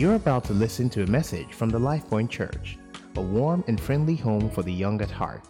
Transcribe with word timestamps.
You're 0.00 0.14
about 0.14 0.44
to 0.44 0.54
listen 0.54 0.88
to 0.96 1.02
a 1.02 1.06
message 1.06 1.52
from 1.52 1.68
the 1.68 1.78
LifePoint 1.78 2.30
Church, 2.30 2.78
a 3.16 3.20
warm 3.20 3.62
and 3.66 3.78
friendly 3.78 4.16
home 4.16 4.48
for 4.48 4.62
the 4.62 4.72
young 4.72 5.02
at 5.02 5.10
heart. 5.10 5.44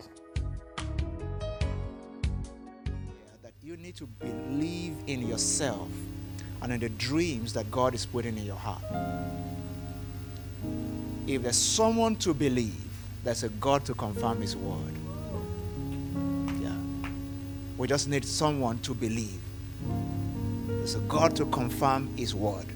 that 3.42 3.52
you 3.62 3.76
need 3.76 3.94
to 3.94 4.06
believe 4.06 4.96
in 5.06 5.24
yourself 5.24 5.88
and 6.62 6.72
in 6.72 6.80
the 6.80 6.88
dreams 6.88 7.52
that 7.52 7.70
God 7.70 7.94
is 7.94 8.04
putting 8.04 8.36
in 8.36 8.44
your 8.44 8.56
heart. 8.56 8.82
If 11.28 11.42
there's 11.42 11.54
someone 11.54 12.16
to 12.16 12.34
believe, 12.34 12.90
there's 13.22 13.44
a 13.44 13.50
God 13.50 13.84
to 13.84 13.94
confirm 13.94 14.40
His 14.40 14.56
word. 14.56 14.96
Yeah. 16.60 16.74
We 17.78 17.86
just 17.86 18.08
need 18.08 18.24
someone 18.24 18.80
to 18.80 18.94
believe. 18.96 19.40
There's 20.66 20.96
a 20.96 21.00
God 21.02 21.36
to 21.36 21.46
confirm 21.46 22.10
His 22.16 22.34
word. 22.34 22.66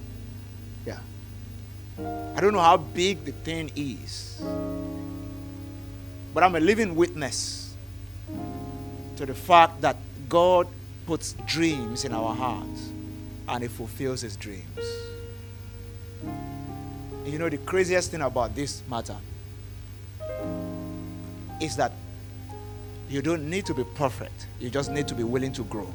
I 1.98 2.40
don't 2.40 2.52
know 2.52 2.60
how 2.60 2.76
big 2.76 3.24
the 3.24 3.32
thing 3.32 3.70
is, 3.76 4.42
but 6.32 6.42
I'm 6.42 6.56
a 6.56 6.60
living 6.60 6.96
witness 6.96 7.74
to 9.16 9.26
the 9.26 9.34
fact 9.34 9.80
that 9.82 9.96
God 10.28 10.66
puts 11.06 11.34
dreams 11.46 12.04
in 12.04 12.12
our 12.12 12.34
hearts 12.34 12.90
and 13.46 13.62
He 13.62 13.68
fulfills 13.68 14.22
His 14.22 14.36
dreams. 14.36 14.64
You 17.24 17.38
know, 17.38 17.48
the 17.48 17.58
craziest 17.58 18.10
thing 18.10 18.22
about 18.22 18.54
this 18.54 18.82
matter 18.90 19.16
is 21.60 21.76
that 21.76 21.92
you 23.08 23.22
don't 23.22 23.48
need 23.48 23.66
to 23.66 23.74
be 23.74 23.84
perfect, 23.94 24.48
you 24.58 24.70
just 24.70 24.90
need 24.90 25.06
to 25.08 25.14
be 25.14 25.22
willing 25.22 25.52
to 25.52 25.64
grow. 25.64 25.88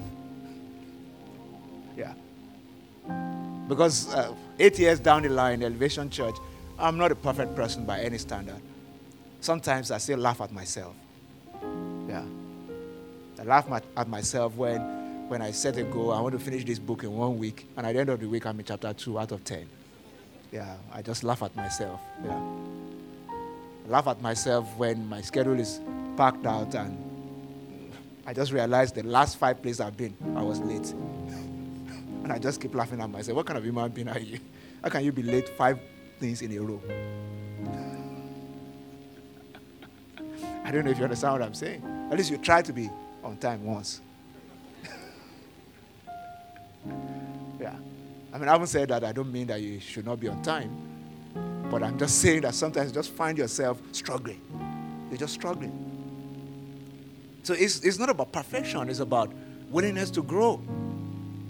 Because 3.70 4.12
uh, 4.16 4.34
eight 4.58 4.80
years 4.80 5.00
down 5.00 5.22
the 5.22 5.30
line, 5.30 5.62
Elevation 5.62 6.10
Church, 6.10 6.36
I'm 6.80 6.98
not 6.98 7.12
a 7.12 7.16
perfect 7.16 7.56
person 7.56 7.86
by 7.86 8.00
any 8.00 8.18
standard. 8.18 8.60
Sometimes 9.42 9.92
I 9.92 10.00
still 10.00 10.18
laugh 10.18 10.42
at 10.42 10.52
myself. 10.52 10.96
Yeah. 12.08 12.26
I 13.40 13.44
laugh 13.44 13.72
at 13.96 14.08
myself 14.08 14.56
when, 14.56 15.30
when 15.30 15.44
I 15.44 15.52
set 15.52 15.78
a 15.78 15.84
goal, 15.84 16.12
I 16.12 16.20
want 16.20 16.34
to 16.34 16.40
finish 16.40 16.66
this 16.66 16.80
book 16.80 17.04
in 17.04 17.16
one 17.16 17.38
week, 17.38 17.68
and 17.78 17.86
at 17.86 17.94
the 17.94 18.00
end 18.00 18.10
of 18.10 18.20
the 18.20 18.28
week, 18.28 18.48
I'm 18.48 18.60
in 18.60 18.66
chapter 18.66 18.92
2 18.92 19.20
out 19.20 19.32
of 19.32 19.44
10. 19.44 19.70
Yeah, 20.52 20.76
I 20.92 21.04
just 21.04 21.24
laugh 21.24 21.44
at 21.44 21.56
myself. 21.56 22.02
Yeah. 22.26 22.42
I 23.30 23.88
laugh 23.88 24.08
at 24.08 24.20
myself 24.20 24.66
when 24.78 25.08
my 25.08 25.22
schedule 25.22 25.60
is 25.60 25.80
packed 26.18 26.48
out, 26.48 26.74
and 26.74 26.98
I 28.26 28.34
just 28.34 28.52
realized 28.52 28.96
the 28.96 29.04
last 29.04 29.38
five 29.38 29.62
places 29.62 29.80
I've 29.80 29.96
been, 29.96 30.16
I 30.36 30.42
was 30.42 30.60
late. 30.60 30.92
And 32.30 32.36
I 32.36 32.40
just 32.40 32.62
keep 32.62 32.76
laughing 32.76 33.02
at 33.02 33.10
myself. 33.10 33.36
What 33.36 33.48
kind 33.48 33.58
of 33.58 33.66
human 33.66 33.90
being 33.90 34.08
are 34.08 34.20
you? 34.20 34.38
How 34.84 34.90
can 34.90 35.04
you 35.04 35.12
be 35.12 35.24
late 35.24 35.50
five 35.50 35.80
things 36.20 36.44
in 36.44 36.52
a 36.52 36.60
row? 36.60 36.80
I 40.64 40.70
don't 40.70 40.86
know 40.86 40.92
if 40.92 41.00
you 41.00 41.06
understand 41.06 41.34
what 41.34 41.42
I'm 41.42 41.56
saying. 41.56 41.82
At 42.12 42.18
least 42.18 42.30
you 42.30 42.38
try 42.38 42.62
to 42.62 42.72
be 42.72 42.88
on 43.24 43.38
time 43.38 43.66
once. 43.66 44.02
yeah. 47.60 47.74
I 48.32 48.38
mean, 48.38 48.48
I 48.48 48.52
haven't 48.52 48.68
said 48.68 48.90
that. 48.90 49.04
I 49.04 49.12
don't 49.12 49.32
mean 49.32 49.48
that 49.48 49.60
you 49.60 49.80
should 49.80 50.06
not 50.06 50.20
be 50.20 50.28
on 50.28 50.44
time. 50.44 50.70
But 51.72 51.82
I'm 51.82 51.98
just 51.98 52.22
saying 52.22 52.42
that 52.42 52.54
sometimes 52.54 52.92
you 52.92 52.94
just 52.94 53.10
find 53.10 53.40
yourself 53.40 53.82
struggling. 53.92 54.40
You're 55.10 55.18
just 55.18 55.34
struggling. 55.34 55.74
So 57.42 57.56
it's, 57.56 57.84
it's 57.84 57.98
not 57.98 58.12
about 58.12 58.32
perfection, 58.32 58.88
it's 58.88 59.00
about 59.00 59.34
willingness 59.72 60.12
to 60.12 60.22
grow. 60.22 60.62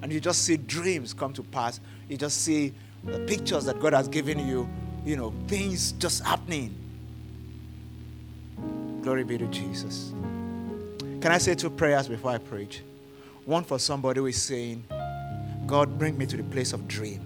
And 0.02 0.12
you 0.12 0.20
just 0.20 0.44
see 0.44 0.58
dreams 0.58 1.14
come 1.14 1.34
to 1.34 1.44
pass. 1.44 1.80
You 2.08 2.18
just 2.18 2.42
see 2.42 2.74
the 3.04 3.20
pictures 3.20 3.66
that 3.66 3.80
God 3.80 3.94
has 3.94 4.08
given 4.08 4.46
you, 4.48 4.70
you 5.06 5.16
know, 5.16 5.34
things 5.48 5.94
just 5.94 6.24
happening. 6.24 6.76
Glory 9.02 9.24
be 9.24 9.38
to 9.38 9.48
Jesus. 9.48 10.12
Can 11.22 11.32
I 11.32 11.38
say 11.38 11.56
two 11.56 11.70
prayers 11.70 12.08
before 12.08 12.32
I 12.32 12.38
preach? 12.38 12.82
One 13.46 13.64
for 13.64 13.80
somebody 13.80 14.20
who 14.20 14.28
is 14.28 14.42
saying, 14.42 14.84
God, 15.66 15.98
bring 15.98 16.18
me 16.18 16.26
to 16.26 16.38
the 16.38 16.44
place 16.44 16.74
of 16.74 16.88
dream. 16.88 17.22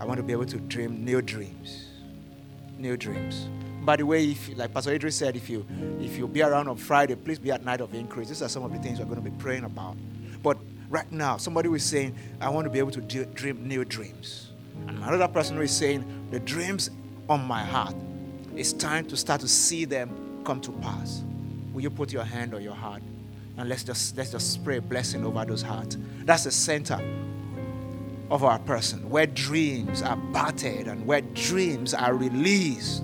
I 0.00 0.04
want 0.04 0.18
to 0.18 0.22
be 0.22 0.32
able 0.32 0.46
to 0.46 0.58
dream 0.58 1.04
new 1.04 1.22
dreams. 1.22 1.86
New 2.78 2.96
dreams. 2.96 3.48
By 3.82 3.96
the 3.96 4.06
way, 4.06 4.30
if 4.30 4.56
like 4.56 4.72
Pastor 4.72 4.92
Idris 4.92 5.16
said, 5.16 5.36
if 5.36 5.50
you 5.50 5.66
if 6.00 6.16
you 6.16 6.28
be 6.28 6.42
around 6.42 6.68
on 6.68 6.76
Friday, 6.76 7.14
please 7.16 7.38
be 7.38 7.50
at 7.50 7.64
night 7.64 7.80
of 7.80 7.94
increase. 7.94 8.28
These 8.28 8.42
are 8.42 8.48
some 8.48 8.62
of 8.62 8.72
the 8.72 8.78
things 8.78 8.98
we're 8.98 9.06
going 9.06 9.22
to 9.22 9.30
be 9.30 9.36
praying 9.38 9.64
about. 9.64 9.96
Right 10.92 11.10
now, 11.10 11.38
somebody 11.38 11.70
was 11.70 11.82
saying, 11.82 12.14
I 12.38 12.50
want 12.50 12.66
to 12.66 12.70
be 12.70 12.78
able 12.78 12.90
to 12.90 13.00
do, 13.00 13.24
dream 13.24 13.66
new 13.66 13.82
dreams. 13.82 14.50
And 14.86 14.98
another 14.98 15.26
person 15.26 15.58
was 15.58 15.74
saying, 15.74 16.04
the 16.30 16.38
dreams 16.38 16.90
on 17.30 17.42
my 17.42 17.64
heart, 17.64 17.94
it's 18.54 18.74
time 18.74 19.06
to 19.06 19.16
start 19.16 19.40
to 19.40 19.48
see 19.48 19.86
them 19.86 20.42
come 20.44 20.60
to 20.60 20.70
pass. 20.70 21.22
Will 21.72 21.80
you 21.80 21.88
put 21.88 22.12
your 22.12 22.24
hand 22.24 22.52
on 22.52 22.62
your 22.62 22.74
heart? 22.74 23.02
And 23.56 23.70
let's 23.70 23.84
just 23.84 24.18
let's 24.18 24.32
just 24.32 24.52
spray 24.52 24.76
a 24.76 24.82
blessing 24.82 25.24
over 25.24 25.42
those 25.46 25.62
hearts. 25.62 25.96
That's 26.24 26.44
the 26.44 26.50
center 26.50 27.00
of 28.30 28.44
our 28.44 28.58
person, 28.58 29.08
where 29.08 29.24
dreams 29.26 30.02
are 30.02 30.16
battered 30.16 30.88
and 30.88 31.06
where 31.06 31.22
dreams 31.22 31.94
are 31.94 32.14
released. 32.14 33.02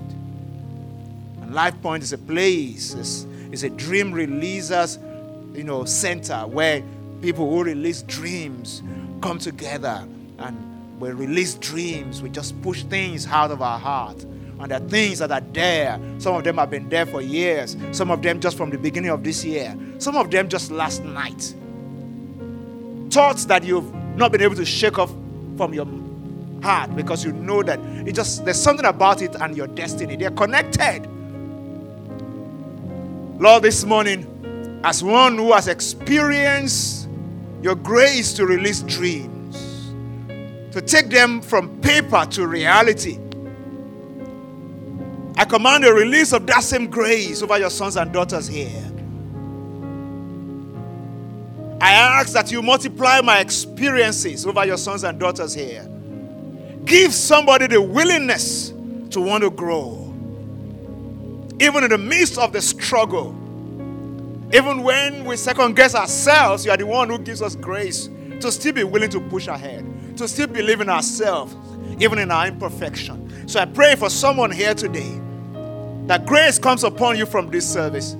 And 1.41 1.55
Life 1.55 1.81
Point 1.81 2.03
is 2.03 2.13
a 2.13 2.19
place, 2.19 2.93
it's, 2.93 3.25
it's 3.51 3.63
a 3.63 3.69
dream 3.71 4.13
releasers, 4.13 4.99
you 5.57 5.63
know, 5.63 5.85
center 5.85 6.41
where 6.41 6.83
people 7.21 7.49
who 7.49 7.63
release 7.63 8.01
dreams 8.03 8.83
come 9.21 9.39
together 9.39 10.07
and 10.37 10.99
we 10.99 11.11
release 11.11 11.55
dreams. 11.55 12.21
We 12.21 12.29
just 12.29 12.61
push 12.61 12.83
things 12.83 13.27
out 13.27 13.51
of 13.51 13.61
our 13.61 13.79
heart. 13.79 14.23
And 14.59 14.69
there 14.71 14.81
are 14.81 14.89
things 14.89 15.19
that 15.19 15.31
are 15.31 15.39
there. 15.39 15.99
Some 16.17 16.35
of 16.35 16.43
them 16.43 16.57
have 16.57 16.69
been 16.69 16.89
there 16.89 17.05
for 17.05 17.21
years. 17.21 17.77
Some 17.91 18.11
of 18.11 18.21
them 18.21 18.41
just 18.41 18.57
from 18.57 18.69
the 18.69 18.77
beginning 18.77 19.09
of 19.09 19.23
this 19.23 19.45
year. 19.45 19.77
Some 19.99 20.17
of 20.17 20.29
them 20.29 20.49
just 20.49 20.71
last 20.71 21.03
night. 21.03 21.55
Thoughts 23.09 23.45
that 23.45 23.63
you've 23.63 23.93
not 24.15 24.33
been 24.33 24.41
able 24.41 24.55
to 24.55 24.65
shake 24.65 24.99
off 24.99 25.09
from 25.55 25.73
your 25.73 25.87
heart 26.61 26.93
because 26.95 27.23
you 27.23 27.31
know 27.31 27.63
that 27.63 27.79
it 28.05 28.13
just 28.13 28.43
there's 28.43 28.61
something 28.61 28.85
about 28.85 29.21
it 29.21 29.33
and 29.35 29.55
your 29.55 29.67
destiny. 29.67 30.17
They're 30.17 30.31
connected. 30.31 31.07
Lord, 33.39 33.63
this 33.63 33.85
morning, 33.85 34.81
as 34.83 35.01
one 35.01 35.37
who 35.37 35.53
has 35.53 35.69
experienced 35.69 36.98
your 37.61 37.75
grace 37.75 38.33
to 38.33 38.45
release 38.45 38.81
dreams, 38.81 39.91
to 40.73 40.81
take 40.81 41.09
them 41.09 41.41
from 41.41 41.79
paper 41.81 42.25
to 42.31 42.47
reality. 42.47 43.19
I 45.35 45.45
command 45.45 45.85
a 45.85 45.93
release 45.93 46.33
of 46.33 46.45
that 46.47 46.63
same 46.63 46.87
grace 46.87 47.41
over 47.41 47.57
your 47.57 47.69
sons 47.69 47.95
and 47.95 48.11
daughters 48.11 48.47
here. 48.47 48.85
I 51.81 51.91
ask 51.91 52.33
that 52.33 52.51
you 52.51 52.61
multiply 52.61 53.21
my 53.21 53.39
experiences 53.39 54.45
over 54.45 54.65
your 54.65 54.77
sons 54.77 55.03
and 55.05 55.17
daughters 55.17 55.53
here. 55.53 55.87
Give 56.83 57.13
somebody 57.13 57.67
the 57.67 57.81
willingness 57.81 58.69
to 59.11 59.21
want 59.21 59.43
to 59.43 59.49
grow. 59.49 60.13
Even 61.61 61.83
in 61.83 61.89
the 61.89 61.97
midst 61.97 62.37
of 62.37 62.51
the 62.51 62.61
struggle, 62.61 63.31
even 64.51 64.81
when 64.81 65.25
we 65.25 65.35
second 65.35 65.75
guess 65.75 65.93
ourselves, 65.93 66.65
you 66.65 66.71
are 66.71 66.77
the 66.77 66.85
one 66.85 67.09
who 67.09 67.19
gives 67.19 67.41
us 67.41 67.55
grace 67.55 68.09
to 68.39 68.51
still 68.51 68.73
be 68.73 68.83
willing 68.83 69.09
to 69.11 69.19
push 69.19 69.47
ahead, 69.47 69.85
to 70.17 70.27
still 70.27 70.47
believe 70.47 70.81
in 70.81 70.89
ourselves, 70.89 71.55
even 72.01 72.17
in 72.17 72.31
our 72.31 72.47
imperfection. 72.47 73.47
So 73.47 73.59
I 73.59 73.65
pray 73.65 73.95
for 73.95 74.09
someone 74.09 74.49
here 74.49 74.73
today 74.73 75.21
that 76.07 76.25
grace 76.25 76.57
comes 76.57 76.83
upon 76.83 77.17
you 77.17 77.27
from 77.27 77.51
this 77.51 77.71
service 77.71 78.15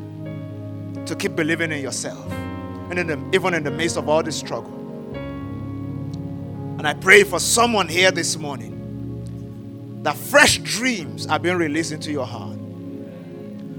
to 1.07 1.15
keep 1.15 1.35
believing 1.35 1.71
in 1.71 1.81
yourself, 1.81 2.31
and 2.31 2.99
in 2.99 3.07
the, 3.07 3.19
even 3.33 3.55
in 3.55 3.63
the 3.63 3.71
midst 3.71 3.97
of 3.97 4.07
all 4.07 4.21
this 4.21 4.37
struggle. 4.37 4.75
And 6.77 6.87
I 6.87 6.93
pray 6.93 7.23
for 7.23 7.39
someone 7.39 7.87
here 7.87 8.11
this 8.11 8.37
morning 8.37 8.75
that 10.03 10.15
fresh 10.15 10.59
dreams 10.59 11.25
are 11.25 11.39
being 11.39 11.57
released 11.57 11.91
into 11.91 12.11
your 12.11 12.27
heart, 12.27 12.57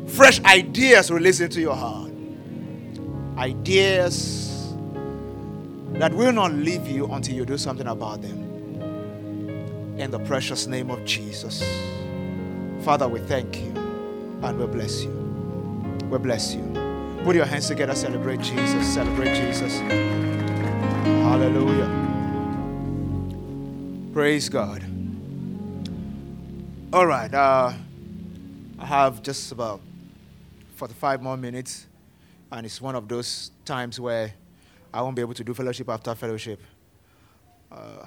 fresh 0.08 0.42
ideas 0.42 1.12
released 1.12 1.40
into 1.40 1.60
your 1.60 1.76
heart 1.76 2.09
ideas 3.36 4.74
that 5.92 6.12
will 6.14 6.32
not 6.32 6.52
leave 6.52 6.86
you 6.86 7.06
until 7.06 7.34
you 7.34 7.44
do 7.44 7.58
something 7.58 7.86
about 7.86 8.22
them. 8.22 8.38
In 9.98 10.10
the 10.10 10.18
precious 10.20 10.66
name 10.66 10.90
of 10.90 11.04
Jesus. 11.04 11.62
Father, 12.80 13.06
we 13.06 13.20
thank 13.20 13.56
you 13.58 13.72
and 14.42 14.58
we 14.58 14.66
bless 14.66 15.02
you. 15.02 15.10
We 16.10 16.18
bless 16.18 16.54
you. 16.54 16.62
Put 17.24 17.36
your 17.36 17.44
hands 17.44 17.68
together, 17.68 17.94
celebrate 17.94 18.40
Jesus, 18.40 18.86
celebrate 18.94 19.34
Jesus. 19.34 19.78
Hallelujah. 21.04 21.88
Praise 24.14 24.48
God. 24.48 24.82
All 26.92 27.06
right, 27.06 27.32
uh, 27.32 27.72
I 28.78 28.86
have 28.86 29.22
just 29.22 29.52
about 29.52 29.80
45 30.76 31.22
more 31.22 31.36
minutes 31.36 31.86
and 32.52 32.66
it's 32.66 32.80
one 32.80 32.94
of 32.94 33.08
those 33.08 33.52
times 33.64 34.00
where 34.00 34.32
I 34.92 35.02
won't 35.02 35.14
be 35.14 35.22
able 35.22 35.34
to 35.34 35.44
do 35.44 35.54
fellowship 35.54 35.88
after 35.88 36.14
fellowship. 36.14 36.60
Uh, 37.70 38.06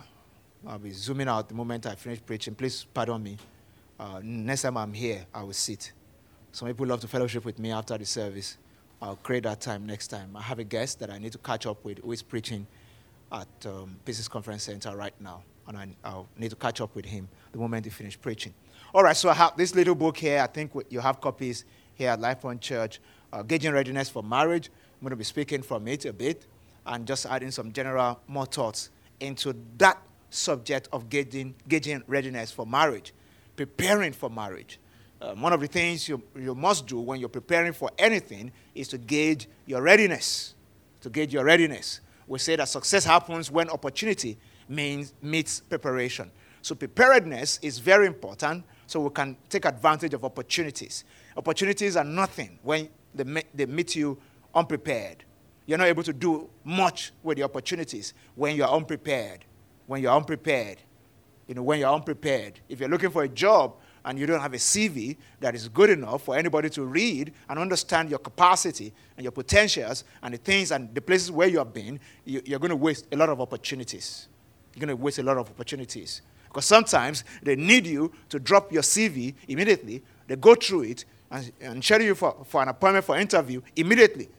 I'll 0.68 0.80
be 0.80 0.92
zooming 0.92 1.28
out 1.28 1.48
the 1.48 1.56
moment 1.56 1.86
I 1.86 1.96
finish 1.96 2.20
preaching. 2.26 2.56
Please 2.56 2.86
pardon 2.94 3.22
me. 3.22 3.38
Uh, 4.00 4.20
next 4.24 4.64
time 4.64 4.78
I'm 4.78 4.94
here, 4.94 5.26
I 5.34 5.44
will 5.44 5.54
sit. 5.54 5.92
Some 6.52 6.68
people 6.68 6.86
love 6.86 7.00
to 7.02 7.08
fellowship 7.08 7.46
with 7.46 7.60
me 7.60 7.72
after 7.72 7.98
the 7.98 8.06
service. 8.06 8.58
I'll 9.02 9.16
create 9.18 9.44
that 9.44 9.60
time 9.60 9.86
next 9.86 10.08
time. 10.08 10.36
I 10.36 10.42
have 10.42 10.60
a 10.60 10.64
guest 10.64 11.00
that 11.00 11.10
I 11.10 11.18
need 11.18 11.32
to 11.34 11.38
catch 11.38 11.66
up 11.66 11.84
with 11.84 12.00
who 12.00 12.12
is 12.12 12.22
preaching 12.22 12.68
at 13.32 13.48
um, 13.66 13.98
Conference 14.30 14.64
Center 14.64 14.96
right 14.96 15.14
now. 15.20 15.44
And 15.68 15.78
I, 15.78 15.88
I'll 16.04 16.28
need 16.38 16.50
to 16.50 16.56
catch 16.56 16.82
up 16.82 16.96
with 16.96 17.06
him 17.06 17.28
the 17.52 17.58
moment 17.58 17.86
he 17.86 17.92
finishes 17.92 18.18
preaching. 18.18 18.54
All 18.94 19.04
right, 19.04 19.16
so 19.16 19.30
I 19.30 19.34
have 19.34 19.58
this 19.58 19.74
little 19.74 19.96
book 19.96 20.18
here. 20.18 20.42
I 20.42 20.48
think 20.48 20.72
you 20.90 21.00
have 21.00 21.20
copies 21.20 21.66
here 21.96 22.10
at 22.10 22.20
Life 22.20 22.42
Point 22.42 22.62
Church. 22.62 23.00
Uh, 23.34 23.42
Gauging 23.42 23.72
Readiness 23.72 24.10
for 24.10 24.22
Marriage. 24.22 24.68
I'm 24.68 25.02
going 25.02 25.10
to 25.10 25.16
be 25.16 25.24
speaking 25.24 25.64
from 25.64 25.88
it 25.88 26.06
a 26.06 26.14
bit 26.14 26.46
and 26.86 27.08
just 27.08 27.26
adding 27.26 27.50
some 27.50 27.74
general 27.74 28.20
more 28.28 28.46
thoughts 28.46 28.92
into 29.20 29.56
that 29.80 30.00
subject 30.30 30.88
of 30.94 31.10
gauging, 31.10 31.56
gauging 31.68 32.04
readiness 32.06 32.52
for 32.52 32.68
marriage, 32.68 33.12
preparing 33.56 34.14
for 34.14 34.30
marriage. 34.30 34.80
Um, 35.20 35.42
one 35.42 35.52
of 35.52 35.62
the 35.62 35.68
things 35.68 36.08
you, 36.08 36.22
you 36.36 36.54
must 36.54 36.86
do 36.86 37.00
when 37.00 37.20
you're 37.20 37.28
preparing 37.28 37.74
for 37.74 37.90
anything 37.98 38.52
is 38.76 38.88
to 38.90 39.00
gauge 39.00 39.48
your 39.66 39.82
readiness. 39.82 40.54
To 41.02 41.10
gauge 41.10 41.34
your 41.34 41.44
readiness. 41.44 42.02
We 42.28 42.38
say 42.38 42.56
that 42.58 42.70
success 42.70 43.04
happens 43.04 43.50
when 43.50 43.68
opportunity 43.72 44.38
means, 44.70 45.12
meets 45.24 45.60
preparation. 45.60 46.30
So, 46.62 46.76
preparedness 46.76 47.60
is 47.64 47.80
very 47.80 48.06
important 48.06 48.64
so 48.86 49.00
we 49.00 49.10
can 49.10 49.36
take 49.50 49.66
advantage 49.66 50.14
of 50.14 50.24
opportunities. 50.24 51.04
Opportunities 51.36 51.98
are 51.98 52.06
nothing 52.06 52.60
when 52.62 52.90
they, 53.14 53.44
they 53.54 53.66
meet 53.66 53.96
you 53.96 54.18
unprepared. 54.54 55.24
You're 55.66 55.78
not 55.78 55.88
able 55.88 56.04
to 56.04 56.14
do 56.14 56.50
much 56.64 57.12
with 57.24 57.38
the 57.38 57.44
opportunities 57.44 58.14
when 58.36 58.56
you're 58.56 58.68
unprepared. 58.68 59.46
When 59.88 60.02
you're 60.02 60.16
unprepared. 60.16 60.78
You 61.48 61.56
know, 61.56 61.64
when 61.64 61.80
you're 61.80 61.94
unprepared. 61.94 62.60
If 62.70 62.80
you're 62.80 62.90
looking 62.90 63.12
for 63.12 63.24
a 63.24 63.30
job 63.30 63.76
and 64.06 64.20
you 64.20 64.26
don't 64.26 64.42
have 64.42 64.54
a 64.54 64.58
CV 64.58 65.18
that 65.40 65.56
is 65.56 65.70
good 65.70 65.90
enough 65.90 66.24
for 66.24 66.36
anybody 66.36 66.70
to 66.72 66.84
read 66.84 67.34
and 67.50 67.58
understand 67.58 68.10
your 68.10 68.20
capacity 68.20 68.94
and 69.16 69.24
your 69.24 69.32
potentials 69.32 70.04
and 70.22 70.34
the 70.34 70.38
things 70.38 70.72
and 70.72 70.94
the 70.94 71.02
places 71.02 71.32
where 71.32 71.48
you 71.48 71.60
have 71.60 71.74
been, 71.74 72.00
you, 72.26 72.42
you're 72.46 72.60
going 72.60 72.70
to 72.70 72.76
waste 72.76 73.08
a 73.12 73.16
lot 73.16 73.30
of 73.30 73.40
opportunities. 73.40 74.28
You're 74.76 74.86
going 74.86 74.98
to 74.98 75.02
waste 75.02 75.20
a 75.20 75.24
lot 75.24 75.38
of 75.38 75.50
opportunities. 75.50 76.22
Because 76.48 76.66
sometimes 76.66 77.24
they 77.42 77.56
need 77.56 77.88
you 77.88 78.12
to 78.30 78.40
drop 78.40 78.72
your 78.72 78.84
CV 78.84 79.34
immediately. 79.48 80.04
They 80.28 80.36
go 80.36 80.56
through 80.56 80.84
it 80.84 81.06
and, 81.34 81.52
and 81.60 81.84
schedule 81.84 82.06
you 82.06 82.16
for, 82.16 82.46
for 82.46 82.62
an 82.62 82.70
appointment 82.70 83.04
for 83.04 83.18
interview 83.18 83.60
immediately. 83.76 84.30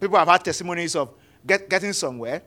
People 0.00 0.18
have 0.18 0.26
had 0.26 0.44
testimonies 0.44 0.96
of 0.96 1.14
get, 1.46 1.70
getting 1.70 1.92
somewhere. 1.92 2.42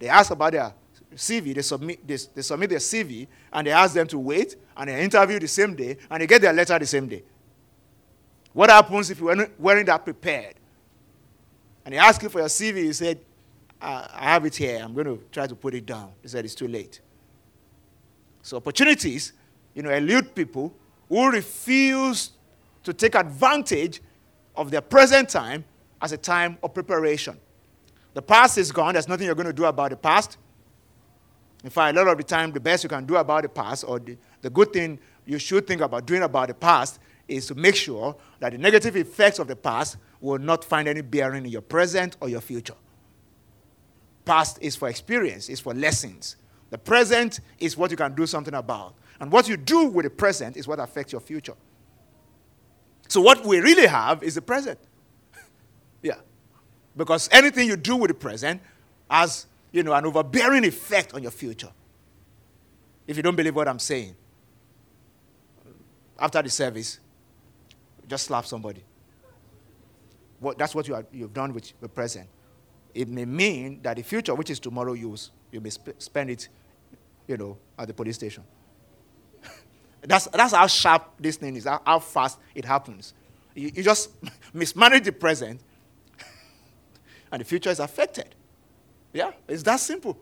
They 0.00 0.08
ask 0.08 0.32
about 0.32 0.52
their 0.52 0.74
CV, 1.14 1.54
they 1.54 1.62
submit, 1.62 2.06
they, 2.06 2.16
they 2.34 2.42
submit 2.42 2.70
their 2.70 2.78
CV, 2.80 3.28
and 3.52 3.66
they 3.66 3.70
ask 3.70 3.94
them 3.94 4.06
to 4.08 4.18
wait, 4.18 4.56
and 4.76 4.90
they 4.90 5.02
interview 5.02 5.38
the 5.38 5.46
same 5.46 5.76
day, 5.76 5.96
and 6.10 6.20
they 6.20 6.26
get 6.26 6.42
their 6.42 6.52
letter 6.52 6.76
the 6.78 6.86
same 6.86 7.06
day. 7.06 7.22
What 8.52 8.68
happens 8.68 9.10
if 9.10 9.20
you 9.20 9.26
weren't 9.58 9.86
that 9.86 10.04
prepared? 10.04 10.54
And 11.84 11.94
they 11.94 11.98
ask 11.98 12.20
you 12.22 12.28
for 12.28 12.40
your 12.40 12.48
CV, 12.48 12.84
you 12.84 12.92
said, 12.92 13.20
I 13.80 14.08
have 14.32 14.44
it 14.44 14.56
here, 14.56 14.80
I'm 14.82 14.92
going 14.92 15.06
to 15.06 15.22
try 15.30 15.46
to 15.46 15.54
put 15.54 15.74
it 15.74 15.86
down. 15.86 16.10
He 16.20 16.28
said, 16.28 16.44
it's 16.44 16.54
too 16.54 16.68
late. 16.68 17.00
So 18.42 18.56
opportunities, 18.56 19.32
you 19.74 19.82
know, 19.82 19.90
elude 19.90 20.34
people 20.34 20.74
who 21.08 21.30
refuse 21.30 22.32
to 22.84 22.92
take 22.92 23.14
advantage 23.14 24.00
of 24.56 24.70
their 24.70 24.80
present 24.80 25.28
time 25.28 25.64
as 26.00 26.12
a 26.12 26.16
time 26.16 26.58
of 26.62 26.74
preparation. 26.74 27.38
The 28.14 28.22
past 28.22 28.58
is 28.58 28.72
gone, 28.72 28.94
there's 28.94 29.08
nothing 29.08 29.26
you're 29.26 29.34
going 29.34 29.46
to 29.46 29.52
do 29.52 29.64
about 29.64 29.90
the 29.90 29.96
past. 29.96 30.36
In 31.62 31.70
fact, 31.70 31.96
a 31.96 32.00
lot 32.00 32.10
of 32.10 32.16
the 32.16 32.24
time, 32.24 32.52
the 32.52 32.60
best 32.60 32.82
you 32.82 32.88
can 32.88 33.04
do 33.04 33.16
about 33.16 33.42
the 33.42 33.48
past, 33.48 33.84
or 33.86 33.98
the, 33.98 34.16
the 34.40 34.50
good 34.50 34.72
thing 34.72 34.98
you 35.26 35.38
should 35.38 35.66
think 35.66 35.82
about 35.82 36.06
doing 36.06 36.22
about 36.22 36.48
the 36.48 36.54
past, 36.54 36.98
is 37.28 37.46
to 37.46 37.54
make 37.54 37.76
sure 37.76 38.16
that 38.40 38.52
the 38.52 38.58
negative 38.58 38.96
effects 38.96 39.38
of 39.38 39.46
the 39.46 39.54
past 39.54 39.96
will 40.20 40.38
not 40.38 40.64
find 40.64 40.88
any 40.88 41.02
bearing 41.02 41.44
in 41.44 41.50
your 41.50 41.62
present 41.62 42.16
or 42.20 42.28
your 42.28 42.40
future. 42.40 42.74
Past 44.24 44.58
is 44.60 44.74
for 44.74 44.88
experience, 44.88 45.48
is 45.48 45.60
for 45.60 45.74
lessons. 45.74 46.36
The 46.70 46.78
present 46.78 47.40
is 47.58 47.76
what 47.76 47.90
you 47.90 47.96
can 47.96 48.14
do 48.14 48.26
something 48.26 48.54
about. 48.54 48.94
And 49.20 49.30
what 49.30 49.48
you 49.48 49.56
do 49.56 49.86
with 49.86 50.04
the 50.04 50.10
present 50.10 50.56
is 50.56 50.66
what 50.66 50.80
affects 50.80 51.12
your 51.12 51.20
future. 51.20 51.54
So, 53.10 53.20
what 53.20 53.44
we 53.44 53.58
really 53.58 53.88
have 53.88 54.22
is 54.22 54.36
the 54.36 54.40
present. 54.40 54.78
yeah. 56.02 56.14
Because 56.96 57.28
anything 57.32 57.66
you 57.66 57.74
do 57.74 57.96
with 57.96 58.10
the 58.10 58.14
present 58.14 58.62
has, 59.10 59.46
you 59.72 59.82
know, 59.82 59.92
an 59.94 60.06
overbearing 60.06 60.64
effect 60.64 61.12
on 61.12 61.20
your 61.20 61.32
future. 61.32 61.72
If 63.08 63.16
you 63.16 63.24
don't 63.24 63.34
believe 63.34 63.56
what 63.56 63.66
I'm 63.66 63.80
saying, 63.80 64.14
after 66.20 66.40
the 66.40 66.50
service, 66.50 67.00
just 68.06 68.26
slap 68.26 68.46
somebody. 68.46 68.84
What, 70.38 70.56
that's 70.56 70.76
what 70.76 70.86
you 70.86 70.94
are, 70.94 71.04
you've 71.10 71.34
done 71.34 71.52
with 71.52 71.72
the 71.80 71.88
present. 71.88 72.28
It 72.94 73.08
may 73.08 73.24
mean 73.24 73.80
that 73.82 73.96
the 73.96 74.04
future, 74.04 74.36
which 74.36 74.50
is 74.50 74.60
tomorrow, 74.60 74.92
you, 74.92 75.16
you 75.50 75.60
may 75.60 75.70
sp- 75.74 75.98
spend 75.98 76.30
it, 76.30 76.48
you 77.26 77.36
know, 77.36 77.58
at 77.76 77.88
the 77.88 77.94
police 77.94 78.14
station. 78.14 78.44
That's, 80.02 80.26
that's 80.28 80.54
how 80.54 80.66
sharp 80.66 81.12
this 81.18 81.36
thing 81.36 81.56
is, 81.56 81.66
how, 81.66 81.98
fast 81.98 82.38
it 82.54 82.64
happens. 82.64 83.14
You, 83.54 83.70
you 83.74 83.82
just 83.82 84.10
mismanage 84.54 85.04
the 85.04 85.12
present, 85.12 85.60
and 87.32 87.40
the 87.40 87.44
future 87.44 87.70
is 87.70 87.80
affected. 87.80 88.34
Yeah, 89.12 89.32
it's 89.48 89.62
that 89.64 89.80
simple. 89.80 90.16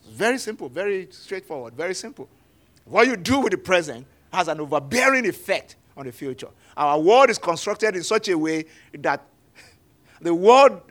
It's 0.00 0.10
very 0.10 0.38
simple, 0.38 0.68
very 0.68 1.08
straightforward, 1.10 1.74
very 1.74 1.94
simple. 1.94 2.28
What 2.84 3.06
you 3.06 3.16
do 3.16 3.40
with 3.40 3.52
the 3.52 3.58
present 3.58 4.06
has 4.32 4.48
an 4.48 4.60
overbearing 4.60 5.26
effect 5.26 5.76
on 5.96 6.06
the 6.06 6.12
future. 6.12 6.48
Our 6.76 7.00
world 7.00 7.30
is 7.30 7.38
constructed 7.38 7.96
in 7.96 8.02
such 8.02 8.28
a 8.28 8.36
way 8.36 8.66
that 8.98 9.24
the 10.20 10.34
world 10.34 10.82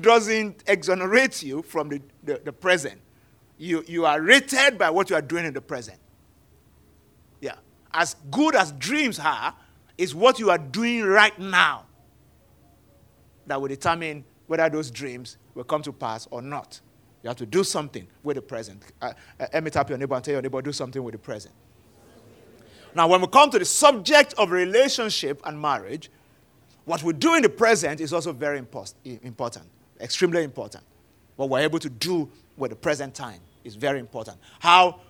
doesn't 0.00 0.64
exonerate 0.66 1.42
you 1.42 1.62
from 1.62 1.90
the, 1.90 2.00
the, 2.24 2.40
the 2.44 2.52
present. 2.52 3.00
You, 3.56 3.84
you 3.86 4.04
are 4.04 4.20
rated 4.20 4.78
by 4.78 4.90
what 4.90 5.10
you 5.10 5.16
are 5.16 5.22
doing 5.22 5.44
in 5.44 5.54
the 5.54 5.60
present 5.60 5.98
as 7.94 8.16
good 8.30 8.54
as 8.56 8.72
dreams 8.72 9.18
are, 9.18 9.54
is 9.96 10.14
what 10.14 10.38
you 10.40 10.50
are 10.50 10.58
doing 10.58 11.04
right 11.04 11.38
now 11.38 11.86
that 13.46 13.60
will 13.60 13.68
determine 13.68 14.24
whether 14.48 14.68
those 14.68 14.90
dreams 14.90 15.36
will 15.54 15.64
come 15.64 15.80
to 15.82 15.92
pass 15.92 16.26
or 16.30 16.42
not. 16.42 16.80
You 17.22 17.28
have 17.28 17.36
to 17.38 17.46
do 17.46 17.64
something 17.64 18.06
with 18.22 18.36
the 18.36 18.42
present. 18.42 18.82
Uh, 19.00 19.12
uh, 19.40 19.46
let 19.54 19.62
me 19.64 19.70
tap 19.70 19.88
your 19.88 19.96
neighbor 19.96 20.14
and 20.14 20.24
tell 20.24 20.32
your 20.32 20.42
neighbor, 20.42 20.60
do 20.60 20.72
something 20.72 21.02
with 21.02 21.12
the 21.12 21.18
present. 21.18 21.54
Now, 22.94 23.08
when 23.08 23.20
we 23.20 23.26
come 23.28 23.50
to 23.50 23.58
the 23.58 23.64
subject 23.64 24.34
of 24.36 24.50
relationship 24.50 25.40
and 25.44 25.60
marriage, 25.60 26.10
what 26.84 27.02
we 27.02 27.12
do 27.12 27.34
in 27.34 27.42
the 27.42 27.48
present 27.48 28.00
is 28.00 28.12
also 28.12 28.32
very 28.32 28.58
important, 28.58 29.66
extremely 30.00 30.44
important. 30.44 30.84
What 31.36 31.48
we're 31.48 31.60
able 31.60 31.78
to 31.78 31.88
do 31.88 32.30
with 32.56 32.70
the 32.70 32.76
present 32.76 33.14
time 33.14 33.40
is 33.64 33.74
very 33.74 33.98
important. 33.98 34.38
How 34.60 35.00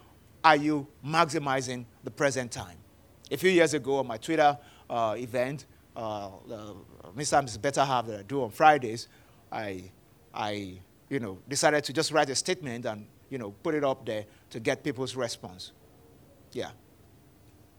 are 0.44 0.56
you 0.56 0.86
maximizing 1.04 1.84
the 2.04 2.10
present 2.10 2.52
time? 2.52 2.76
A 3.30 3.36
few 3.36 3.50
years 3.50 3.74
ago, 3.74 3.98
on 3.98 4.06
my 4.06 4.18
Twitter 4.18 4.56
uh, 4.88 5.16
event, 5.18 5.66
uh, 5.96 6.28
Mr. 7.16 7.38
and 7.38 7.48
Mrs. 7.48 7.60
Better 7.60 7.84
Half 7.84 8.06
that 8.06 8.20
I 8.20 8.22
do 8.22 8.42
on 8.42 8.50
Fridays, 8.50 9.08
I, 9.50 9.90
I, 10.32 10.78
you 11.08 11.20
know, 11.20 11.38
decided 11.48 11.84
to 11.84 11.92
just 11.92 12.12
write 12.12 12.30
a 12.30 12.34
statement 12.34 12.84
and, 12.84 13.06
you 13.30 13.38
know, 13.38 13.50
put 13.62 13.74
it 13.74 13.84
up 13.84 14.04
there 14.04 14.26
to 14.50 14.60
get 14.60 14.84
people's 14.84 15.16
response. 15.16 15.72
Yeah. 16.52 16.70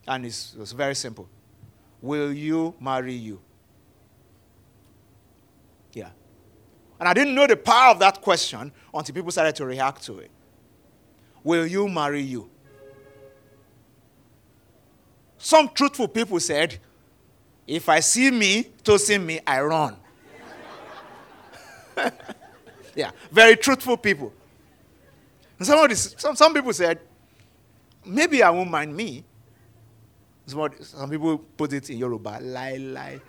And 0.08 0.26
it's, 0.26 0.54
it 0.54 0.60
was 0.60 0.72
very 0.72 0.96
simple. 0.96 1.30
Will 2.02 2.32
you 2.32 2.76
marry 2.80 3.14
you? 3.14 3.42
Yeah. 5.94 6.10
And 7.00 7.10
I 7.10 7.14
didn't 7.14 7.36
know 7.36 7.48
the 7.48 7.58
power 7.58 7.92
of 7.92 8.00
that 8.00 8.22
question 8.22 8.72
until 8.94 9.16
people 9.16 9.32
started 9.32 9.56
to 9.56 9.66
react 9.66 10.04
to 10.04 10.20
it. 10.20 10.32
Will 11.44 11.66
you 11.68 11.88
marry 11.88 12.22
you? 12.22 12.50
Some 15.46 15.70
truthful 15.70 16.08
people 16.08 16.40
said, 16.40 16.80
if 17.68 17.88
I 17.88 18.00
see 18.00 18.32
me 18.32 18.64
tossing 18.84 19.24
me, 19.24 19.40
I 19.46 19.62
run. 19.62 19.96
yeah, 22.96 23.12
very 23.32 23.56
truthful 23.56 23.96
people. 23.96 24.34
And 25.60 25.68
some, 25.68 25.88
the, 25.88 25.96
some, 25.96 26.36
some 26.36 26.52
people 26.52 26.74
said, 26.74 27.00
maybe 28.04 28.42
I 28.42 28.50
won't 28.50 28.72
mind 28.72 28.98
me. 28.98 29.24
Some, 30.48 30.68
some 30.82 31.12
people 31.12 31.38
put 31.38 31.74
it 31.74 31.92
in 31.92 32.00
Yoruba, 32.00 32.40
lie, 32.42 32.78
lie. 32.78 33.22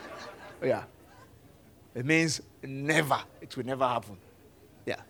yeah. 0.62 0.84
It 1.94 2.04
means 2.04 2.42
never. 2.62 3.20
It 3.40 3.56
will 3.56 3.64
never 3.64 3.88
happen. 3.88 4.18
Yeah. 4.84 5.00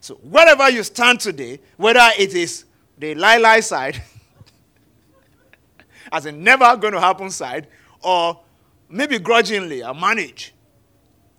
So, 0.00 0.16
wherever 0.16 0.68
you 0.68 0.82
stand 0.82 1.20
today, 1.20 1.60
whether 1.78 2.10
it 2.18 2.34
is 2.34 2.66
the 2.98 3.14
lie 3.14 3.38
lie 3.38 3.60
side, 3.60 4.02
as 6.12 6.26
a 6.26 6.32
never 6.32 6.76
going 6.76 6.92
to 6.92 7.00
happen 7.00 7.30
side, 7.30 7.68
or 8.02 8.40
maybe 8.88 9.18
grudgingly, 9.18 9.82
or 9.82 9.94
manage. 9.94 10.54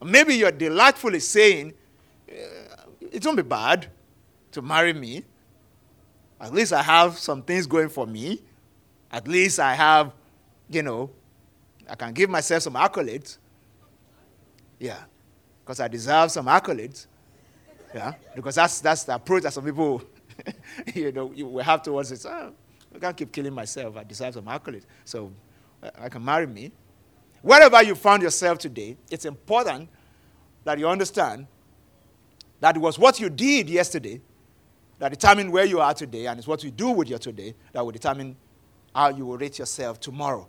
Maybe 0.03 0.35
you're 0.35 0.51
delightfully 0.51 1.19
saying, 1.19 1.73
uh, 2.29 2.33
it 3.11 3.25
won't 3.25 3.37
be 3.37 3.43
bad 3.43 3.87
to 4.51 4.61
marry 4.61 4.93
me. 4.93 5.23
At 6.39 6.53
least 6.53 6.73
I 6.73 6.83
have 6.83 7.17
some 7.17 7.41
things 7.41 7.65
going 7.65 7.89
for 7.89 8.05
me. 8.05 8.41
At 9.11 9.27
least 9.27 9.59
I 9.59 9.73
have, 9.73 10.13
you 10.69 10.83
know, 10.83 11.09
I 11.89 11.95
can 11.95 12.13
give 12.13 12.29
myself 12.29 12.63
some 12.63 12.73
accolades. 12.73 13.37
Yeah, 14.79 14.99
because 15.63 15.79
I 15.79 15.87
deserve 15.87 16.31
some 16.31 16.47
accolades. 16.47 17.07
Yeah, 17.93 18.13
because 18.35 18.55
that's, 18.55 18.81
that's 18.81 19.03
the 19.03 19.15
approach 19.15 19.43
that 19.43 19.53
some 19.53 19.63
people, 19.63 20.01
you 20.93 21.11
know, 21.11 21.31
you 21.33 21.47
will 21.47 21.63
have 21.63 21.83
towards 21.83 22.11
it. 22.11 22.25
Oh, 22.25 22.31
ah, 22.31 22.49
I 22.95 22.99
can't 22.99 23.17
keep 23.17 23.31
killing 23.31 23.53
myself. 23.53 23.97
I 23.97 24.03
deserve 24.03 24.33
some 24.35 24.45
accolades. 24.45 24.85
So 25.03 25.31
uh, 25.83 25.89
I 25.99 26.09
can 26.09 26.23
marry 26.23 26.47
me. 26.47 26.71
Wherever 27.41 27.81
you 27.83 27.95
found 27.95 28.23
yourself 28.23 28.57
today, 28.57 28.97
it's 29.11 29.25
important 29.25 29.89
that 30.63 30.79
you 30.79 30.87
understand 30.87 31.47
that 32.59 32.75
it 32.75 32.79
was 32.79 32.97
what 32.97 33.19
you 33.19 33.29
did 33.29 33.69
yesterday 33.69 34.19
that 34.97 35.09
determined 35.09 35.51
where 35.51 35.65
you 35.65 35.79
are 35.79 35.93
today, 35.93 36.25
and 36.27 36.37
it's 36.39 36.47
what 36.47 36.63
you 36.63 36.71
do 36.71 36.89
with 36.89 37.09
your 37.09 37.19
today 37.19 37.53
that 37.73 37.83
will 37.83 37.91
determine 37.91 38.35
how 38.93 39.09
you 39.09 39.25
will 39.25 39.37
rate 39.37 39.59
yourself 39.59 39.99
tomorrow. 39.99 40.47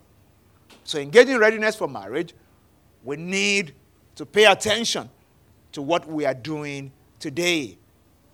So, 0.85 0.99
in 0.99 1.11
getting 1.11 1.37
readiness 1.39 1.75
for 1.75 1.89
marriage, 1.89 2.33
we 3.03 3.17
need 3.17 3.75
to 4.15 4.25
pay 4.25 4.45
attention 4.45 5.11
to 5.73 5.83
what 5.83 6.09
we 6.09 6.25
are 6.25 6.35
doing 6.35 6.93
today. 7.19 7.77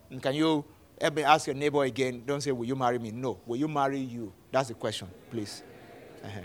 And 0.09 0.21
can 0.21 0.35
you 0.35 0.63
help 1.03 1.15
me 1.15 1.23
ask 1.23 1.47
your 1.47 1.55
neighbor 1.55 1.83
again? 1.83 2.23
Don't 2.25 2.39
say, 2.39 2.51
Will 2.51 2.65
you 2.65 2.75
marry 2.77 2.97
me? 2.97 3.11
No. 3.11 3.37
Will 3.45 3.57
you 3.57 3.67
marry 3.67 3.99
you? 3.99 4.31
That's 4.51 4.69
the 4.69 4.73
question, 4.73 5.09
please. 5.29 5.61
Uh-huh. 6.23 6.39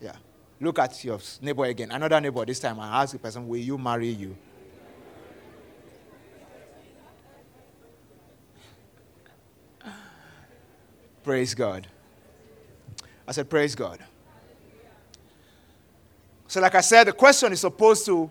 Yeah. 0.00 0.16
Look 0.60 0.78
at 0.78 1.02
your 1.02 1.18
neighbor 1.40 1.64
again. 1.64 1.90
Another 1.90 2.20
neighbor 2.20 2.44
this 2.44 2.60
time 2.60 2.78
I 2.78 3.02
ask 3.02 3.12
the 3.12 3.18
person, 3.18 3.48
Will 3.48 3.56
you 3.56 3.78
marry 3.78 4.08
you? 4.08 4.36
Praise 11.22 11.54
God. 11.54 11.86
I 13.26 13.32
said, 13.32 13.48
Praise 13.48 13.74
God. 13.74 13.98
So, 16.46 16.60
like 16.60 16.74
I 16.74 16.82
said, 16.82 17.04
the 17.04 17.12
question 17.12 17.50
is 17.54 17.60
supposed 17.60 18.04
to 18.04 18.30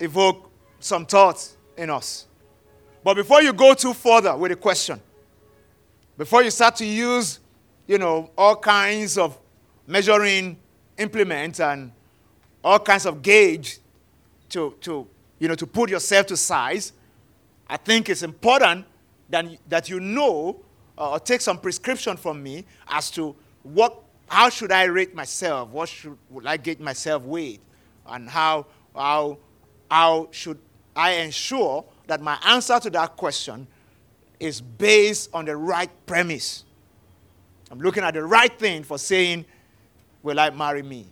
evoke 0.00 0.50
some 0.80 1.06
thoughts 1.06 1.56
in 1.76 1.88
us. 1.88 2.26
But 3.04 3.14
before 3.14 3.42
you 3.42 3.52
go 3.52 3.74
too 3.74 3.94
further 3.94 4.36
with 4.36 4.50
the 4.50 4.56
question, 4.56 5.00
before 6.16 6.42
you 6.42 6.50
start 6.50 6.76
to 6.76 6.84
use, 6.84 7.40
you 7.86 7.98
know, 7.98 8.30
all 8.38 8.56
kinds 8.56 9.18
of 9.18 9.38
measuring 9.86 10.56
implements 10.98 11.58
and 11.60 11.90
all 12.62 12.78
kinds 12.78 13.06
of 13.06 13.22
gauge 13.22 13.78
to, 14.50 14.76
to, 14.82 15.06
you 15.38 15.48
know, 15.48 15.54
to 15.54 15.66
put 15.66 15.90
yourself 15.90 16.26
to 16.26 16.36
size, 16.36 16.92
I 17.68 17.76
think 17.76 18.08
it's 18.08 18.22
important 18.22 18.86
that, 19.30 19.46
that 19.68 19.88
you 19.88 19.98
know 19.98 20.60
uh, 20.96 21.12
or 21.12 21.20
take 21.20 21.40
some 21.40 21.58
prescription 21.58 22.16
from 22.16 22.42
me 22.42 22.64
as 22.88 23.10
to 23.12 23.34
what, 23.62 24.00
how 24.28 24.48
should 24.48 24.70
I 24.70 24.84
rate 24.84 25.14
myself? 25.14 25.70
What 25.70 25.88
should 25.88 26.16
would 26.30 26.46
I 26.46 26.56
get 26.56 26.80
myself 26.80 27.22
with? 27.22 27.58
And 28.06 28.28
how, 28.28 28.66
how, 28.94 29.38
how 29.90 30.28
should 30.30 30.58
I 30.94 31.12
ensure 31.12 31.84
that 32.12 32.20
my 32.20 32.38
answer 32.44 32.78
to 32.78 32.90
that 32.90 33.16
question 33.16 33.66
is 34.38 34.60
based 34.60 35.30
on 35.32 35.46
the 35.46 35.56
right 35.56 35.90
premise? 36.04 36.64
I'm 37.70 37.80
looking 37.80 38.02
at 38.02 38.12
the 38.12 38.22
right 38.22 38.56
thing 38.58 38.82
for 38.82 38.98
saying, 38.98 39.46
Will 40.22 40.38
I 40.38 40.50
marry 40.50 40.82
me? 40.82 41.06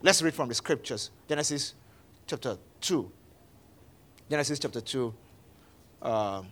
Let's 0.00 0.22
read 0.22 0.32
from 0.32 0.48
the 0.48 0.54
scriptures 0.54 1.10
Genesis 1.28 1.74
chapter 2.26 2.56
2. 2.80 3.10
Genesis 4.30 4.60
chapter 4.60 4.80
2. 4.80 5.14
Uh, 6.00 6.42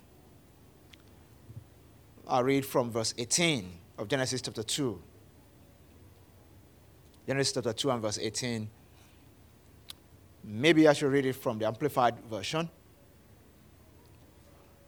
I'll 2.26 2.42
read 2.42 2.66
from 2.66 2.90
verse 2.90 3.14
18 3.16 3.70
of 3.98 4.08
Genesis 4.08 4.42
chapter 4.42 4.64
2. 4.64 5.00
Genesis 7.28 7.52
chapter 7.54 7.72
2 7.72 7.90
and 7.92 8.02
verse 8.02 8.18
18. 8.18 8.68
Maybe 10.42 10.88
I 10.88 10.92
should 10.92 11.12
read 11.12 11.24
it 11.24 11.34
from 11.34 11.60
the 11.60 11.66
Amplified 11.66 12.18
Version 12.28 12.68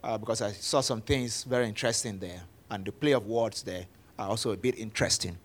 uh, 0.03 0.17
because 0.17 0.41
I 0.41 0.51
saw 0.51 0.81
some 0.81 1.01
things 1.01 1.43
very 1.43 1.67
interesting 1.67 2.19
there, 2.19 2.41
and 2.69 2.85
the 2.85 2.91
play 2.91 3.11
of 3.11 3.25
words 3.25 3.63
there 3.63 3.85
are 4.17 4.29
also 4.29 4.51
a 4.51 4.57
bit 4.57 4.77
interesting. 4.77 5.37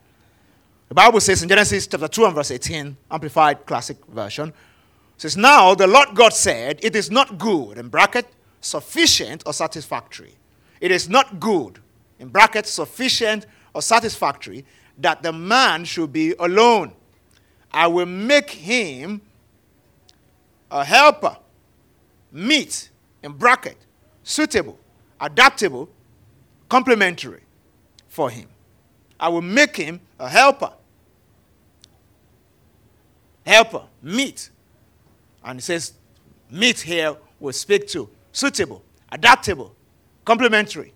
The 0.88 0.94
Bible 0.94 1.20
says 1.20 1.42
in 1.42 1.49
Genesis 1.49 1.87
chapter 1.87 2.08
2 2.08 2.26
and 2.26 2.34
verse 2.34 2.50
18, 2.50 2.96
Amplified 3.11 3.66
Classic 3.66 3.96
Version, 4.06 4.52
says, 5.16 5.37
Now 5.37 5.75
the 5.75 5.87
Lord 5.87 6.08
God 6.14 6.32
said, 6.32 6.78
It 6.82 6.94
is 6.94 7.11
not 7.11 7.38
good, 7.38 7.78
in 7.78 7.88
bracket, 7.88 8.26
sufficient 8.61 9.42
or 9.46 9.52
satisfactory. 9.52 10.34
It 10.80 10.90
is 10.90 11.08
not 11.08 11.40
good, 11.40 11.78
in 12.18 12.28
bracket, 12.28 12.66
sufficient 12.66 13.46
or 13.75 13.82
satisfactory, 13.82 14.64
that 14.99 15.23
the 15.23 15.32
man 15.32 15.84
should 15.84 16.12
be 16.12 16.34
alone. 16.38 16.92
I 17.73 17.87
will 17.87 18.06
make 18.06 18.50
him 18.50 19.23
a 20.70 20.84
helper, 20.84 21.37
meet, 22.30 22.90
in 23.23 23.32
bracket, 23.32 23.78
suitable, 24.25 24.78
adaptable, 25.21 25.88
complementary 26.69 27.43
for 28.09 28.31
him. 28.31 28.49
I 29.21 29.28
will 29.28 29.43
make 29.43 29.76
him 29.76 30.00
a 30.19 30.28
helper. 30.28 30.73
Helper, 33.47 33.83
meet. 34.02 34.50
And 35.45 35.61
it 35.61 35.62
says, 35.62 35.93
meet 36.50 36.81
here 36.81 37.16
will 37.38 37.52
speak 37.52 37.87
to 37.88 38.09
suitable, 38.33 38.83
adaptable, 39.12 39.75
complementary 40.25 40.93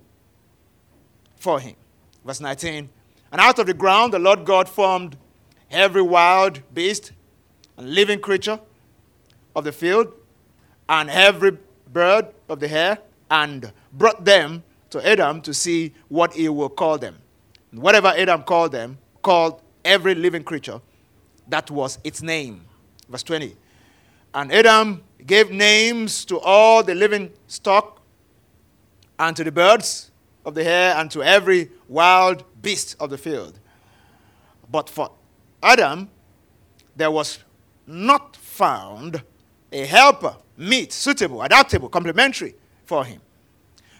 for 1.36 1.60
him. 1.60 1.76
Verse 2.24 2.40
19 2.40 2.88
And 3.30 3.40
out 3.40 3.58
of 3.58 3.66
the 3.66 3.74
ground 3.74 4.12
the 4.12 4.18
Lord 4.18 4.44
God 4.44 4.68
formed 4.68 5.16
every 5.70 6.02
wild 6.02 6.60
beast 6.74 7.12
and 7.76 7.90
living 7.94 8.20
creature 8.20 8.58
of 9.54 9.64
the 9.64 9.72
field 9.72 10.12
and 10.88 11.10
every 11.10 11.58
bird 11.92 12.28
of 12.48 12.60
the 12.60 12.70
air 12.70 12.98
and 13.30 13.72
brought 13.92 14.24
them 14.24 14.62
to 14.90 15.06
Adam 15.06 15.40
to 15.42 15.52
see 15.52 15.92
what 16.08 16.32
he 16.34 16.48
will 16.48 16.68
call 16.68 16.98
them. 16.98 17.18
Whatever 17.72 18.08
Adam 18.08 18.42
called 18.42 18.72
them, 18.72 18.98
called 19.22 19.60
every 19.84 20.14
living 20.14 20.42
creature, 20.42 20.80
that 21.48 21.70
was 21.70 21.98
its 22.04 22.22
name. 22.22 22.64
Verse 23.08 23.22
20. 23.22 23.56
And 24.34 24.52
Adam 24.52 25.02
gave 25.26 25.50
names 25.50 26.24
to 26.26 26.38
all 26.38 26.82
the 26.82 26.94
living 26.94 27.30
stock 27.46 28.02
and 29.18 29.36
to 29.36 29.44
the 29.44 29.52
birds 29.52 30.10
of 30.44 30.54
the 30.54 30.64
air 30.64 30.94
and 30.96 31.10
to 31.10 31.22
every 31.22 31.70
wild 31.88 32.44
beast 32.62 32.96
of 33.00 33.10
the 33.10 33.18
field. 33.18 33.58
But 34.70 34.88
for 34.88 35.10
Adam, 35.62 36.10
there 36.96 37.10
was 37.10 37.40
not 37.86 38.36
found 38.36 39.22
a 39.72 39.84
helper, 39.86 40.36
meet, 40.56 40.92
suitable, 40.92 41.42
adaptable, 41.42 41.88
complementary 41.88 42.54
for 42.88 43.04
him. 43.04 43.20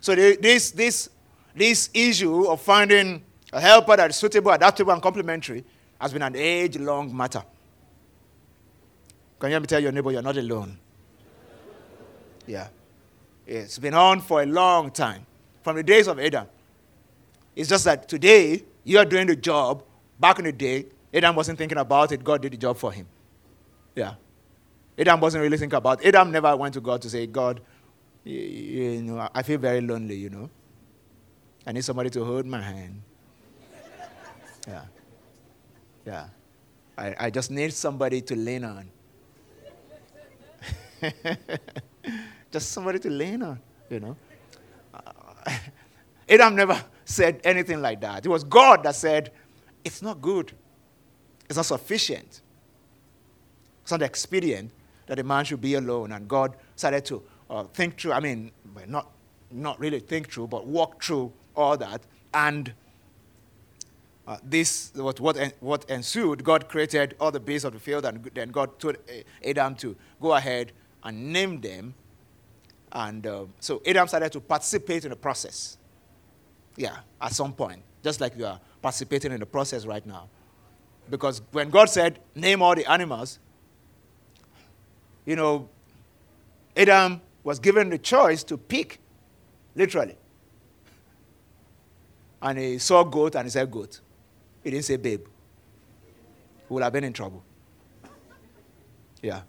So 0.00 0.14
this, 0.14 0.71
this, 0.71 1.11
this 1.54 1.90
issue 1.92 2.47
of 2.47 2.61
finding 2.62 3.23
a 3.52 3.61
helper 3.61 3.97
that 3.97 4.11
is 4.11 4.16
suitable, 4.16 4.50
adaptable, 4.50 4.92
and 4.92 5.02
complementary 5.02 5.64
has 6.00 6.12
been 6.12 6.23
an 6.23 6.35
age-long 6.35 7.14
matter. 7.14 7.42
Can 9.38 9.50
you 9.50 9.61
tell 9.61 9.80
your 9.80 9.92
neighbor 9.92 10.11
you're 10.11 10.23
not 10.23 10.37
alone? 10.37 10.78
Yeah. 12.47 12.68
It's 13.47 13.78
been 13.78 13.95
on 13.95 14.21
for 14.21 14.42
a 14.42 14.47
long 14.47 14.90
time 14.90 15.26
from 15.62 15.76
the 15.76 15.83
days 15.83 16.09
of 16.09 16.18
Adam. 16.18 16.47
It's 17.54 17.68
just 17.68 17.85
that 17.85 18.09
today 18.09 18.64
you 18.85 18.99
are 18.99 19.04
doing 19.04 19.26
the 19.26 19.37
job. 19.37 19.85
Back 20.18 20.38
in 20.38 20.47
the 20.47 20.52
day, 20.52 20.87
Adam 21.12 21.37
wasn't 21.37 21.59
thinking 21.59 21.78
about 21.78 22.12
it. 22.12 22.25
God 22.25 22.42
did 22.42 22.52
the 22.52 22.57
job 22.57 22.76
for 22.76 22.92
him. 22.92 23.07
Yeah. 23.95 24.14
Adam 24.99 25.21
wasn't 25.21 25.42
really 25.42 25.59
thinking 25.59 25.76
about 25.76 26.02
it. 26.02 26.09
Adam 26.09 26.30
never 26.30 26.57
went 26.57 26.75
to 26.75 26.80
God 26.80 27.02
to 27.02 27.11
say, 27.11 27.26
God, 27.26 27.61
you, 28.29 29.03
know, 29.03 29.29
I 29.35 29.43
feel 29.43 29.59
very 29.59 29.81
lonely, 29.81 30.17
you 30.17 30.31
know. 30.31 30.51
I 31.67 31.73
need 31.73 31.85
somebody 31.85 32.11
to 32.11 32.25
hold 32.25 32.47
my 32.47 32.61
hand. 32.61 33.03
Yeah. 34.67 34.85
Yeah. 36.07 36.27
I, 36.97 37.15
I 37.19 37.31
just 37.31 37.51
need 37.51 37.73
somebody 37.73 38.21
to 38.23 38.37
lean 38.37 38.65
on. 38.65 38.91
just 42.51 42.73
somebody 42.73 42.99
to 42.99 43.11
lean 43.11 43.43
on, 43.43 43.61
you 43.89 44.01
know. 44.01 44.17
Uh, 44.93 45.13
Adam 46.29 46.57
never 46.57 46.83
said 47.05 47.41
anything 47.45 47.81
like 47.81 48.01
that. 48.01 48.27
It 48.27 48.29
was 48.29 48.45
God 48.45 48.83
that 48.83 48.95
said, 48.95 49.33
It's 49.85 50.03
not 50.03 50.21
good. 50.21 50.53
It's 51.49 51.57
not 51.57 51.67
sufficient. 51.67 52.43
It's 53.83 53.91
not 53.91 54.03
expedient 54.03 54.71
that 55.07 55.19
a 55.19 55.23
man 55.23 55.45
should 55.47 55.63
be 55.63 55.75
alone. 55.75 56.13
And 56.13 56.29
God 56.29 56.57
started 56.77 57.07
to 57.07 57.23
uh, 57.50 57.64
think 57.64 57.99
through, 57.99 58.12
I 58.12 58.21
mean, 58.21 58.52
not, 58.87 59.11
not 59.50 59.78
really 59.81 60.00
think 60.00 60.31
through, 60.31 60.49
but 60.49 60.67
walk 60.67 61.02
through 61.02 61.33
all 61.55 61.76
that. 61.76 62.02
And 62.35 62.73
uh, 64.26 64.37
this, 64.43 64.93
what, 64.95 65.21
what, 65.21 65.55
what 65.61 65.88
ensued, 65.88 66.45
God 66.45 66.69
created 66.69 67.17
all 67.19 67.31
the 67.31 67.40
beasts 67.40 67.64
of 67.64 67.73
the 67.73 67.81
field, 67.81 68.05
and 68.05 68.31
then 68.35 68.50
God 68.50 68.78
told 68.78 68.97
Adam 69.45 69.75
to 69.76 69.97
go 70.21 70.35
ahead 70.35 70.73
and 71.02 71.33
name 71.33 71.61
them 71.61 71.95
And 72.93 73.26
uh, 73.26 73.45
so 73.61 73.83
Adam 73.87 74.09
started 74.09 74.33
to 74.33 74.40
participate 74.40 75.05
in 75.05 75.11
the 75.11 75.17
process. 75.17 75.76
Yeah, 76.76 76.97
at 77.21 77.33
some 77.33 77.52
point, 77.52 77.83
just 78.02 78.21
like 78.21 78.37
you 78.37 78.47
are 78.47 78.61
participating 78.81 79.33
in 79.33 79.40
the 79.40 79.47
process 79.47 79.85
right 79.85 80.05
now. 80.07 80.28
Because 81.11 81.43
when 81.52 81.71
God 81.71 81.88
said, 81.90 82.21
name 82.35 82.62
all 82.62 82.75
the 82.75 82.87
animals, 82.90 83.38
you 85.26 85.37
know, 85.37 85.69
Adam 86.76 87.21
was 87.49 87.59
given 87.59 87.88
the 87.88 87.97
choice 87.97 88.45
to 88.45 88.59
pick, 88.59 89.00
literally. 89.75 90.14
And 92.43 92.59
he 92.59 92.76
saw 92.76 93.02
goat 93.05 93.37
and 93.37 93.47
he 93.47 93.50
said 93.50 93.71
goat. 93.71 94.02
He 94.62 94.71
didn't 94.71 94.85
say 94.85 94.97
babe. 94.97 95.25
He 95.25 96.75
would 96.75 96.83
have 96.83 96.93
been 96.93 97.05
in 97.05 97.14
trouble. 97.14 97.43
Yeah. 99.23 99.40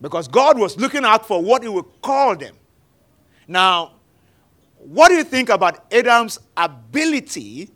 Because 0.00 0.28
God 0.28 0.56
was 0.56 0.76
looking 0.76 1.04
out 1.04 1.26
for 1.26 1.42
what 1.42 1.64
he 1.64 1.68
would 1.68 2.00
call 2.00 2.36
them. 2.36 2.54
Now, 3.48 3.94
what 4.78 5.08
do 5.08 5.14
you 5.14 5.24
think 5.24 5.48
about 5.48 5.92
Adam's 5.92 6.38
ability 6.56 7.70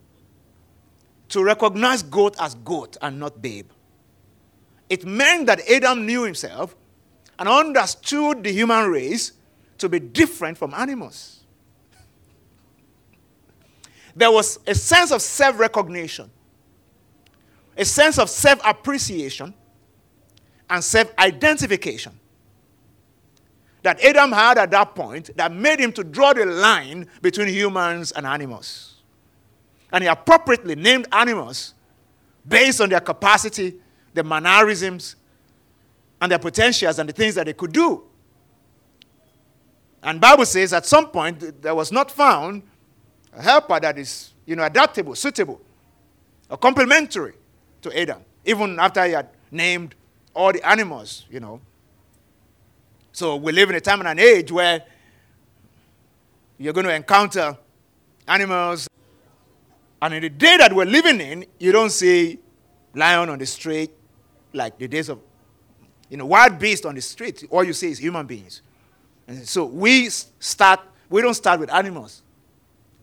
to 1.31 1.43
recognize 1.43 2.05
goat 2.05 2.37
as 2.39 2.55
goat 2.55 2.97
and 3.03 3.19
not 3.19 3.43
babe? 3.43 3.69
It 4.89 5.05
meant 5.05 5.47
that 5.49 5.69
Adam 5.69 6.07
knew 6.07 6.23
himself 6.23 6.77
and 7.39 7.49
understood 7.49 8.43
the 8.43 8.53
human 8.53 8.91
race 8.91 9.33
to 9.79 9.89
be 9.89 9.99
different 9.99 10.57
from 10.57 10.73
animals. 10.75 11.41
There 14.15 14.31
was 14.31 14.59
a 14.67 14.75
sense 14.75 15.13
of 15.13 15.21
self 15.21 15.59
recognition, 15.59 16.31
a 17.77 17.85
sense 17.85 18.19
of 18.19 18.31
self 18.31 18.61
appreciation, 18.65 19.53
and 20.71 20.83
self 20.83 21.13
identification 21.19 22.19
that 23.83 24.03
Adam 24.03 24.33
had 24.33 24.59
at 24.59 24.71
that 24.73 24.95
point 24.97 25.37
that 25.37 25.53
made 25.53 25.79
him 25.79 25.93
to 25.93 26.03
draw 26.03 26.33
the 26.33 26.45
line 26.45 27.07
between 27.23 27.47
humans 27.47 28.11
and 28.13 28.27
animals. 28.27 28.95
And 29.93 30.03
he 30.03 30.09
appropriately 30.09 30.75
named 30.75 31.07
animals 31.13 31.75
based 32.49 32.81
on 32.81 32.89
their 32.89 33.01
capacity, 33.01 33.77
their 34.13 34.25
mannerisms, 34.25 35.15
and 36.21 36.33
their 36.33 36.39
potentials 36.39 36.99
and 36.99 37.09
the 37.09 37.13
things 37.13 37.35
that 37.35 37.47
they 37.47 37.53
could 37.53 37.73
do. 37.73 38.03
And 40.03 40.21
Bible 40.21 40.47
says 40.47 40.73
at 40.73 40.87
some 40.87 41.09
point 41.09 41.63
there 41.63 41.75
was 41.75 41.91
not 41.91 42.11
found 42.11 42.63
a 43.33 43.43
helper 43.43 43.81
that 43.81 43.99
is, 43.99 44.33
you 44.47 44.57
know, 44.57 44.65
adaptable, 44.65 45.15
suitable, 45.15 45.61
or 46.49 46.57
complementary 46.57 47.35
to 47.83 47.99
Adam, 47.99 48.23
even 48.45 48.79
after 48.79 49.05
he 49.05 49.13
had 49.13 49.29
named 49.51 49.95
all 50.35 50.53
the 50.53 50.67
animals, 50.67 51.27
you 51.31 51.41
know. 51.41 51.61
So 53.13 53.37
we 53.37 53.53
live 53.53 53.71
in 53.71 53.77
a 53.77 53.81
time 53.81 54.01
and 54.01 54.09
an 54.09 54.19
age 54.19 54.53
where 54.53 54.83
you're 56.59 56.73
going 56.73 56.87
to 56.87 56.95
encounter 56.95 57.57
animals. 58.29 58.89
And 60.01 60.15
in 60.15 60.23
the 60.23 60.31
day 60.31 60.57
that 60.59 60.73
we're 60.73 60.85
living 60.85 61.21
in, 61.21 61.47
you 61.59 61.73
don't 61.73 61.91
see 61.91 62.39
lion 62.95 63.29
on 63.29 63.39
the 63.39 63.47
street 63.47 63.91
like 64.53 64.79
the 64.79 64.89
days 64.89 65.09
of, 65.09 65.21
you 66.09 66.17
know, 66.17 66.27
wild 66.27 66.59
beast 66.59 66.87
on 66.87 66.95
the 66.95 67.01
street. 67.01 67.45
All 67.51 67.65
you 67.65 67.73
see 67.73 67.91
is 67.91 67.99
human 67.99 68.27
beings. 68.27 68.63
And 69.27 69.47
so 69.49 69.65
we 69.65 70.09
start, 70.09 70.81
we 71.09 71.21
don't 71.23 71.35
start 71.35 71.61
with 71.61 71.73
animals. 71.73 72.23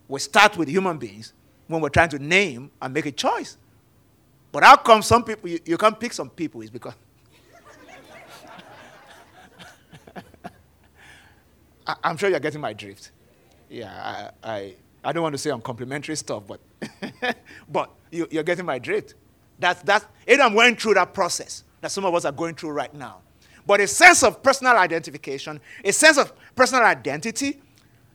We 0.08 0.20
start 0.20 0.58
with 0.58 0.70
human 0.70 0.98
beings 0.98 1.34
when 1.68 1.82
we're 1.82 1.90
trying 1.90 2.10
to 2.10 2.20
name 2.20 2.72
and 2.82 2.94
make 2.94 3.06
a 3.06 3.12
choice. 3.12 3.58
But 4.52 4.64
how 4.64 4.78
come 4.78 5.02
some 5.02 5.24
people, 5.24 5.50
you, 5.50 5.60
you 5.66 5.78
can't 5.78 6.00
pick 6.00 6.14
some 6.14 6.30
people 6.30 6.62
is 6.62 6.70
because 6.70 6.94
I, 11.88 11.96
am 12.04 12.18
sure 12.18 12.30
you're 12.30 12.40
getting 12.40 12.62
my 12.62 12.74
drift. 12.74 13.12
Yeah, 13.70 14.32
I, 14.44 14.52
I, 14.52 14.76
I 15.04 15.12
don't 15.12 15.24
want 15.24 15.34
to 15.34 15.40
say 15.40 15.50
on 15.50 15.62
complimentary 15.62 16.16
stuff, 16.16 16.44
but, 16.48 16.60
but 17.70 17.90
you, 18.12 18.28
you're 18.30 18.44
getting 18.44 18.66
my 18.66 18.78
drift. 18.80 19.16
That's, 19.60 19.82
that's, 19.82 20.06
Adam 20.28 20.54
went 20.54 20.80
through 20.80 20.94
that 20.94 21.14
process 21.14 21.64
that 21.84 21.92
some 21.92 22.06
of 22.06 22.16
us 22.16 22.24
are 22.24 22.32
going 22.32 22.56
through 22.56 22.72
right 22.72 22.94
now. 22.94 23.18
But 23.68 23.82
a 23.82 23.88
sense 23.88 24.24
of 24.24 24.42
personal 24.42 24.78
identification, 24.78 25.60
a 25.84 25.92
sense 25.92 26.18
of 26.18 26.32
personal 26.56 26.84
identity, 26.84 27.62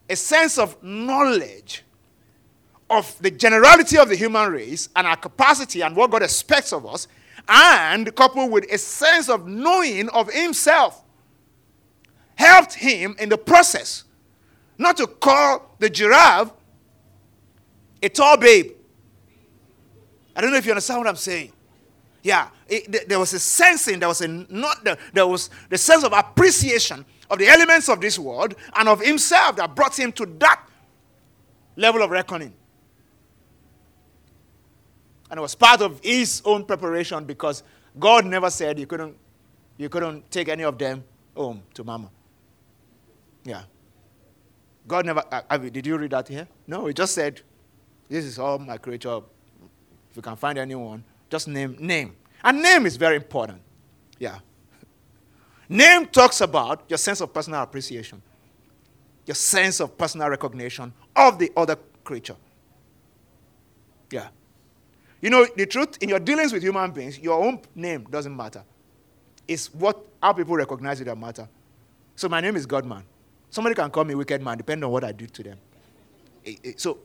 a 0.08 0.16
sense 0.16 0.56
of 0.56 0.82
knowledge 0.82 1.84
of 2.88 3.14
the 3.20 3.30
generality 3.30 3.98
of 3.98 4.08
the 4.08 4.16
human 4.16 4.50
race 4.50 4.88
and 4.96 5.06
our 5.06 5.16
capacity 5.16 5.82
and 5.82 5.94
what 5.94 6.10
God 6.10 6.22
expects 6.22 6.72
of 6.72 6.86
us, 6.86 7.08
and 7.46 8.14
coupled 8.16 8.50
with 8.50 8.64
a 8.72 8.78
sense 8.78 9.28
of 9.28 9.46
knowing 9.46 10.08
of 10.08 10.32
Himself 10.32 11.04
helped 12.36 12.72
him 12.74 13.16
in 13.18 13.28
the 13.28 13.36
process 13.36 14.04
not 14.78 14.96
to 14.96 15.06
call 15.06 15.74
the 15.78 15.90
giraffe 15.90 16.52
a 18.02 18.08
tall 18.08 18.36
babe. 18.38 18.70
I 20.34 20.40
don't 20.40 20.52
know 20.52 20.56
if 20.56 20.64
you 20.64 20.70
understand 20.70 21.00
what 21.00 21.08
I'm 21.08 21.16
saying. 21.16 21.52
Yeah, 22.22 22.48
it, 22.66 23.08
there 23.08 23.18
was 23.18 23.32
a 23.32 23.38
sensing, 23.38 24.00
there 24.00 24.08
was 24.08 24.20
a 24.20 24.28
not 24.28 24.86
there 25.12 25.26
was 25.26 25.50
the 25.68 25.78
sense 25.78 26.04
of 26.04 26.12
appreciation 26.12 27.04
of 27.30 27.38
the 27.38 27.46
elements 27.46 27.88
of 27.88 28.00
this 28.00 28.18
world 28.18 28.54
and 28.74 28.88
of 28.88 29.00
himself 29.00 29.56
that 29.56 29.74
brought 29.74 29.98
him 29.98 30.12
to 30.12 30.26
that 30.38 30.62
level 31.76 32.02
of 32.02 32.10
reckoning. 32.10 32.52
And 35.30 35.38
it 35.38 35.40
was 35.40 35.54
part 35.54 35.80
of 35.80 36.00
his 36.02 36.42
own 36.44 36.64
preparation 36.64 37.24
because 37.24 37.62
God 37.98 38.24
never 38.26 38.50
said 38.50 38.78
you 38.78 38.86
couldn't 38.86 39.16
you 39.76 39.88
couldn't 39.88 40.30
take 40.30 40.48
any 40.48 40.64
of 40.64 40.76
them 40.76 41.04
home 41.36 41.62
to 41.74 41.84
mama. 41.84 42.10
Yeah. 43.44 43.62
God 44.86 45.06
never, 45.06 45.22
uh, 45.30 45.58
did 45.58 45.86
you 45.86 45.96
read 45.98 46.10
that 46.10 46.28
here? 46.28 46.48
No, 46.66 46.86
he 46.86 46.94
just 46.94 47.14
said, 47.14 47.42
This 48.08 48.24
is 48.24 48.38
all 48.38 48.58
my 48.58 48.78
creature. 48.78 49.20
If 50.10 50.16
you 50.16 50.22
can 50.22 50.34
find 50.34 50.58
anyone, 50.58 51.04
just 51.30 51.48
name, 51.48 51.76
name. 51.78 52.16
And 52.42 52.62
name 52.62 52.86
is 52.86 52.96
very 52.96 53.16
important. 53.16 53.60
Yeah. 54.18 54.38
Name 55.68 56.06
talks 56.06 56.40
about 56.40 56.84
your 56.88 56.98
sense 56.98 57.20
of 57.20 57.32
personal 57.32 57.62
appreciation, 57.62 58.22
your 59.26 59.34
sense 59.34 59.80
of 59.80 59.96
personal 59.98 60.28
recognition 60.28 60.92
of 61.14 61.38
the 61.38 61.52
other 61.56 61.76
creature. 62.04 62.36
Yeah. 64.10 64.28
You 65.20 65.30
know, 65.30 65.46
the 65.56 65.66
truth, 65.66 65.98
in 66.00 66.08
your 66.08 66.20
dealings 66.20 66.52
with 66.52 66.62
human 66.62 66.90
beings, 66.92 67.18
your 67.18 67.44
own 67.44 67.60
name 67.74 68.06
doesn't 68.10 68.34
matter. 68.34 68.62
It's 69.46 69.72
what 69.74 69.98
how 70.22 70.32
people 70.32 70.56
recognize 70.56 70.98
you 70.98 71.04
that 71.06 71.18
matter. 71.18 71.48
So 72.16 72.28
my 72.28 72.40
name 72.40 72.56
is 72.56 72.66
Godman. 72.66 73.04
Somebody 73.50 73.74
can 73.74 73.90
call 73.90 74.04
me 74.04 74.14
wicked 74.14 74.42
man, 74.42 74.56
depending 74.56 74.84
on 74.84 74.90
what 74.90 75.04
I 75.04 75.12
do 75.12 75.26
to 75.26 75.42
them. 75.42 75.58
so 76.76 76.98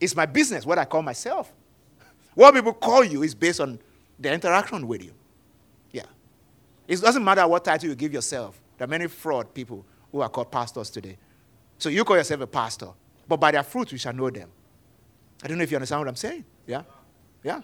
it's 0.00 0.14
my 0.14 0.26
business, 0.26 0.66
what 0.66 0.78
I 0.78 0.84
call 0.84 1.02
myself. 1.02 1.52
What 2.38 2.54
people 2.54 2.72
call 2.72 3.02
you 3.02 3.24
is 3.24 3.34
based 3.34 3.58
on 3.58 3.80
the 4.16 4.32
interaction 4.32 4.86
with 4.86 5.02
you. 5.02 5.10
Yeah. 5.90 6.04
It 6.86 7.00
doesn't 7.00 7.24
matter 7.24 7.44
what 7.48 7.64
title 7.64 7.88
you 7.88 7.96
give 7.96 8.12
yourself. 8.12 8.60
There 8.76 8.84
are 8.84 8.88
many 8.88 9.08
fraud 9.08 9.52
people 9.52 9.84
who 10.12 10.20
are 10.20 10.28
called 10.28 10.52
pastors 10.52 10.88
today. 10.88 11.18
So 11.78 11.88
you 11.88 12.04
call 12.04 12.16
yourself 12.16 12.40
a 12.42 12.46
pastor, 12.46 12.90
but 13.26 13.40
by 13.40 13.50
their 13.50 13.64
fruits 13.64 13.90
we 13.90 13.98
shall 13.98 14.12
know 14.12 14.30
them. 14.30 14.48
I 15.42 15.48
don't 15.48 15.58
know 15.58 15.64
if 15.64 15.70
you 15.72 15.78
understand 15.78 16.02
what 16.02 16.06
I'm 16.06 16.14
saying. 16.14 16.44
Yeah? 16.64 16.84
Yeah. 17.42 17.62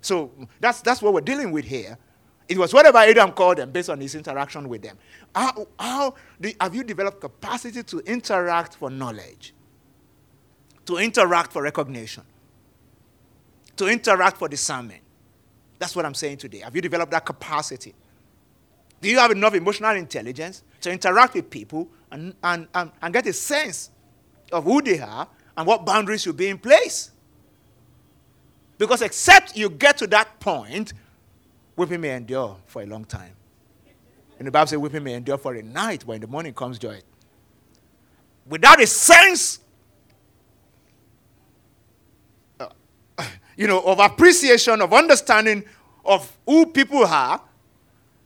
So 0.00 0.32
that's, 0.58 0.80
that's 0.80 1.02
what 1.02 1.12
we're 1.12 1.20
dealing 1.20 1.52
with 1.52 1.66
here. 1.66 1.98
It 2.48 2.56
was 2.56 2.72
whatever 2.72 2.96
Adam 2.96 3.32
called 3.32 3.58
them 3.58 3.72
based 3.72 3.90
on 3.90 4.00
his 4.00 4.14
interaction 4.14 4.70
with 4.70 4.80
them. 4.80 4.96
How, 5.34 5.66
how 5.78 6.14
do, 6.40 6.50
have 6.58 6.74
you 6.74 6.82
developed 6.82 7.20
capacity 7.20 7.82
to 7.82 7.98
interact 8.06 8.74
for 8.74 8.88
knowledge? 8.88 9.52
To 10.86 10.96
interact 10.96 11.52
for 11.52 11.60
recognition? 11.60 12.24
To 13.82 13.88
interact 13.88 14.36
for 14.36 14.48
discernment? 14.48 15.00
That's 15.80 15.96
what 15.96 16.06
I'm 16.06 16.14
saying 16.14 16.36
today. 16.36 16.58
Have 16.58 16.76
you 16.76 16.80
developed 16.80 17.10
that 17.10 17.26
capacity? 17.26 17.96
Do 19.00 19.08
you 19.08 19.18
have 19.18 19.32
enough 19.32 19.54
emotional 19.54 19.96
intelligence 19.96 20.62
to 20.82 20.92
interact 20.92 21.34
with 21.34 21.50
people 21.50 21.88
and, 22.12 22.32
and, 22.44 22.68
and, 22.76 22.92
and 23.02 23.12
get 23.12 23.26
a 23.26 23.32
sense 23.32 23.90
of 24.52 24.62
who 24.62 24.82
they 24.82 25.00
are 25.00 25.26
and 25.56 25.66
what 25.66 25.84
boundaries 25.84 26.22
should 26.22 26.36
be 26.36 26.46
in 26.46 26.58
place? 26.58 27.10
Because 28.78 29.02
except 29.02 29.56
you 29.56 29.68
get 29.68 29.98
to 29.98 30.06
that 30.06 30.38
point, 30.38 30.92
weeping 31.74 32.02
may 32.02 32.14
endure 32.14 32.58
for 32.66 32.82
a 32.82 32.86
long 32.86 33.04
time. 33.04 33.34
And 34.38 34.46
the 34.46 34.52
Bible 34.52 34.68
says 34.68 34.78
weeping 34.78 35.02
may 35.02 35.14
endure 35.14 35.38
for 35.38 35.56
a 35.56 35.62
night, 35.64 36.04
but 36.06 36.12
in 36.12 36.20
the 36.20 36.28
morning 36.28 36.54
comes 36.54 36.78
joy. 36.78 37.00
Without 38.46 38.80
a 38.80 38.86
sense, 38.86 39.58
you 43.56 43.66
know, 43.66 43.80
of 43.80 43.98
appreciation, 43.98 44.80
of 44.80 44.92
understanding 44.92 45.64
of 46.04 46.36
who 46.46 46.66
people 46.66 47.04
are, 47.04 47.40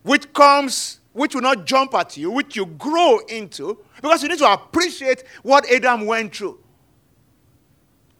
which 0.02 0.32
comes, 0.32 1.00
which 1.12 1.34
will 1.34 1.42
not 1.42 1.66
jump 1.66 1.94
at 1.94 2.16
you, 2.16 2.30
which 2.30 2.56
you 2.56 2.66
grow 2.66 3.18
into, 3.28 3.78
because 3.96 4.22
you 4.22 4.28
need 4.28 4.38
to 4.38 4.52
appreciate 4.52 5.24
what 5.42 5.70
Adam 5.70 6.06
went 6.06 6.34
through. 6.34 6.58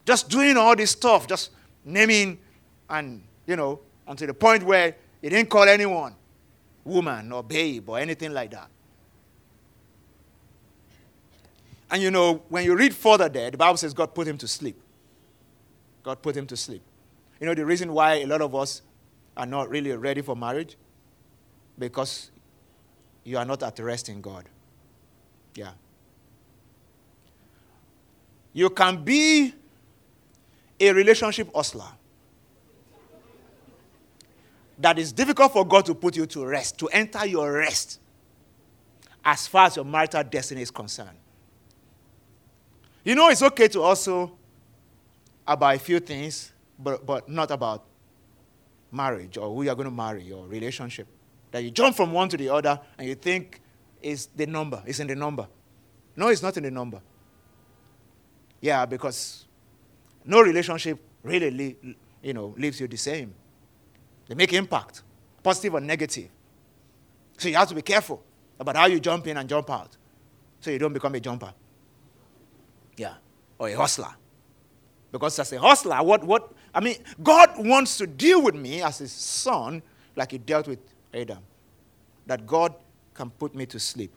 Just 0.05 0.29
doing 0.29 0.57
all 0.57 0.75
this 0.77 0.93
stuff, 0.93 1.27
just 1.27 1.51
naming 1.85 2.39
and, 2.89 3.23
you 3.47 3.57
know, 3.57 3.81
until 4.07 4.27
the 4.27 4.35
point 4.35 4.63
where 4.63 4.95
he 5.21 5.29
didn't 5.29 5.51
call 5.51 5.65
anyone 5.65 6.15
woman 6.85 7.33
or 7.33 7.43
babe 7.43 7.89
or 7.89 7.99
anything 7.99 8.33
like 8.33 8.51
that. 8.53 8.69
And 11.91 12.03
you 12.03 12.11
know, 12.11 12.43
when 12.49 12.65
you 12.65 12.77
read 12.77 12.95
further 12.95 13.29
there, 13.29 13.51
the 13.51 13.57
Bible 13.57 13.77
says 13.77 13.95
God 13.95 14.15
put 14.15 14.27
him 14.27 14.39
to 14.39 14.49
sleep. 14.49 14.81
God 16.03 16.21
put 16.23 16.37
him 16.37 16.47
to 16.47 16.57
sleep. 16.57 16.83
You 17.41 17.47
know, 17.47 17.55
the 17.55 17.67
reason 17.67 17.93
why 17.93 18.15
a 18.15 18.27
lot 18.27 18.41
of 18.41 18.55
us 18.55 18.83
are 19.37 19.47
not 19.47 19.69
really 19.69 19.93
ready 19.93 20.23
for 20.23 20.35
marriage? 20.35 20.77
Because 21.79 22.31
you 23.25 23.37
are 23.37 23.45
not 23.45 23.63
at 23.63 23.79
rest 23.79 24.09
in 24.09 24.21
God. 24.21 24.49
Yeah. 25.55 25.73
You 28.53 28.71
can 28.71 29.05
be 29.05 29.53
a 30.81 30.93
relationship 30.93 31.51
hustler 31.55 31.91
that 34.79 34.99
is 34.99 35.13
difficult 35.13 35.53
for 35.53 35.67
God 35.67 35.87
to 35.87 35.95
put 35.95 36.17
you 36.17 36.27
to 36.27 36.47
rest, 36.47 36.79
to 36.79 36.89
enter 36.89 37.27
your 37.27 37.53
rest 37.53 38.01
as 39.25 39.47
far 39.47 39.67
as 39.67 39.77
your 39.77 39.85
marital 39.85 40.23
destiny 40.23 40.63
is 40.63 40.71
concerned. 40.71 41.19
You 43.05 43.15
know, 43.15 43.29
it's 43.29 43.43
okay 43.43 43.69
to 43.69 43.83
also 43.83 44.33
about 45.47 45.75
a 45.75 45.79
few 45.79 46.01
things, 46.01 46.53
but, 46.79 47.07
but 47.07 47.29
not 47.29 47.51
about 47.51 47.85
marriage 48.91 49.37
or 49.37 49.55
who 49.55 49.63
you're 49.63 49.75
going 49.75 49.89
to 49.89 49.95
marry 49.95 50.31
or 50.33 50.47
relationship. 50.47 51.07
That 51.51 51.63
you 51.63 51.71
jump 51.71 51.97
from 51.97 52.13
one 52.13 52.29
to 52.29 52.37
the 52.37 52.49
other 52.49 52.81
and 52.99 53.09
you 53.09 53.15
think 53.15 53.61
is 54.03 54.27
the 54.37 54.47
number, 54.47 54.83
it's 54.87 55.01
in 55.01 55.07
the 55.07 55.15
number. 55.15 55.47
No, 56.17 56.29
it's 56.29 56.43
not 56.43 56.57
in 56.57 56.63
the 56.63 56.71
number. 56.71 57.01
Yeah, 58.61 58.87
because 58.87 59.47
no 60.25 60.41
relationship 60.41 60.99
really, 61.23 61.77
you 62.23 62.33
know, 62.33 62.55
leaves 62.57 62.81
you 62.81 62.89
the 62.89 62.97
same. 62.97 63.35
They 64.29 64.35
make 64.35 64.53
impact, 64.53 65.03
positive 65.43 65.75
or 65.75 65.81
negative. 65.81 66.29
So 67.39 67.49
you 67.49 67.55
have 67.57 67.69
to 67.69 67.75
be 67.75 67.83
careful 67.83 68.23
about 68.59 68.77
how 68.77 68.87
you 68.87 68.99
jump 68.99 69.27
in 69.27 69.37
and 69.37 69.49
jump 69.49 69.71
out 69.71 69.97
so 70.61 70.71
you 70.71 70.79
don't 70.79 70.93
become 70.93 71.15
a 71.15 71.21
jumper. 71.21 71.53
Yeah, 72.97 73.15
or 73.59 73.69
a 73.69 73.75
hustler. 73.75 74.15
Because 75.13 75.39
as 75.39 75.53
a 75.53 75.61
hustler, 75.61 76.03
what, 76.03 76.25
what, 76.25 76.53
I 76.77 76.81
mean, 76.81 76.97
God 77.23 77.55
wants 77.57 77.97
to 77.97 78.07
deal 78.07 78.43
with 78.43 78.55
me 78.55 78.83
as 78.83 78.99
his 78.99 79.11
son 79.11 79.83
like 80.15 80.33
he 80.33 80.39
dealt 80.39 80.69
with 80.69 80.79
Adam. 81.15 81.39
That 82.27 82.47
God 82.47 82.75
can 83.15 83.31
put 83.31 83.55
me 83.55 83.65
to 83.67 83.81
sleep, 83.81 84.13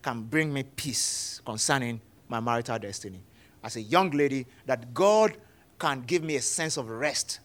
can 0.00 0.22
bring 0.22 0.52
me 0.52 0.62
peace 0.62 1.40
concerning 1.44 2.00
my 2.28 2.38
marital 2.38 2.78
destiny. 2.78 3.18
As 3.64 3.74
a 3.74 3.80
young 3.80 4.10
lady, 4.10 4.46
that 4.66 4.94
God 4.94 5.36
can 5.76 6.02
give 6.02 6.22
me 6.22 6.36
a 6.36 6.40
sense 6.40 6.76
of 6.76 6.88
rest, 6.88 7.40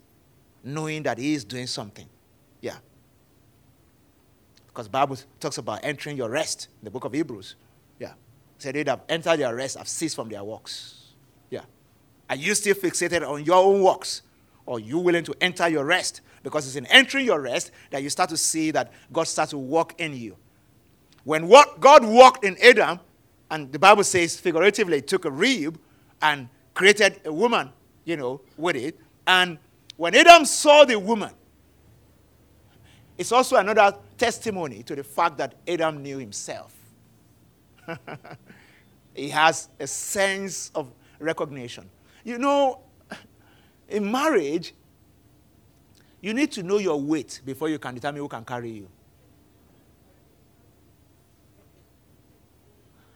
knowing 0.64 1.02
that 1.04 1.18
He 1.18 1.34
is 1.34 1.44
doing 1.44 1.66
something. 1.66 2.08
Yeah. 2.62 2.76
Because 4.68 4.88
Bible 4.88 5.18
talks 5.40 5.58
about 5.58 5.80
entering 5.82 6.16
your 6.16 6.30
rest 6.30 6.68
in 6.80 6.86
the 6.86 6.92
book 6.92 7.06
of 7.06 7.14
Hebrews. 7.14 7.56
Yeah. 7.98 8.14
Said 8.60 8.76
they 8.76 8.84
have 8.86 9.02
entered 9.10 9.38
their 9.38 9.56
rest, 9.56 9.80
have 9.80 9.88
ceased 9.88 10.16
from 10.16 10.30
their 10.30 10.44
works. 10.44 11.05
Are 12.30 12.36
you 12.36 12.56
still 12.56 12.76
fixated 12.76 13.28
on 13.28 13.46
your 13.46 13.64
own 13.64 13.82
works? 13.82 14.22
Or 14.66 14.80
you 14.80 14.98
willing 14.98 15.24
to 15.26 15.36
enter 15.42 15.68
your 15.70 15.86
rest? 15.86 16.22
Because 16.42 16.66
it's 16.66 16.76
in 16.76 16.86
entering 16.88 17.26
your 17.26 17.40
rest 17.40 17.72
that 17.92 18.02
you 18.02 18.10
start 18.10 18.30
to 18.30 18.38
see 18.38 18.72
that 18.72 18.92
God 19.14 19.24
starts 19.24 19.52
to 19.52 19.58
work 19.58 20.00
in 20.00 20.16
you. 20.16 20.36
When 21.24 21.48
what 21.48 21.80
God 21.80 22.06
worked 22.06 22.44
in 22.44 22.58
Adam, 22.64 23.00
and 23.50 23.72
the 23.72 23.80
Bible 23.80 24.04
says 24.04 24.40
figuratively, 24.40 25.02
took 25.02 25.26
a 25.26 25.32
rib 25.32 25.80
and 26.22 26.50
created 26.74 27.22
a 27.26 27.34
woman, 27.34 27.72
you 28.04 28.18
know, 28.18 28.42
with 28.58 28.76
it. 28.76 29.00
And 29.28 29.58
when 29.98 30.16
Adam 30.16 30.46
saw 30.46 30.84
the 30.86 31.00
woman, 31.00 31.32
it's 33.18 33.32
also 33.32 33.56
another 33.56 33.96
testimony 34.18 34.84
to 34.84 34.96
the 34.96 35.04
fact 35.04 35.38
that 35.38 35.56
Adam 35.68 36.02
knew 36.02 36.18
himself. 36.18 36.74
he 39.14 39.30
has 39.30 39.70
a 39.80 39.88
sense 39.88 40.72
of 40.76 40.92
recognition. 41.20 41.90
You 42.26 42.40
know, 42.40 42.82
in 43.88 44.12
marriage, 44.12 44.74
you 46.20 46.34
need 46.34 46.52
to 46.54 46.64
know 46.64 46.80
your 46.80 47.00
weight 47.00 47.40
before 47.46 47.70
you 47.70 47.78
can 47.78 47.94
determine 47.94 48.20
who 48.20 48.28
can 48.28 48.44
carry 48.44 48.72
you. 48.72 48.90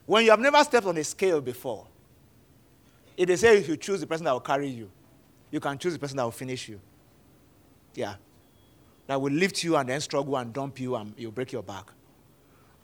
When 0.05 0.23
you 0.23 0.29
have 0.29 0.39
never 0.39 0.63
stepped 0.63 0.85
on 0.85 0.95
a 0.97 1.03
scale 1.03 1.41
before, 1.41 1.87
if 3.17 3.27
they 3.27 3.35
say 3.35 3.57
if 3.57 3.67
you 3.67 3.77
choose 3.77 3.99
the 3.99 4.07
person 4.07 4.25
that 4.25 4.31
will 4.31 4.39
carry 4.39 4.67
you, 4.69 4.89
you 5.51 5.59
can 5.59 5.77
choose 5.79 5.93
the 5.93 5.99
person 5.99 6.17
that 6.17 6.23
will 6.23 6.31
finish 6.31 6.69
you. 6.69 6.79
Yeah. 7.95 8.15
That 9.07 9.19
will 9.19 9.33
lift 9.33 9.63
you 9.63 9.75
and 9.75 9.89
then 9.89 9.99
struggle 10.01 10.37
and 10.37 10.53
dump 10.53 10.79
you 10.79 10.95
and 10.95 11.15
you'll 11.17 11.31
break 11.31 11.51
your 11.51 11.63
back. 11.63 11.91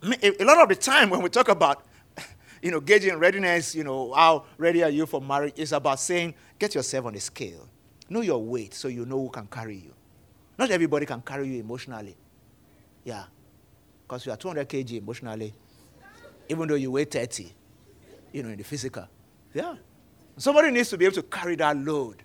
A 0.02 0.44
lot 0.44 0.60
of 0.60 0.68
the 0.68 0.74
time 0.74 1.08
when 1.08 1.22
we 1.22 1.28
talk 1.28 1.48
about 1.48 1.85
you 2.66 2.72
know, 2.72 2.80
gauging 2.80 3.16
readiness, 3.16 3.76
you 3.76 3.84
know, 3.84 4.12
how 4.12 4.44
ready 4.58 4.82
are 4.82 4.90
you 4.90 5.06
for 5.06 5.20
marriage, 5.20 5.54
it's 5.56 5.70
about 5.70 6.00
saying, 6.00 6.34
get 6.58 6.74
yourself 6.74 7.06
on 7.06 7.14
a 7.14 7.20
scale. 7.20 7.68
Know 8.08 8.22
your 8.22 8.42
weight 8.42 8.74
so 8.74 8.88
you 8.88 9.06
know 9.06 9.20
who 9.20 9.30
can 9.30 9.46
carry 9.46 9.76
you. 9.76 9.94
Not 10.58 10.72
everybody 10.72 11.06
can 11.06 11.20
carry 11.20 11.46
you 11.46 11.60
emotionally. 11.60 12.16
Yeah. 13.04 13.26
Because 14.02 14.26
you 14.26 14.32
are 14.32 14.36
200 14.36 14.68
kg 14.68 14.98
emotionally, 14.98 15.54
even 16.48 16.66
though 16.66 16.74
you 16.74 16.90
weigh 16.90 17.04
30, 17.04 17.52
you 18.32 18.42
know, 18.42 18.48
in 18.48 18.56
the 18.58 18.64
physical. 18.64 19.06
Yeah. 19.54 19.76
Somebody 20.36 20.72
needs 20.72 20.90
to 20.90 20.98
be 20.98 21.04
able 21.04 21.14
to 21.14 21.22
carry 21.22 21.54
that 21.54 21.76
load. 21.76 22.24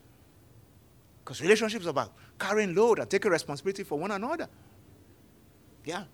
Because 1.23 1.39
relationships 1.39 1.85
are 1.85 1.89
about 1.89 2.13
carrying 2.39 2.73
load 2.73 2.97
and 2.97 3.07
taking 3.07 3.29
responsibility 3.29 3.83
for 3.83 3.99
one 3.99 4.09
another. 4.09 4.47
Yeah. 5.85 6.05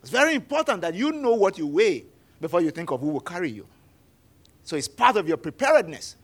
It's 0.00 0.10
very 0.10 0.34
important 0.34 0.80
that 0.80 0.94
you 0.94 1.12
know 1.12 1.34
what 1.34 1.58
you 1.58 1.66
weigh 1.66 2.06
before 2.40 2.60
you 2.60 2.70
think 2.70 2.90
of 2.90 3.00
who 3.00 3.08
will 3.08 3.20
carry 3.20 3.50
you. 3.50 3.66
So 4.64 4.76
it's 4.76 4.88
part 4.88 5.16
of 5.16 5.28
your 5.28 5.36
preparedness 5.36 6.16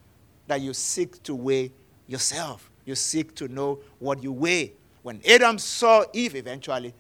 that 0.46 0.61
you 0.61 0.72
seek 0.72 1.22
to 1.24 1.35
weigh 1.35 1.72
yourself. 2.07 2.70
You 2.85 2.94
seek 2.94 3.35
to 3.37 3.48
know 3.48 3.81
what 3.98 4.22
you 4.22 4.33
weigh. 4.33 4.72
When 5.02 5.20
Adam 5.29 5.59
saw 5.59 6.05
Eve 6.12 6.37
eventually, 6.37 6.94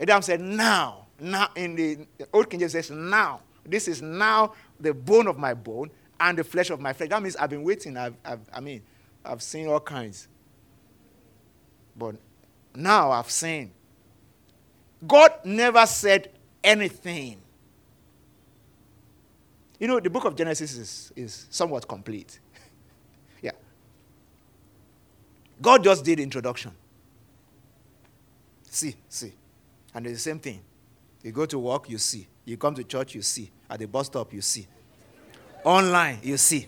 Adam 0.00 0.22
said, 0.22 0.40
Now, 0.40 1.06
now, 1.20 1.48
in 1.54 1.76
the, 1.76 1.98
Old 2.32 2.50
King 2.50 2.60
James 2.60 2.72
says, 2.72 2.90
Now. 2.90 3.40
This 3.66 3.88
is 3.88 4.02
now 4.02 4.52
the 4.78 4.92
bone 4.92 5.26
of 5.26 5.38
my 5.38 5.54
bone 5.54 5.90
and 6.20 6.36
the 6.36 6.44
flesh 6.44 6.70
of 6.70 6.80
my 6.80 6.92
flesh. 6.92 7.08
That 7.08 7.22
means 7.22 7.36
I've 7.36 7.50
been 7.50 7.62
waiting. 7.62 7.96
I've, 7.96 8.14
I've, 8.24 8.40
I 8.52 8.60
mean, 8.60 8.82
I've 9.24 9.42
seen 9.42 9.68
all 9.68 9.80
kinds. 9.80 10.28
But 11.96 12.16
now 12.74 13.10
I've 13.10 13.30
seen. 13.30 13.72
God 15.06 15.32
never 15.44 15.86
said 15.86 16.30
anything 16.62 17.40
you 19.84 19.88
know, 19.88 20.00
the 20.00 20.08
book 20.08 20.24
of 20.24 20.34
Genesis 20.34 20.78
is, 20.78 21.12
is 21.14 21.46
somewhat 21.50 21.86
complete. 21.86 22.40
yeah. 23.42 23.50
God 25.60 25.84
just 25.84 26.02
did 26.02 26.18
introduction. 26.20 26.72
See, 28.62 28.94
see. 29.10 29.34
And 29.94 30.06
it's 30.06 30.14
the 30.14 30.30
same 30.30 30.38
thing. 30.38 30.62
You 31.22 31.32
go 31.32 31.44
to 31.44 31.58
work, 31.58 31.90
you 31.90 31.98
see. 31.98 32.26
You 32.46 32.56
come 32.56 32.74
to 32.76 32.84
church, 32.84 33.14
you 33.14 33.20
see. 33.20 33.50
At 33.68 33.80
the 33.80 33.86
bus 33.86 34.06
stop, 34.06 34.32
you 34.32 34.40
see. 34.40 34.66
Online, 35.62 36.18
you 36.22 36.38
see. 36.38 36.66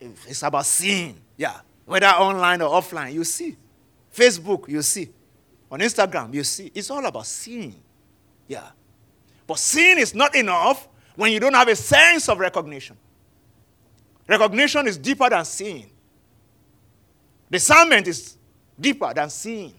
It's 0.00 0.42
about 0.42 0.66
seeing. 0.66 1.20
Yeah. 1.36 1.60
Whether 1.86 2.08
online 2.08 2.62
or 2.62 2.70
offline, 2.70 3.12
you 3.12 3.22
see. 3.22 3.56
Facebook, 4.12 4.68
you 4.68 4.82
see. 4.82 5.08
On 5.70 5.78
Instagram, 5.78 6.34
you 6.34 6.42
see. 6.42 6.72
It's 6.74 6.90
all 6.90 7.06
about 7.06 7.26
seeing. 7.26 7.76
Yeah. 8.48 8.70
But 9.46 9.60
seeing 9.60 9.98
is 9.98 10.16
not 10.16 10.34
enough 10.34 10.88
when 11.20 11.32
you 11.32 11.38
don't 11.38 11.52
have 11.52 11.68
a 11.68 11.76
sense 11.76 12.30
of 12.30 12.38
recognition. 12.38 12.96
Recognition 14.26 14.86
is 14.86 14.96
deeper 14.96 15.28
than 15.28 15.44
seeing. 15.44 15.90
Discernment 17.50 18.08
is 18.08 18.38
deeper 18.80 19.12
than 19.12 19.28
seeing. 19.28 19.74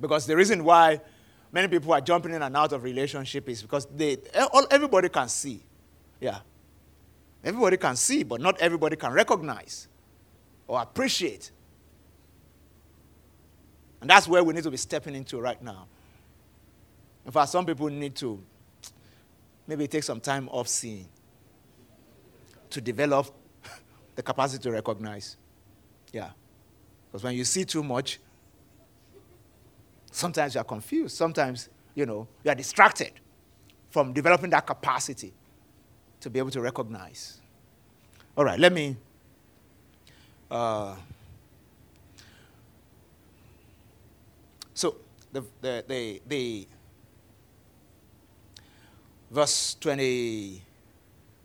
Because 0.00 0.26
the 0.26 0.36
reason 0.36 0.62
why 0.62 1.00
many 1.50 1.66
people 1.66 1.92
are 1.92 2.00
jumping 2.00 2.32
in 2.32 2.40
and 2.40 2.56
out 2.56 2.72
of 2.72 2.84
relationship 2.84 3.48
is 3.48 3.60
because 3.60 3.86
they 3.86 4.18
all, 4.52 4.64
everybody 4.70 5.08
can 5.08 5.28
see. 5.28 5.60
Yeah. 6.20 6.38
Everybody 7.42 7.78
can 7.78 7.96
see, 7.96 8.22
but 8.22 8.40
not 8.40 8.60
everybody 8.60 8.94
can 8.94 9.12
recognize 9.12 9.88
or 10.68 10.80
appreciate. 10.80 11.50
And 14.00 14.08
that's 14.08 14.28
where 14.28 14.44
we 14.44 14.54
need 14.54 14.62
to 14.62 14.70
be 14.70 14.76
stepping 14.76 15.16
into 15.16 15.40
right 15.40 15.60
now. 15.60 15.88
In 17.24 17.32
fact, 17.32 17.50
some 17.50 17.64
people 17.64 17.88
need 17.88 18.14
to 18.16 18.42
maybe 19.66 19.86
take 19.86 20.02
some 20.02 20.20
time 20.20 20.48
off 20.50 20.68
seeing 20.68 21.08
to 22.70 22.80
develop 22.80 23.34
the 24.14 24.22
capacity 24.22 24.62
to 24.64 24.70
recognize. 24.72 25.36
Yeah. 26.12 26.30
Because 27.06 27.24
when 27.24 27.34
you 27.34 27.44
see 27.44 27.64
too 27.64 27.82
much, 27.82 28.18
sometimes 30.10 30.54
you 30.54 30.60
are 30.60 30.64
confused. 30.64 31.16
Sometimes, 31.16 31.68
you 31.94 32.06
know, 32.06 32.26
you 32.42 32.50
are 32.50 32.54
distracted 32.54 33.12
from 33.90 34.12
developing 34.12 34.50
that 34.50 34.66
capacity 34.66 35.32
to 36.20 36.30
be 36.30 36.38
able 36.38 36.50
to 36.50 36.60
recognize. 36.60 37.40
All 38.36 38.44
right, 38.44 38.58
let 38.58 38.72
me. 38.72 38.96
Uh, 40.50 40.96
so, 44.72 44.96
the, 45.32 45.44
the, 45.60 45.84
the, 45.86 46.22
the 46.26 46.68
verse 49.34 49.76
20, 49.80 50.62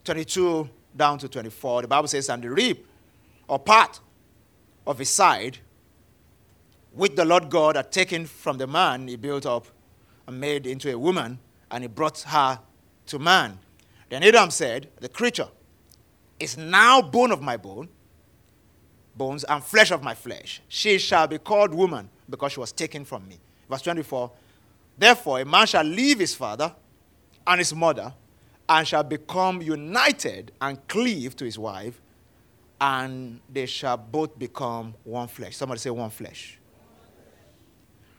22 0.04 0.70
down 0.96 1.18
to 1.18 1.28
24, 1.28 1.82
the 1.82 1.88
Bible 1.88 2.08
says, 2.08 2.30
And 2.30 2.44
the 2.44 2.50
rib 2.50 2.78
or 3.48 3.58
part 3.58 4.00
of 4.86 5.00
his 5.00 5.10
side, 5.10 5.58
which 6.94 7.16
the 7.16 7.26
Lord 7.26 7.50
God 7.50 7.76
had 7.76 7.92
taken 7.92 8.26
from 8.26 8.58
the 8.58 8.68
man 8.68 9.08
he 9.08 9.16
built 9.16 9.46
up 9.46 9.68
and 10.28 10.40
made 10.40 10.68
into 10.68 10.94
a 10.94 10.98
woman, 10.98 11.40
and 11.72 11.84
he 11.84 11.88
brought 11.88 12.20
her 12.22 12.60
to 13.08 13.20
man. 13.20 13.58
Then 14.10 14.24
Adam 14.24 14.52
said, 14.52 14.90
The 15.00 15.10
creature 15.10 15.48
is 16.40 16.58
now 16.58 17.02
bone 17.02 17.32
of 17.32 17.42
my 17.42 17.58
bone, 17.58 17.90
bones, 19.16 19.44
and 19.46 19.64
flesh 19.64 19.90
of 19.92 20.04
my 20.04 20.14
flesh. 20.14 20.62
She 20.68 21.00
shall 21.00 21.28
be 21.28 21.40
called 21.40 21.74
woman 21.74 22.10
because 22.30 22.52
she 22.52 22.60
was 22.60 22.72
taken 22.72 23.04
from 23.04 23.28
me. 23.28 23.40
Verse 23.68 23.82
24 23.82 24.32
Therefore, 24.98 25.40
a 25.40 25.46
man 25.46 25.66
shall 25.66 25.84
leave 25.84 26.20
his 26.20 26.36
father 26.36 26.74
and 27.48 27.60
his 27.60 27.74
mother 27.74 28.14
and 28.68 28.88
shall 28.88 29.04
become 29.04 29.62
united 29.62 30.52
and 30.62 30.88
cleave 30.88 31.36
to 31.36 31.46
his 31.46 31.58
wife, 31.58 32.00
and 32.80 33.40
they 33.52 33.66
shall 33.66 33.98
both 33.98 34.38
become 34.38 34.94
one 35.04 35.28
flesh. 35.28 35.58
Somebody 35.58 35.80
say 35.80 35.90
one 35.90 36.12
flesh. 36.12 36.60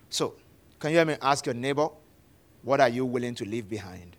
So, 0.09 0.35
can 0.79 0.91
you 0.91 0.97
hear 0.97 1.05
me 1.05 1.17
ask 1.23 1.47
your 1.47 1.55
neighbor, 1.55 1.89
what 2.63 2.81
are 2.81 2.89
you 2.89 3.07
willing 3.07 3.35
to 3.37 3.45
leave 3.45 3.69
behind? 3.69 4.17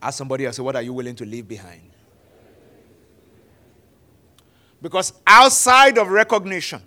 Ask 0.00 0.18
somebody 0.18 0.46
else, 0.46 0.58
what 0.60 0.76
are 0.76 0.82
you 0.82 0.92
willing 0.92 1.16
to 1.16 1.24
leave 1.24 1.48
behind? 1.48 1.90
Because 4.80 5.14
outside 5.26 5.98
of 5.98 6.08
recognition, 6.08 6.82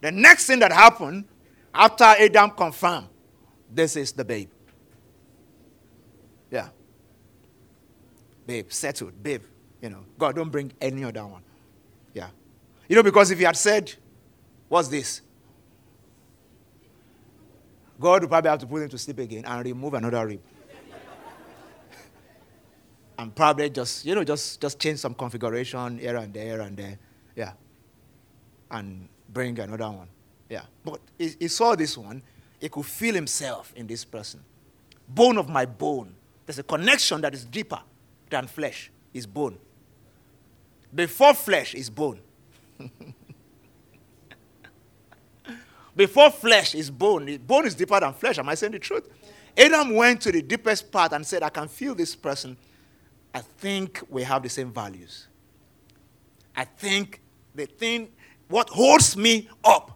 the 0.00 0.10
next 0.10 0.46
thing 0.46 0.58
that 0.58 0.72
happened 0.72 1.26
after 1.72 2.04
Adam 2.04 2.50
confirmed, 2.50 3.08
this 3.74 3.96
is 3.96 4.12
the 4.12 4.24
babe. 4.24 4.50
Yeah. 6.50 6.68
Babe, 8.46 8.70
settled, 8.70 9.22
babe. 9.22 9.42
You 9.80 9.90
know, 9.90 10.04
God, 10.18 10.36
don't 10.36 10.50
bring 10.50 10.72
any 10.80 11.04
other 11.04 11.26
one. 11.26 11.42
Yeah. 12.12 12.28
You 12.88 12.96
know, 12.96 13.02
because 13.02 13.30
if 13.30 13.38
he 13.38 13.44
had 13.44 13.56
said, 13.56 13.92
What's 14.68 14.88
this? 14.88 15.20
God 18.00 18.22
would 18.22 18.28
probably 18.28 18.50
have 18.50 18.58
to 18.60 18.66
put 18.66 18.82
him 18.82 18.88
to 18.88 18.98
sleep 18.98 19.18
again 19.20 19.44
and 19.46 19.64
remove 19.64 19.94
another 19.94 20.26
rib. 20.26 20.40
and 23.18 23.34
probably 23.34 23.70
just, 23.70 24.04
you 24.04 24.14
know, 24.14 24.24
just, 24.24 24.60
just 24.60 24.78
change 24.80 24.98
some 24.98 25.14
configuration 25.14 25.98
here 25.98 26.16
and 26.16 26.34
there 26.34 26.60
and 26.60 26.76
there. 26.76 26.98
Yeah. 27.36 27.52
And 28.70 29.08
bring 29.28 29.58
another 29.60 29.90
one. 29.90 30.08
Yeah. 30.48 30.62
But 30.84 31.00
he, 31.18 31.34
he 31.38 31.48
saw 31.48 31.76
this 31.76 31.96
one. 31.96 32.22
He 32.64 32.70
could 32.70 32.86
feel 32.86 33.14
himself 33.14 33.74
in 33.76 33.86
this 33.86 34.06
person. 34.06 34.40
Bone 35.06 35.36
of 35.36 35.50
my 35.50 35.66
bone. 35.66 36.14
There's 36.46 36.58
a 36.58 36.62
connection 36.62 37.20
that 37.20 37.34
is 37.34 37.44
deeper 37.44 37.78
than 38.30 38.46
flesh, 38.46 38.90
is 39.12 39.26
bone. 39.26 39.58
Before 40.94 41.34
flesh 41.34 41.74
is 41.74 41.90
bone. 41.90 42.20
Before 45.94 46.30
flesh 46.30 46.74
is 46.74 46.90
bone. 46.90 47.36
Bone 47.46 47.66
is 47.66 47.74
deeper 47.74 48.00
than 48.00 48.14
flesh. 48.14 48.38
Am 48.38 48.48
I 48.48 48.54
saying 48.54 48.72
the 48.72 48.78
truth? 48.78 49.10
Adam 49.54 49.94
went 49.94 50.22
to 50.22 50.32
the 50.32 50.40
deepest 50.40 50.90
part 50.90 51.12
and 51.12 51.26
said, 51.26 51.42
I 51.42 51.50
can 51.50 51.68
feel 51.68 51.94
this 51.94 52.16
person. 52.16 52.56
I 53.34 53.40
think 53.40 54.00
we 54.08 54.22
have 54.22 54.42
the 54.42 54.48
same 54.48 54.72
values. 54.72 55.26
I 56.56 56.64
think 56.64 57.20
the 57.54 57.66
thing, 57.66 58.08
what 58.48 58.70
holds 58.70 59.18
me 59.18 59.50
up, 59.62 59.93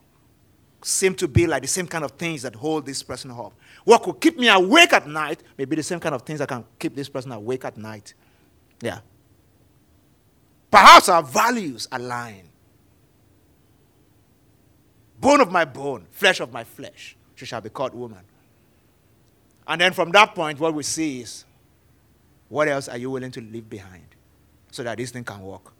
seem 0.82 1.14
to 1.16 1.26
be 1.26 1.46
like 1.46 1.62
the 1.62 1.68
same 1.68 1.86
kind 1.86 2.04
of 2.04 2.12
things 2.12 2.42
that 2.42 2.54
hold 2.54 2.86
this 2.86 3.02
person 3.02 3.30
up. 3.30 3.52
What 3.84 4.02
could 4.02 4.20
keep 4.20 4.38
me 4.38 4.48
awake 4.48 4.92
at 4.92 5.06
night 5.08 5.42
may 5.56 5.64
be 5.64 5.76
the 5.76 5.82
same 5.82 6.00
kind 6.00 6.14
of 6.14 6.22
things 6.22 6.38
that 6.38 6.48
can 6.48 6.64
keep 6.78 6.94
this 6.94 7.08
person 7.08 7.32
awake 7.32 7.64
at 7.64 7.76
night. 7.76 8.14
Yeah. 8.80 9.00
Perhaps 10.70 11.08
our 11.08 11.22
values 11.22 11.88
align. 11.90 12.48
Bone 15.20 15.40
of 15.40 15.50
my 15.50 15.64
bone, 15.64 16.06
flesh 16.10 16.38
of 16.38 16.52
my 16.52 16.62
flesh, 16.62 17.16
she 17.34 17.44
shall 17.44 17.60
be 17.60 17.70
called 17.70 17.92
woman. 17.92 18.20
And 19.66 19.80
then 19.80 19.92
from 19.92 20.12
that 20.12 20.34
point, 20.34 20.60
what 20.60 20.74
we 20.74 20.84
see 20.84 21.22
is 21.22 21.44
what 22.48 22.68
else 22.68 22.88
are 22.88 22.96
you 22.96 23.10
willing 23.10 23.32
to 23.32 23.40
leave 23.40 23.68
behind 23.68 24.06
so 24.70 24.82
that 24.84 24.96
this 24.96 25.10
thing 25.10 25.24
can 25.24 25.40
work? 25.42 25.72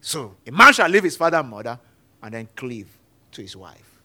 So, 0.00 0.34
a 0.46 0.50
man 0.50 0.72
shall 0.72 0.88
leave 0.88 1.04
his 1.04 1.16
father 1.16 1.38
and 1.38 1.48
mother 1.48 1.78
and 2.22 2.34
then 2.34 2.48
cleave 2.56 2.88
to 3.34 3.42
his 3.42 3.56
wife. 3.56 4.00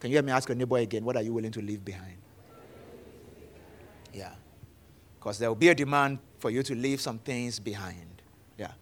Can 0.00 0.10
you 0.10 0.16
hear 0.16 0.22
me 0.22 0.32
ask 0.32 0.48
your 0.48 0.56
neighbor 0.56 0.78
again, 0.78 1.04
what 1.04 1.16
are 1.16 1.22
you 1.22 1.32
willing 1.32 1.52
to 1.52 1.60
leave 1.60 1.84
behind? 1.84 2.16
Yeah. 4.12 4.32
Because 5.18 5.38
there 5.38 5.48
will 5.50 5.56
be 5.56 5.68
a 5.68 5.74
demand 5.74 6.18
for 6.38 6.50
you 6.50 6.62
to 6.62 6.74
leave 6.74 7.00
some 7.00 7.18
things 7.18 7.60
behind. 7.60 8.22
Yeah. 8.58 8.72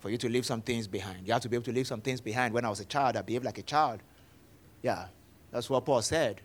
For 0.00 0.10
you 0.10 0.18
to 0.18 0.28
leave 0.28 0.44
some 0.44 0.60
things 0.60 0.88
behind. 0.88 1.26
You 1.26 1.32
have 1.32 1.42
to 1.42 1.48
be 1.48 1.56
able 1.56 1.64
to 1.66 1.72
leave 1.72 1.86
some 1.86 2.00
things 2.00 2.20
behind. 2.20 2.52
When 2.52 2.64
I 2.64 2.68
was 2.68 2.80
a 2.80 2.84
child, 2.84 3.16
I 3.16 3.22
behaved 3.22 3.44
like 3.44 3.58
a 3.58 3.62
child. 3.62 4.00
Yeah. 4.82 5.06
That's 5.52 5.70
what 5.70 5.84
Paul 5.84 6.02
said. 6.02 6.40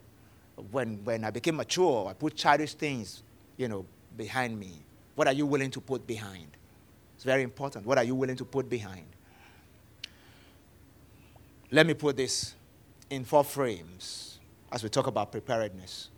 When, 0.72 1.04
when 1.04 1.24
I 1.24 1.32
became 1.32 1.56
mature, 1.56 2.08
I 2.08 2.14
put 2.14 2.36
childish 2.36 2.76
things, 2.76 3.24
you 3.58 3.68
know, 3.68 3.86
behind 4.16 4.60
me. 4.60 4.86
What 5.16 5.28
are 5.28 5.34
you 5.34 5.48
willing 5.48 5.72
to 5.72 5.82
put 5.82 6.06
behind? 6.06 6.48
It's 7.16 7.24
very 7.24 7.42
important. 7.42 7.86
What 7.86 7.98
are 7.98 8.04
you 8.04 8.14
willing 8.14 8.36
to 8.36 8.46
put 8.46 8.70
behind? 8.70 9.06
Let 11.74 11.88
me 11.88 11.96
put 11.96 12.16
this 12.16 12.54
in 13.10 13.26
four 13.26 13.44
frames 13.44 14.38
as 14.72 14.84
we 14.84 14.90
talk 14.90 15.08
about 15.08 15.32
preparedness. 15.32 16.10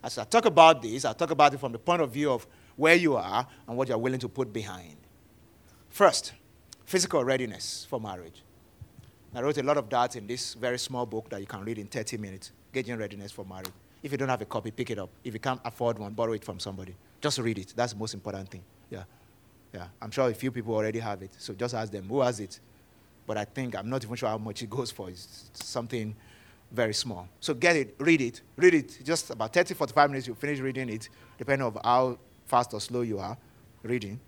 As 0.00 0.18
I 0.18 0.22
talk 0.22 0.44
about 0.44 0.80
this, 0.80 1.04
I 1.04 1.12
talk 1.12 1.32
about 1.32 1.52
it 1.52 1.58
from 1.58 1.72
the 1.72 1.80
point 1.80 2.00
of 2.00 2.12
view 2.12 2.30
of 2.30 2.46
where 2.76 2.94
you 2.94 3.16
are 3.16 3.44
and 3.66 3.76
what 3.76 3.88
you're 3.88 3.98
willing 3.98 4.20
to 4.20 4.28
put 4.28 4.52
behind. 4.52 4.94
First, 5.88 6.32
physical 6.86 7.24
readiness 7.24 7.88
for 7.90 8.00
marriage. 8.00 8.44
I 9.34 9.42
wrote 9.42 9.58
a 9.58 9.64
lot 9.64 9.78
of 9.78 9.90
that 9.90 10.14
in 10.14 10.28
this 10.28 10.54
very 10.54 10.78
small 10.78 11.06
book 11.06 11.28
that 11.30 11.40
you 11.40 11.46
can 11.48 11.64
read 11.64 11.78
in 11.78 11.88
30 11.88 12.16
minutes, 12.18 12.52
Gauging 12.72 12.96
Readiness 12.96 13.32
for 13.32 13.44
Marriage. 13.44 13.72
If 14.00 14.12
you 14.12 14.18
don't 14.18 14.28
have 14.28 14.42
a 14.42 14.44
copy, 14.44 14.70
pick 14.70 14.90
it 14.90 15.00
up. 15.00 15.10
If 15.24 15.34
you 15.34 15.40
can't 15.40 15.60
afford 15.64 15.98
one, 15.98 16.12
borrow 16.12 16.34
it 16.34 16.44
from 16.44 16.60
somebody. 16.60 16.94
Just 17.20 17.40
read 17.40 17.58
it. 17.58 17.72
That's 17.74 17.94
the 17.94 17.98
most 17.98 18.14
important 18.14 18.48
thing. 18.48 18.62
Yeah. 18.90 19.02
Yeah. 19.72 19.88
I'm 20.00 20.12
sure 20.12 20.28
a 20.30 20.34
few 20.34 20.52
people 20.52 20.72
already 20.72 21.00
have 21.00 21.20
it. 21.20 21.32
So 21.38 21.52
just 21.52 21.74
ask 21.74 21.90
them, 21.90 22.08
who 22.08 22.20
has 22.20 22.38
it? 22.38 22.60
But 23.26 23.36
I 23.36 23.44
think 23.44 23.76
I'm 23.76 23.88
not 23.88 24.04
even 24.04 24.16
sure 24.16 24.28
how 24.28 24.38
much 24.38 24.62
it 24.62 24.70
goes 24.70 24.90
for. 24.90 25.08
It's 25.08 25.50
something 25.54 26.14
very 26.70 26.94
small. 26.94 27.28
So 27.40 27.54
get 27.54 27.76
it, 27.76 27.94
read 27.98 28.20
it, 28.20 28.40
read 28.56 28.74
it. 28.74 28.98
Just 29.04 29.30
about 29.30 29.52
30, 29.52 29.74
45 29.74 30.10
minutes, 30.10 30.26
you 30.26 30.34
finish 30.34 30.58
reading 30.58 30.88
it, 30.88 31.08
depending 31.38 31.66
on 31.66 31.78
how 31.82 32.18
fast 32.46 32.74
or 32.74 32.80
slow 32.80 33.02
you 33.02 33.18
are 33.18 33.36
reading. 33.82 34.20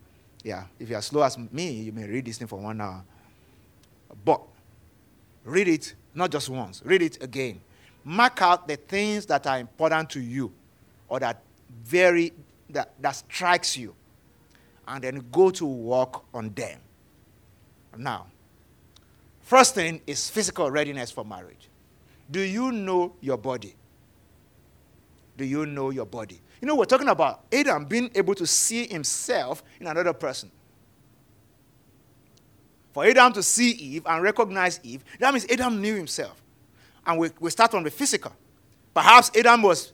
Yeah, 0.43 0.65
if 0.79 0.89
you 0.89 0.97
are 0.97 1.03
slow 1.03 1.23
as 1.23 1.37
me, 1.39 1.71
you 1.73 1.93
may 1.93 2.07
read 2.07 2.25
this 2.25 2.39
thing 2.39 2.47
for 2.47 2.59
one 2.59 2.81
hour. 2.81 3.03
But 4.25 4.43
read 5.45 5.69
it 5.69 5.95
not 6.15 6.31
just 6.31 6.49
once, 6.49 6.83
read 6.85 7.03
it 7.03 7.23
again. 7.23 7.61
Mark 8.05 8.41
out 8.41 8.69
the 8.69 8.77
things 8.77 9.27
that 9.27 9.47
are 9.47 9.59
important 9.59 10.11
to 10.11 10.21
you 10.21 10.53
or 11.09 11.21
that 11.21 11.43
very 11.85 12.33
that, 12.71 12.93
that 13.01 13.17
strikes 13.17 13.77
you 13.77 13.95
and 14.89 15.03
then 15.03 15.25
go 15.31 15.51
to 15.51 15.67
work 15.67 16.23
on 16.33 16.51
them. 16.55 16.79
Now, 17.97 18.27
First 19.47 19.77
thing 19.77 20.01
is 20.09 20.29
physical 20.29 20.73
readiness 20.73 21.13
for 21.13 21.25
marriage. 21.25 21.69
Do 22.33 22.41
you 22.41 22.73
know 22.73 23.15
your 23.21 23.39
body? 23.39 23.77
Do 25.37 25.45
you 25.45 25.65
know 25.67 25.91
your 25.91 26.05
body? 26.05 26.41
You 26.61 26.67
know, 26.67 26.75
we're 26.75 26.85
talking 26.85 27.07
about 27.07 27.45
Adam 27.53 27.85
being 27.85 28.11
able 28.17 28.35
to 28.35 28.45
see 28.45 28.89
himself 28.89 29.63
in 29.79 29.87
another 29.87 30.13
person. 30.13 30.51
For 32.93 33.05
Adam 33.07 33.33
to 33.35 33.43
see 33.45 33.71
Eve 33.71 34.03
and 34.07 34.21
recognize 34.21 34.81
Eve, 34.83 35.05
that 35.21 35.33
means 35.33 35.47
Adam 35.49 35.81
knew 35.81 35.95
himself. 35.95 36.43
And 37.07 37.17
we, 37.17 37.31
we 37.39 37.49
start 37.51 37.71
from 37.71 37.85
the 37.85 37.91
physical. 37.93 38.33
Perhaps 38.93 39.31
Adam 39.37 39.63
was 39.63 39.93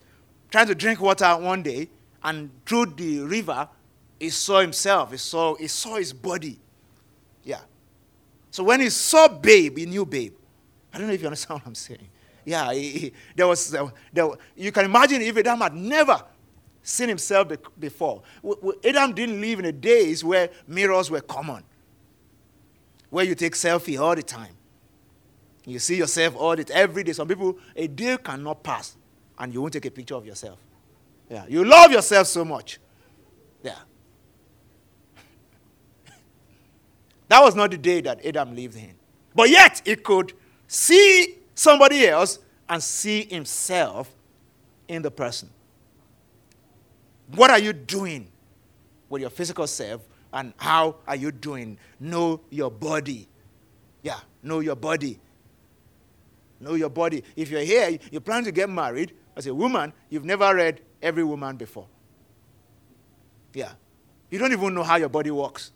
trying 0.51 0.69
to 0.69 0.75
drink 0.75 0.99
water 0.99 1.29
one 1.37 1.63
day, 1.63 1.91
and 2.25 2.49
through 2.65 2.87
the 2.97 3.21
river, 3.21 3.69
he 4.19 4.31
saw 4.31 4.61
himself, 4.61 5.11
he 5.11 5.19
saw, 5.19 5.57
he 5.57 5.69
saw 5.69 5.97
his 5.97 6.15
body. 6.15 6.59
So 8.53 8.63
when 8.63 8.81
he 8.81 8.91
saw 8.91 9.29
babe, 9.29 9.79
he 9.79 9.87
knew 9.87 10.05
babe. 10.05 10.35
I 10.93 10.99
don't 10.99 11.07
know 11.07 11.15
if 11.15 11.21
you 11.23 11.27
understand 11.27 11.61
what 11.61 11.67
I'm 11.67 11.75
saying. 11.75 12.07
Yeah, 12.45 12.73
he, 12.73 12.91
he, 12.91 13.13
there 13.35 13.47
was, 13.47 13.71
there, 13.71 14.29
you 14.55 14.71
can 14.71 14.85
imagine 14.85 15.23
if 15.23 15.37
Adam 15.39 15.61
had 15.61 15.75
never 15.75 16.23
seen 16.83 17.09
himself 17.09 17.49
be, 17.49 17.57
before. 17.79 18.23
Adam 18.85 19.15
didn't 19.15 19.41
live 19.41 19.61
in 19.61 19.65
the 19.65 19.73
days 19.73 20.23
where 20.23 20.51
mirrors 20.69 21.11
were 21.11 21.23
common, 21.23 21.65
where 23.09 23.25
you 23.25 23.35
take 23.35 23.55
selfie 23.55 23.99
all 23.99 24.15
the 24.15 24.23
time. 24.23 24.55
You 25.65 25.79
see 25.79 25.97
yourself 25.97 26.37
all 26.37 26.55
the 26.55 26.69
every 26.75 27.05
day. 27.05 27.13
Some 27.13 27.29
people, 27.29 27.57
a 27.75 27.87
day 27.87 28.19
cannot 28.23 28.63
pass 28.63 28.97
and 29.39 29.55
you 29.55 29.63
won't 29.63 29.73
take 29.73 29.87
a 29.87 29.91
picture 29.91 30.17
of 30.17 30.27
yourself. 30.27 30.59
Yeah, 31.31 31.47
you 31.49 31.65
love 31.65 31.91
yourself 31.91 32.27
so 32.27 32.45
much. 32.45 32.79
Yeah. 33.63 33.79
That 37.33 37.43
was 37.43 37.55
not 37.55 37.71
the 37.71 37.79
day 37.79 38.03
that 38.03 38.27
Adam 38.27 38.55
lived 38.55 38.77
in. 38.77 38.93
But 39.35 39.49
yet, 39.49 39.81
he 39.87 39.97
could 39.97 40.35
see 40.67 41.39
somebody 41.55 42.07
else 42.07 42.39
and 42.69 42.83
see 42.83 43.25
himself 43.25 44.15
in 44.87 45.01
the 45.01 45.11
person. 45.11 45.49
What 47.35 47.51
are 47.51 47.59
you 47.59 47.73
doing 47.73 48.29
with 49.09 49.23
your 49.23 49.31
physical 49.31 49.67
self 49.67 50.03
and 50.31 50.53
how 50.59 50.97
are 51.09 51.17
you 51.17 51.33
doing? 51.33 51.79
Know 51.99 52.43
your 52.51 52.71
body. 52.71 53.27
Yeah, 54.03 54.21
know 54.43 54.61
your 54.61 54.77
body. 54.77 55.19
Know 56.61 56.75
your 56.75 56.91
body. 56.91 57.25
If 57.35 57.51
you're 57.51 57.63
here, 57.63 57.99
you 58.11 58.21
plan 58.21 58.45
to 58.45 58.53
get 58.53 58.69
married 58.69 59.15
as 59.37 59.47
a 59.47 59.55
woman, 59.55 59.95
you've 60.11 60.27
never 60.27 60.55
read 60.55 60.83
every 61.01 61.25
woman 61.25 61.57
before. 61.57 61.87
Yeah. 63.55 63.73
You 64.31 64.39
don't 64.39 64.53
even 64.53 64.75
know 64.75 64.83
how 64.83 64.97
your 64.97 65.09
body 65.09 65.31
works. 65.31 65.73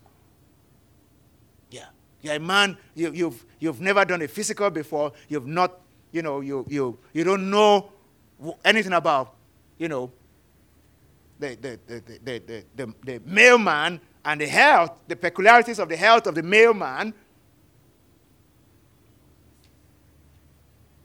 You're 2.21 2.35
a 2.35 2.39
man, 2.39 2.77
you, 2.95 3.11
you've, 3.13 3.45
you've 3.59 3.79
never 3.79 4.03
done 4.05 4.21
a 4.21 4.27
physical 4.27 4.69
before, 4.69 5.13
you've 5.27 5.47
not, 5.47 5.79
you 6.11 6.21
know, 6.21 6.41
you, 6.41 6.65
you, 6.67 6.97
you 7.13 7.23
don't 7.23 7.49
know 7.49 7.91
anything 8.65 8.93
about, 8.93 9.35
you 9.77 9.87
know, 9.87 10.11
the, 11.39 11.55
the, 11.61 11.79
the, 11.87 12.19
the, 12.23 12.39
the, 12.39 12.63
the, 12.75 12.93
the 13.03 13.21
male 13.25 13.57
man 13.57 13.99
and 14.25 14.41
the 14.41 14.47
health, 14.47 14.91
the 15.07 15.15
peculiarities 15.15 15.79
of 15.79 15.89
the 15.89 15.95
health 15.95 16.27
of 16.27 16.35
the 16.35 16.43
male 16.43 16.73
man. 16.73 17.13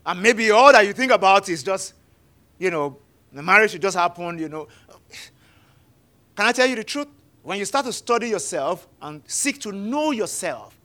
And 0.04 0.22
maybe 0.22 0.50
all 0.50 0.72
that 0.72 0.86
you 0.86 0.92
think 0.92 1.12
about 1.12 1.48
is 1.48 1.62
just, 1.62 1.94
you 2.58 2.70
know, 2.70 2.96
the 3.32 3.42
marriage 3.42 3.70
should 3.70 3.82
just 3.82 3.96
happen, 3.96 4.38
you 4.38 4.48
know. 4.48 4.66
Can 6.34 6.46
I 6.46 6.52
tell 6.52 6.66
you 6.66 6.76
the 6.76 6.84
truth? 6.84 7.08
When 7.42 7.58
you 7.58 7.64
start 7.64 7.86
to 7.86 7.92
study 7.92 8.28
yourself 8.28 8.88
and 9.00 9.22
seek 9.26 9.60
to 9.60 9.72
know 9.72 10.10
yourself, 10.10 10.76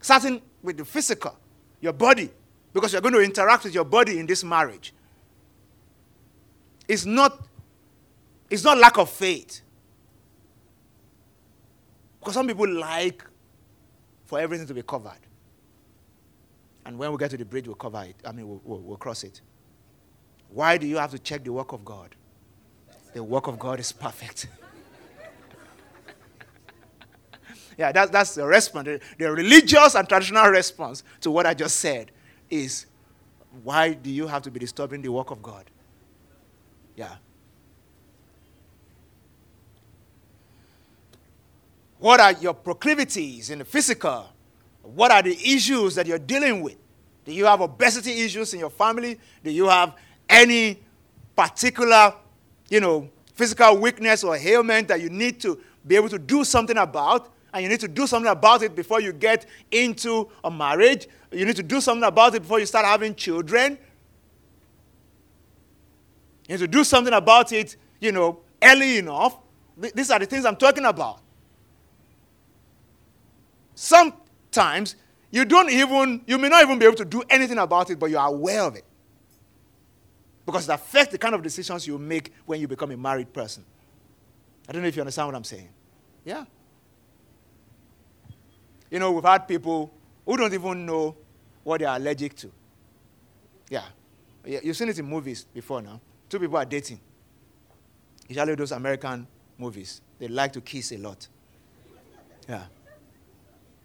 starting 0.00 0.40
with 0.62 0.76
the 0.76 0.84
physical, 0.84 1.36
your 1.80 1.92
body, 1.92 2.30
because 2.72 2.92
you're 2.92 3.02
going 3.02 3.14
to 3.14 3.20
interact 3.20 3.64
with 3.64 3.74
your 3.74 3.84
body 3.84 4.18
in 4.18 4.26
this 4.26 4.44
marriage, 4.44 4.92
it's 6.86 7.04
not, 7.04 7.46
it's 8.50 8.64
not 8.64 8.78
lack 8.78 8.98
of 8.98 9.10
faith. 9.10 9.60
Because 12.18 12.34
some 12.34 12.46
people 12.46 12.68
like 12.68 13.24
for 14.26 14.38
everything 14.38 14.66
to 14.66 14.74
be 14.74 14.82
covered. 14.82 15.20
And 16.84 16.98
when 16.98 17.12
we 17.12 17.18
get 17.18 17.30
to 17.30 17.36
the 17.36 17.44
bridge, 17.44 17.66
we'll 17.66 17.76
cover 17.76 18.02
it. 18.02 18.16
I 18.24 18.32
mean, 18.32 18.48
we'll, 18.48 18.60
we'll, 18.64 18.80
we'll 18.80 18.96
cross 18.96 19.24
it. 19.24 19.40
Why 20.50 20.78
do 20.78 20.86
you 20.86 20.96
have 20.96 21.10
to 21.10 21.18
check 21.18 21.44
the 21.44 21.52
work 21.52 21.72
of 21.72 21.84
God? 21.84 22.14
The 23.12 23.22
work 23.22 23.46
of 23.46 23.58
God 23.58 23.80
is 23.80 23.92
perfect. 23.92 24.48
yeah, 27.78 27.92
that, 27.92 28.10
that's 28.10 28.34
the 28.34 28.44
response. 28.44 28.86
The, 28.86 29.00
the 29.18 29.30
religious 29.30 29.94
and 29.94 30.08
traditional 30.08 30.48
response 30.48 31.04
to 31.20 31.30
what 31.30 31.46
I 31.46 31.54
just 31.54 31.76
said 31.76 32.10
is 32.50 32.86
why 33.62 33.94
do 33.94 34.10
you 34.10 34.26
have 34.26 34.42
to 34.42 34.50
be 34.50 34.58
disturbing 34.58 35.00
the 35.00 35.10
work 35.10 35.30
of 35.30 35.40
God? 35.40 35.64
Yeah. 36.96 37.14
What 42.00 42.18
are 42.18 42.32
your 42.32 42.54
proclivities 42.54 43.50
in 43.50 43.60
the 43.60 43.64
physical? 43.64 44.28
What 44.82 45.12
are 45.12 45.22
the 45.22 45.32
issues 45.32 45.94
that 45.94 46.06
you're 46.06 46.18
dealing 46.18 46.62
with? 46.62 46.76
Do 47.24 47.32
you 47.32 47.44
have 47.44 47.60
obesity 47.60 48.22
issues 48.22 48.54
in 48.54 48.60
your 48.60 48.70
family? 48.70 49.20
Do 49.44 49.50
you 49.52 49.68
have 49.68 49.94
any 50.28 50.80
particular, 51.36 52.14
you 52.68 52.80
know, 52.80 53.08
physical 53.34 53.76
weakness 53.78 54.24
or 54.24 54.36
ailment 54.36 54.88
that 54.88 55.00
you 55.00 55.10
need 55.10 55.40
to 55.40 55.60
be 55.86 55.94
able 55.94 56.08
to 56.08 56.18
do 56.18 56.42
something 56.42 56.76
about? 56.76 57.32
And 57.52 57.62
you 57.62 57.68
need 57.68 57.80
to 57.80 57.88
do 57.88 58.06
something 58.06 58.30
about 58.30 58.62
it 58.62 58.74
before 58.74 59.00
you 59.00 59.12
get 59.12 59.46
into 59.70 60.28
a 60.44 60.50
marriage. 60.50 61.08
You 61.32 61.44
need 61.46 61.56
to 61.56 61.62
do 61.62 61.80
something 61.80 62.06
about 62.06 62.34
it 62.34 62.42
before 62.42 62.60
you 62.60 62.66
start 62.66 62.84
having 62.84 63.14
children. 63.14 63.78
You 66.46 66.54
need 66.54 66.60
to 66.60 66.68
do 66.68 66.84
something 66.84 67.14
about 67.14 67.52
it, 67.52 67.76
you 68.00 68.12
know, 68.12 68.40
early 68.62 68.98
enough. 68.98 69.38
These 69.76 70.10
are 70.10 70.18
the 70.18 70.26
things 70.26 70.44
I'm 70.44 70.56
talking 70.56 70.84
about. 70.84 71.20
Sometimes 73.74 74.96
you 75.30 75.44
don't 75.44 75.70
even, 75.70 76.22
you 76.26 76.38
may 76.38 76.48
not 76.48 76.62
even 76.62 76.78
be 76.78 76.84
able 76.86 76.96
to 76.96 77.04
do 77.04 77.22
anything 77.30 77.58
about 77.58 77.90
it, 77.90 77.98
but 77.98 78.10
you 78.10 78.18
are 78.18 78.28
aware 78.28 78.62
of 78.62 78.76
it. 78.76 78.84
Because 80.44 80.68
it 80.68 80.72
affects 80.72 81.12
the 81.12 81.18
kind 81.18 81.34
of 81.34 81.42
decisions 81.42 81.86
you 81.86 81.98
make 81.98 82.32
when 82.46 82.60
you 82.60 82.66
become 82.66 82.90
a 82.90 82.96
married 82.96 83.32
person. 83.32 83.64
I 84.68 84.72
don't 84.72 84.82
know 84.82 84.88
if 84.88 84.96
you 84.96 85.02
understand 85.02 85.28
what 85.28 85.34
I'm 85.34 85.44
saying. 85.44 85.68
Yeah. 86.24 86.44
You 88.90 88.98
know, 88.98 89.12
we've 89.12 89.24
had 89.24 89.46
people 89.46 89.92
who 90.24 90.36
don't 90.36 90.52
even 90.52 90.86
know 90.86 91.16
what 91.62 91.80
they 91.80 91.86
are 91.86 91.96
allergic 91.96 92.34
to. 92.36 92.50
Yeah. 93.68 93.84
You've 94.44 94.76
seen 94.76 94.88
it 94.88 94.98
in 94.98 95.04
movies 95.04 95.44
before 95.52 95.82
now. 95.82 96.00
Two 96.28 96.38
people 96.38 96.56
are 96.56 96.64
dating. 96.64 97.00
Usually 98.28 98.54
those 98.54 98.72
American 98.72 99.26
movies. 99.58 100.00
They 100.18 100.28
like 100.28 100.52
to 100.54 100.60
kiss 100.60 100.92
a 100.92 100.98
lot. 100.98 101.26
Yeah. 102.48 102.64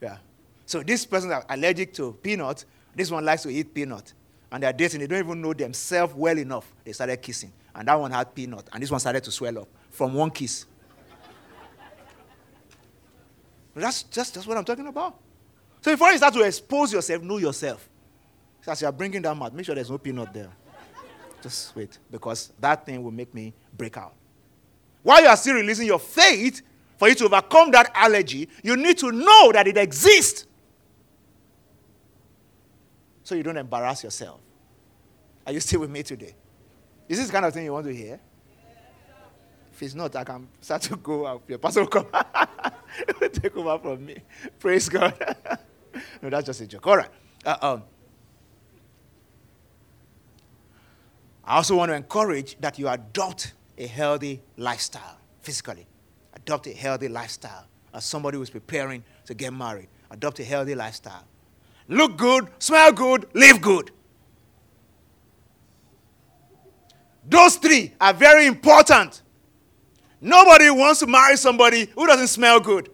Yeah. 0.01 0.17
So 0.65 0.81
this 0.83 1.05
person 1.05 1.31
is 1.31 1.43
allergic 1.49 1.93
to 1.95 2.13
peanut. 2.21 2.63
This 2.95 3.11
one 3.11 3.25
likes 3.25 3.43
to 3.43 3.49
eat 3.49 3.73
peanut. 3.73 4.13
And 4.51 4.63
they're 4.63 4.73
dating. 4.73 5.01
They 5.01 5.07
don't 5.07 5.19
even 5.19 5.41
know 5.41 5.53
themselves 5.53 6.13
well 6.13 6.37
enough. 6.37 6.71
They 6.83 6.93
started 6.93 7.17
kissing. 7.21 7.51
And 7.75 7.87
that 7.87 7.99
one 7.99 8.11
had 8.11 8.33
peanut. 8.35 8.69
And 8.71 8.81
this 8.81 8.91
one 8.91 8.99
started 8.99 9.23
to 9.23 9.31
swell 9.31 9.59
up 9.59 9.67
from 9.89 10.13
one 10.13 10.29
kiss. 10.29 10.65
That's 13.75 14.03
just 14.03 14.35
that's 14.35 14.45
what 14.45 14.57
I'm 14.57 14.65
talking 14.65 14.87
about. 14.87 15.19
So 15.81 15.91
before 15.91 16.11
you 16.11 16.17
start 16.17 16.33
to 16.35 16.41
expose 16.41 16.93
yourself, 16.93 17.21
know 17.23 17.37
yourself. 17.37 17.89
As 18.65 18.81
you're 18.81 18.91
bringing 18.91 19.21
that 19.23 19.35
out, 19.35 19.53
make 19.53 19.65
sure 19.65 19.75
there's 19.75 19.89
no 19.89 19.97
peanut 19.97 20.33
there. 20.33 20.49
Just 21.41 21.75
wait, 21.75 21.97
because 22.09 22.53
that 22.59 22.85
thing 22.85 23.03
will 23.03 23.11
make 23.11 23.33
me 23.33 23.53
break 23.75 23.97
out. 23.97 24.13
While 25.01 25.21
you 25.21 25.27
are 25.27 25.35
still 25.35 25.55
releasing 25.55 25.87
your 25.87 25.99
faith 25.99 26.61
for 26.97 27.09
you 27.09 27.15
to 27.15 27.25
overcome 27.25 27.71
that 27.71 27.91
allergy, 27.93 28.47
you 28.63 28.77
need 28.77 28.97
to 28.99 29.11
know 29.11 29.51
that 29.51 29.67
it 29.67 29.77
exists. 29.77 30.45
So 33.23 33.35
you 33.35 33.43
don't 33.43 33.57
embarrass 33.57 34.03
yourself. 34.03 34.39
Are 35.45 35.51
you 35.51 35.59
still 35.59 35.81
with 35.81 35.89
me 35.89 36.03
today? 36.03 36.33
Is 37.09 37.17
this 37.17 37.27
the 37.27 37.33
kind 37.33 37.45
of 37.45 37.53
thing 37.53 37.65
you 37.65 37.73
want 37.73 37.85
to 37.87 37.93
hear? 37.93 38.19
If 39.73 39.81
it's 39.81 39.95
not, 39.95 40.15
I 40.15 40.23
can 40.23 40.47
start 40.61 40.83
to 40.83 40.95
go 40.95 41.25
out. 41.25 41.41
Your 41.47 41.57
pastor 41.57 41.81
will 41.81 41.87
come. 41.87 42.05
take 43.33 43.57
over 43.57 43.79
from 43.79 44.05
me. 44.05 44.17
Praise 44.59 44.87
God. 44.87 45.15
no, 46.21 46.29
that's 46.29 46.45
just 46.45 46.61
a 46.61 46.67
joke. 46.67 46.85
All 46.85 46.97
right. 46.97 47.09
Uh, 47.43 47.57
um, 47.59 47.83
I 51.43 51.55
also 51.55 51.75
want 51.75 51.89
to 51.89 51.95
encourage 51.95 52.55
that 52.59 52.77
you 52.77 52.87
adopt 52.87 53.53
a 53.75 53.87
healthy 53.87 54.43
lifestyle 54.57 55.17
physically. 55.41 55.87
Adopt 56.35 56.67
a 56.67 56.73
healthy 56.73 57.07
lifestyle. 57.07 57.65
As 57.95 58.05
somebody 58.05 58.37
who's 58.37 58.51
preparing 58.51 59.03
to 59.25 59.33
get 59.33 59.53
married, 59.53 59.87
adopt 60.11 60.39
a 60.39 60.43
healthy 60.43 60.75
lifestyle. 60.75 61.23
Look 61.87 62.15
good, 62.17 62.47
smell 62.59 62.91
good, 62.91 63.25
live 63.33 63.59
good. 63.59 63.89
Those 67.27 67.55
three 67.55 67.93
are 67.99 68.13
very 68.13 68.45
important. 68.45 69.22
Nobody 70.23 70.69
wants 70.69 71.01
to 71.01 71.05
marry 71.05 71.35
somebody 71.35 71.85
who 71.93 72.07
doesn't 72.07 72.29
smell 72.29 72.61
good. 72.61 72.89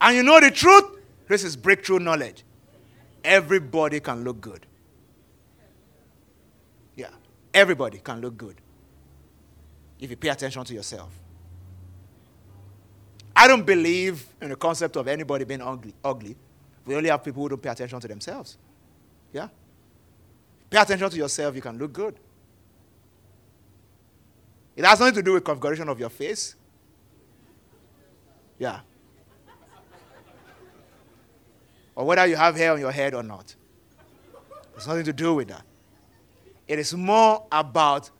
And 0.00 0.16
you 0.16 0.22
know 0.22 0.38
the 0.38 0.52
truth? 0.52 0.84
This 1.26 1.42
is 1.42 1.56
breakthrough 1.56 1.98
knowledge. 1.98 2.44
Everybody 3.24 3.98
can 3.98 4.22
look 4.22 4.40
good. 4.40 4.64
Yeah, 6.94 7.10
everybody 7.52 7.98
can 7.98 8.20
look 8.20 8.36
good 8.36 8.60
if 9.98 10.08
you 10.08 10.16
pay 10.16 10.28
attention 10.28 10.62
to 10.62 10.72
yourself. 10.72 11.10
I 13.34 13.48
don't 13.48 13.66
believe 13.66 14.24
in 14.40 14.50
the 14.50 14.56
concept 14.56 14.96
of 14.96 15.08
anybody 15.08 15.44
being 15.44 15.62
ugly. 15.62 15.94
ugly. 16.04 16.36
We 16.86 16.94
only 16.94 17.08
have 17.08 17.24
people 17.24 17.42
who 17.42 17.48
don't 17.48 17.62
pay 17.62 17.70
attention 17.70 17.98
to 17.98 18.06
themselves. 18.06 18.56
Yeah? 19.32 19.48
Pay 20.72 20.78
attention 20.78 21.10
to 21.10 21.16
yourself, 21.16 21.54
you 21.54 21.62
can 21.62 21.78
look 21.78 21.92
good. 21.92 22.16
It 24.74 24.84
has 24.84 24.98
nothing 24.98 25.14
to 25.14 25.22
do 25.22 25.34
with 25.34 25.44
configuration 25.44 25.88
of 25.88 26.00
your 26.00 26.08
face. 26.08 26.56
Yeah 28.58 28.80
or 31.94 32.06
whether 32.06 32.26
you 32.26 32.36
have 32.36 32.56
hair 32.56 32.72
on 32.72 32.80
your 32.80 32.92
head 32.92 33.14
or 33.14 33.22
not. 33.22 33.54
It's 34.76 34.86
nothing 34.86 35.04
to 35.04 35.12
do 35.12 35.34
with 35.34 35.48
that. 35.48 35.62
It 36.66 36.78
is 36.78 36.94
more 36.94 37.44
about 37.52 38.10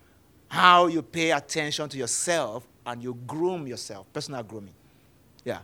how 0.47 0.87
you 0.87 1.01
pay 1.01 1.31
attention 1.31 1.89
to 1.89 1.97
yourself 1.97 2.67
and 2.85 3.01
you 3.01 3.17
groom 3.25 3.65
yourself, 3.65 4.05
personal 4.13 4.43
grooming. 4.43 4.73
Yeah. 5.43 5.59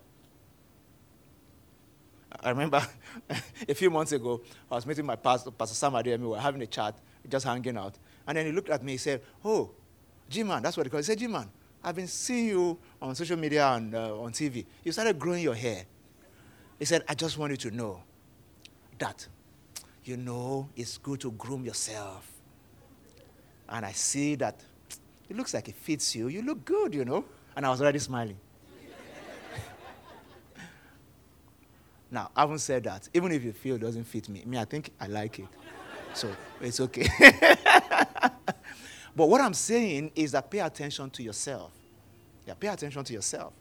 I 2.42 2.50
remember 2.50 2.86
a 3.68 3.74
few 3.74 3.90
months 3.90 4.12
ago, 4.12 4.42
I 4.72 4.76
was 4.76 4.86
meeting 4.86 5.06
my 5.06 5.16
pastor, 5.16 5.52
Pastor 5.52 5.76
Sam 5.76 5.96
and 5.96 6.22
we 6.22 6.28
were 6.28 6.40
having 6.40 6.62
a 6.62 6.68
chat, 6.68 6.96
just 7.28 7.46
hanging 7.46 7.78
out. 7.78 7.96
And 8.28 8.38
then 8.38 8.46
he 8.46 8.52
looked 8.52 8.70
at 8.70 8.84
me, 8.84 8.94
he 8.94 8.98
said, 8.98 9.22
Oh, 9.44 9.72
G-Man, 10.30 10.62
that's 10.62 10.78
what 10.78 10.86
he 10.86 10.90
called. 10.90 11.04
He 11.04 11.06
said, 11.06 11.18
G-Man, 11.18 11.50
I've 11.84 11.96
been 11.96 12.08
seeing 12.08 12.48
you 12.48 12.78
on 13.02 13.16
social 13.16 13.38
media 13.38 13.68
and 13.70 13.96
uh, 13.96 14.22
on 14.22 14.32
TV. 14.32 14.66
You 14.84 14.92
started 14.92 15.18
growing 15.18 15.44
your 15.44 15.56
hair. 15.56 15.86
He 16.78 16.86
said, 16.86 17.04
I 17.08 17.16
just 17.16 17.38
want 17.38 17.52
you 17.52 17.58
to 17.58 17.72
know 17.76 18.04
that, 19.00 19.28
you 20.04 20.18
know, 20.18 20.70
it's 20.76 20.98
good 20.98 21.20
to 21.22 21.32
groom 21.32 21.66
yourself. 21.66 22.32
And 23.68 23.86
I 23.86 23.92
see 23.92 24.36
that 24.36 24.62
it 25.30 25.36
looks 25.36 25.54
like 25.54 25.68
it 25.70 25.76
fits 25.76 26.16
you. 26.16 26.28
You 26.28 26.42
look 26.42 26.66
good, 26.66 26.94
you 26.94 27.06
know. 27.06 27.26
And 27.56 27.66
I 27.66 27.70
was 27.70 27.82
already 27.82 28.00
smiling. 28.00 28.38
Now, 32.12 32.32
I 32.36 32.42
haven't 32.42 32.60
said 32.60 32.84
that. 32.86 33.08
Even 33.14 33.32
if 33.32 33.44
you 33.44 33.54
feel 33.54 33.76
it 33.76 33.82
doesn't 33.82 34.06
fit 34.06 34.30
me, 34.30 34.42
I 34.42 34.46
mean, 34.46 34.60
I 34.60 34.66
think 34.66 34.92
I 35.00 35.08
like 35.08 35.40
it. 35.40 35.48
So 36.14 36.30
it's 36.60 36.80
okay. 36.80 37.08
but 39.16 39.30
what 39.30 39.42
I'm 39.42 39.54
saying 39.54 40.12
is 40.16 40.32
that 40.32 40.50
pay 40.50 40.60
attention 40.60 41.10
to 41.12 41.24
yourself. 41.24 41.72
Yeah, 42.48 42.56
pay 42.56 42.68
attention 42.68 43.04
to 43.04 43.14
yourself. 43.14 43.54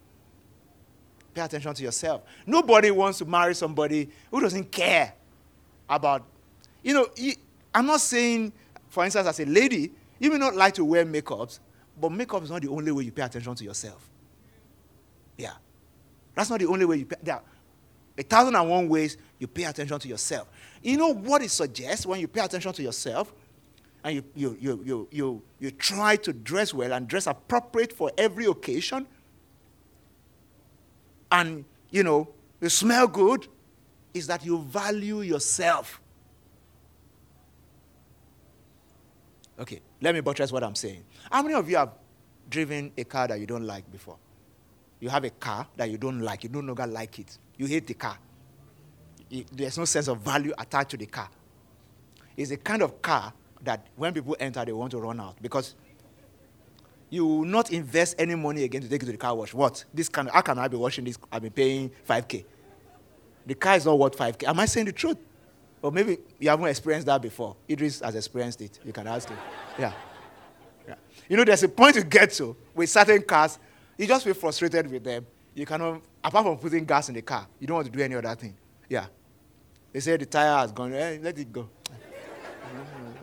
Pay 1.35 1.43
attention 1.43 1.75
to 1.75 1.83
yourself. 1.83 2.23
Nobody 2.47 2.91
wants 2.91 3.19
to 3.19 3.27
marry 3.27 3.55
somebody 3.55 4.09
who 4.31 4.41
doesn't 4.41 4.73
care 4.73 5.13
about, 5.89 6.25
you 6.83 6.95
know, 6.95 7.07
I'm 7.75 7.87
not 7.87 8.01
saying, 8.01 8.53
for 8.89 9.05
instance, 9.05 9.27
as 9.29 9.41
a 9.41 9.45
lady, 9.45 9.93
you 10.19 10.31
may 10.31 10.39
not 10.39 10.57
like 10.57 10.73
to 10.75 10.85
wear 10.87 11.05
makeups, 11.05 11.59
but 12.01 12.11
makeup 12.13 12.43
is 12.43 12.51
not 12.51 12.63
the 12.63 12.69
only 12.69 12.93
way 12.93 13.05
you 13.05 13.13
pay 13.13 13.23
attention 13.23 13.55
to 13.55 13.65
yourself. 13.65 14.09
Yeah. 15.37 15.53
That's 16.35 16.49
not 16.49 16.61
the 16.61 16.67
only 16.67 16.87
way 16.87 16.97
you 16.97 17.07
pay. 17.07 17.17
There 17.23 17.41
a 18.19 18.23
thousand 18.23 18.57
and 18.57 18.69
one 18.69 18.89
ways 18.89 19.17
you 19.39 19.47
pay 19.47 19.65
attention 19.65 19.99
to 19.99 20.09
yourself. 20.09 20.49
You 20.83 20.97
know 20.97 21.15
what 21.15 21.41
it 21.43 21.51
suggests 21.51 22.05
when 22.05 22.21
you 22.21 22.29
pay 22.29 22.41
attention 22.41 22.73
to 22.73 22.83
yourself 22.83 23.33
and 24.03 24.17
you, 24.17 24.25
you, 24.35 24.59
you, 24.61 24.83
you, 24.85 25.09
you, 25.11 25.43
you 25.61 25.71
try 25.71 26.17
to 26.17 26.33
dress 26.33 26.75
well 26.75 26.93
and 26.93 27.07
dress 27.07 27.27
appropriate 27.27 27.93
for 27.93 28.11
every 28.19 28.47
occasion? 28.47 29.07
And, 31.31 31.65
you 31.91 32.03
know, 32.03 32.29
you 32.61 32.69
smell 32.69 33.07
good, 33.07 33.47
is 34.15 34.27
that 34.27 34.45
you 34.45 34.59
value 34.59 35.21
yourself. 35.21 36.01
Okay, 39.61 39.81
let 40.01 40.15
me 40.15 40.21
buttress 40.21 40.51
what 40.51 40.65
I'm 40.65 40.75
saying. 40.75 41.05
How 41.31 41.43
many 41.43 41.55
of 41.55 41.69
you 41.69 41.77
have 41.77 41.91
driven 42.49 42.93
a 42.97 43.05
car 43.05 43.29
that 43.29 43.39
you 43.39 43.47
don't 43.47 43.65
like 43.65 43.91
before? 43.93 44.17
You 45.01 45.09
have 45.09 45.25
a 45.25 45.31
car 45.31 45.67
that 45.77 45.91
you 45.91 45.99
don't 45.99 46.21
like, 46.21 46.45
you 46.45 46.51
no 46.51 46.61
longer 46.61 46.87
like 46.87 47.19
it. 47.19 47.39
You 47.57 47.67
hate 47.67 47.87
the 47.87 47.95
car. 47.95 48.19
there's 49.53 49.79
no 49.79 49.85
sense 49.85 50.09
of 50.09 50.19
value 50.21 50.53
attached 50.59 50.91
to 50.91 50.97
the 50.97 51.07
car. 51.07 51.29
It's 52.37 52.51
a 52.51 52.57
kind 52.57 52.83
of 52.83 53.01
car 53.03 53.33
that 53.63 53.87
when 53.97 54.15
people 54.15 54.37
enter, 54.39 54.65
they 54.65 54.73
want 54.73 54.93
to 54.93 54.99
run 54.99 55.21
out 55.21 55.37
because 55.43 55.75
you 57.11 57.27
will 57.27 57.45
not 57.45 57.73
invest 57.73 58.15
any 58.19 58.35
money 58.35 58.65
again 58.65 58.83
to 58.83 58.89
take 58.89 59.03
it 59.03 59.07
to 59.07 59.13
the 59.13 59.19
car 59.19 59.35
wash. 59.35 59.55
What? 59.55 59.85
This 59.95 60.09
of, 60.09 60.29
how 60.29 60.41
can 60.41 60.59
I 60.59 60.69
be 60.69 60.77
washing 60.77 61.05
this? 61.05 61.19
I've 61.33 61.43
been 61.43 61.53
paying 61.53 61.91
5K. 62.09 62.45
The 63.47 63.55
car 63.55 63.77
is 63.77 63.87
not 63.87 63.99
worth 63.99 64.17
5K. 64.17 64.47
Am 64.47 64.61
I 64.61 64.67
saying 64.67 64.87
the 64.87 64.93
truth? 64.93 65.17
Or 65.81 65.93
maybe 65.93 66.19
you 66.39 66.49
haven't 66.51 66.67
experienced 66.67 67.07
that 67.07 67.23
before. 67.23 67.57
Idris 67.71 68.01
has 68.01 68.15
experienced 68.15 68.61
it. 68.61 68.79
You 68.85 68.93
can 68.93 69.07
ask 69.07 69.29
him. 69.29 69.39
Yeah. 69.79 69.93
yeah. 70.87 70.95
You 71.29 71.37
know, 71.37 71.45
there's 71.45 71.63
a 71.63 71.69
point 71.69 71.95
to 71.95 72.05
get 72.05 72.33
to 72.33 72.57
with 72.75 72.91
certain 72.91 73.23
cars. 73.23 73.59
You 73.99 74.07
just 74.07 74.25
feel 74.25 74.35
frustrated 74.35 74.91
with 74.91 75.03
them. 75.03 75.27
You 75.55 75.67
cannot, 75.67 76.01
apart 76.23 76.47
from 76.47 76.57
putting 76.57 76.85
gas 76.85 77.09
in 77.09 77.17
the 77.17 77.23
car, 77.23 77.49
you 77.59 77.67
don't 77.67 77.75
want 77.75 77.87
to 77.87 77.93
do 77.93 78.03
any 78.03 78.15
other 78.15 78.35
thing. 78.37 78.57
Yeah. 78.89 79.07
They 79.93 79.99
say 79.99 80.17
the 80.17 80.25
tire 80.25 80.57
has 80.59 80.71
gone. 80.71 80.93
Hey, 80.93 81.19
let 81.21 81.37
it 81.37 81.53
go. 81.53 81.69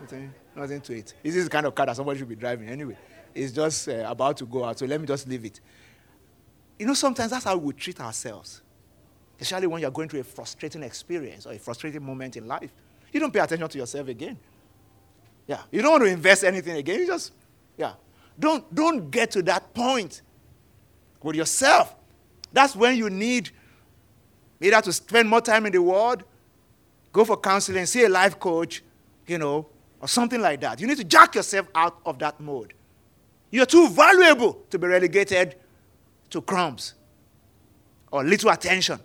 nothing, 0.02 0.34
nothing 0.54 0.80
to 0.82 0.98
it. 0.98 1.14
This 1.22 1.34
is 1.34 1.44
the 1.44 1.50
kind 1.50 1.64
of 1.64 1.74
car 1.74 1.86
that 1.86 1.96
somebody 1.96 2.18
should 2.18 2.28
be 2.28 2.36
driving 2.36 2.68
anyway. 2.68 2.96
It's 3.34 3.52
just 3.52 3.88
uh, 3.88 4.04
about 4.06 4.36
to 4.36 4.44
go 4.44 4.64
out, 4.64 4.78
so 4.78 4.84
let 4.84 5.00
me 5.00 5.06
just 5.06 5.26
leave 5.26 5.46
it. 5.46 5.60
You 6.78 6.86
know, 6.86 6.94
sometimes 6.94 7.30
that's 7.30 7.44
how 7.44 7.56
we 7.56 7.72
treat 7.72 7.98
ourselves. 8.00 8.60
Especially 9.40 9.66
when 9.66 9.80
you're 9.80 9.90
going 9.90 10.08
through 10.08 10.20
a 10.20 10.24
frustrating 10.24 10.82
experience 10.82 11.46
or 11.46 11.52
a 11.52 11.58
frustrating 11.58 12.02
moment 12.04 12.36
in 12.36 12.46
life. 12.46 12.70
You 13.12 13.20
don't 13.20 13.32
pay 13.32 13.40
attention 13.40 13.68
to 13.68 13.78
yourself 13.78 14.08
again. 14.08 14.38
Yeah. 15.46 15.62
You 15.70 15.80
don't 15.80 15.92
want 15.92 16.04
to 16.04 16.10
invest 16.10 16.44
anything 16.44 16.76
again. 16.76 17.00
You 17.00 17.06
just, 17.06 17.32
yeah. 17.78 17.94
Don't, 18.38 18.74
don't 18.74 19.10
get 19.10 19.30
to 19.32 19.42
that 19.42 19.72
point 19.72 20.22
with 21.22 21.36
yourself. 21.36 21.94
That's 22.52 22.74
when 22.76 22.96
you 22.96 23.10
need 23.10 23.50
either 24.60 24.80
to 24.80 24.92
spend 24.92 25.28
more 25.28 25.40
time 25.40 25.66
in 25.66 25.72
the 25.72 25.82
Word, 25.82 26.24
go 27.12 27.24
for 27.24 27.36
counseling, 27.36 27.86
see 27.86 28.04
a 28.04 28.08
life 28.08 28.38
coach, 28.38 28.82
you 29.26 29.38
know, 29.38 29.66
or 30.00 30.08
something 30.08 30.40
like 30.40 30.60
that. 30.60 30.80
You 30.80 30.86
need 30.86 30.98
to 30.98 31.04
jack 31.04 31.34
yourself 31.34 31.66
out 31.74 31.98
of 32.04 32.18
that 32.20 32.40
mode. 32.40 32.74
You're 33.50 33.66
too 33.66 33.88
valuable 33.88 34.54
to 34.70 34.78
be 34.78 34.86
relegated 34.86 35.56
to 36.30 36.40
crumbs 36.40 36.94
or 38.10 38.24
little 38.24 38.50
attention. 38.50 39.00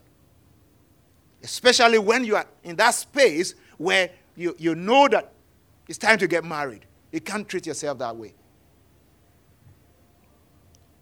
Especially 1.44 1.98
when 1.98 2.24
you 2.24 2.36
are 2.36 2.46
in 2.64 2.76
that 2.76 2.92
space 2.92 3.56
where 3.78 4.10
you, 4.36 4.56
you 4.58 4.76
know 4.76 5.08
that 5.08 5.32
it's 5.88 5.98
time 5.98 6.18
to 6.20 6.28
get 6.28 6.44
married. 6.44 6.86
You 7.12 7.20
can't 7.20 7.48
treat 7.48 7.66
yourself 7.66 7.98
that 8.00 8.16
way. 8.16 8.34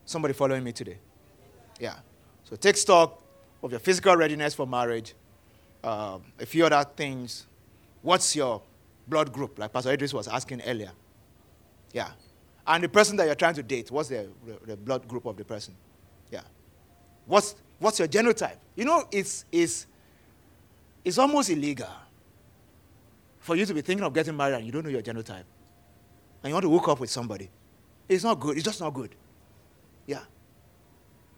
Somebody 0.10 0.34
following 0.34 0.64
me 0.64 0.72
today? 0.72 0.98
Yeah. 1.80 1.94
So 2.44 2.56
take 2.56 2.78
stock 2.78 3.22
of 3.62 3.70
your 3.70 3.80
physical 3.80 4.16
readiness 4.16 4.56
for 4.56 4.66
marriage, 4.66 5.14
um, 5.84 6.24
a 6.40 6.48
few 6.48 6.66
other 6.66 6.84
things. 6.96 7.46
What's 8.02 8.36
your 8.36 8.64
blood 9.08 9.32
group, 9.32 9.60
like 9.60 9.72
Pastor 9.72 9.92
Idris 9.92 10.12
was 10.12 10.28
asking 10.28 10.64
earlier? 10.64 10.94
Yeah. 11.94 12.10
And 12.66 12.84
the 12.84 12.90
person 12.90 13.18
that 13.18 13.28
you're 13.28 13.36
trying 13.36 13.54
to 13.54 13.62
date, 13.62 13.92
what's 13.92 14.10
the, 14.10 14.28
the 14.66 14.76
blood 14.76 15.08
group 15.08 15.28
of 15.28 15.38
the 15.38 15.46
person? 15.46 15.76
Yeah. 16.32 16.42
What's, 17.28 17.54
what's 17.78 18.00
your 18.00 18.08
genotype? 18.08 18.58
You 18.76 18.86
know, 18.86 19.08
it's, 19.12 19.46
it's, 19.52 19.86
it's 21.06 21.20
almost 21.20 21.52
illegal 21.52 21.88
for 23.38 23.56
you 23.56 23.64
to 23.64 23.76
be 23.76 23.82
thinking 23.82 24.04
of 24.04 24.12
getting 24.16 24.36
married 24.36 24.56
and 24.56 24.66
you 24.66 24.72
don't 24.72 24.86
know 24.86 24.90
your 24.90 25.04
genotype. 25.04 25.46
And 26.42 26.46
you 26.46 26.54
want 26.54 26.64
to 26.64 26.72
hook 26.72 26.88
up 26.88 27.00
with 27.00 27.12
somebody. 27.12 27.52
It's 28.08 28.24
not 28.24 28.40
good. 28.40 28.58
It's 28.58 28.66
just 28.66 28.82
not 28.82 28.92
good. 28.92 29.14
Yeah. 30.10 30.22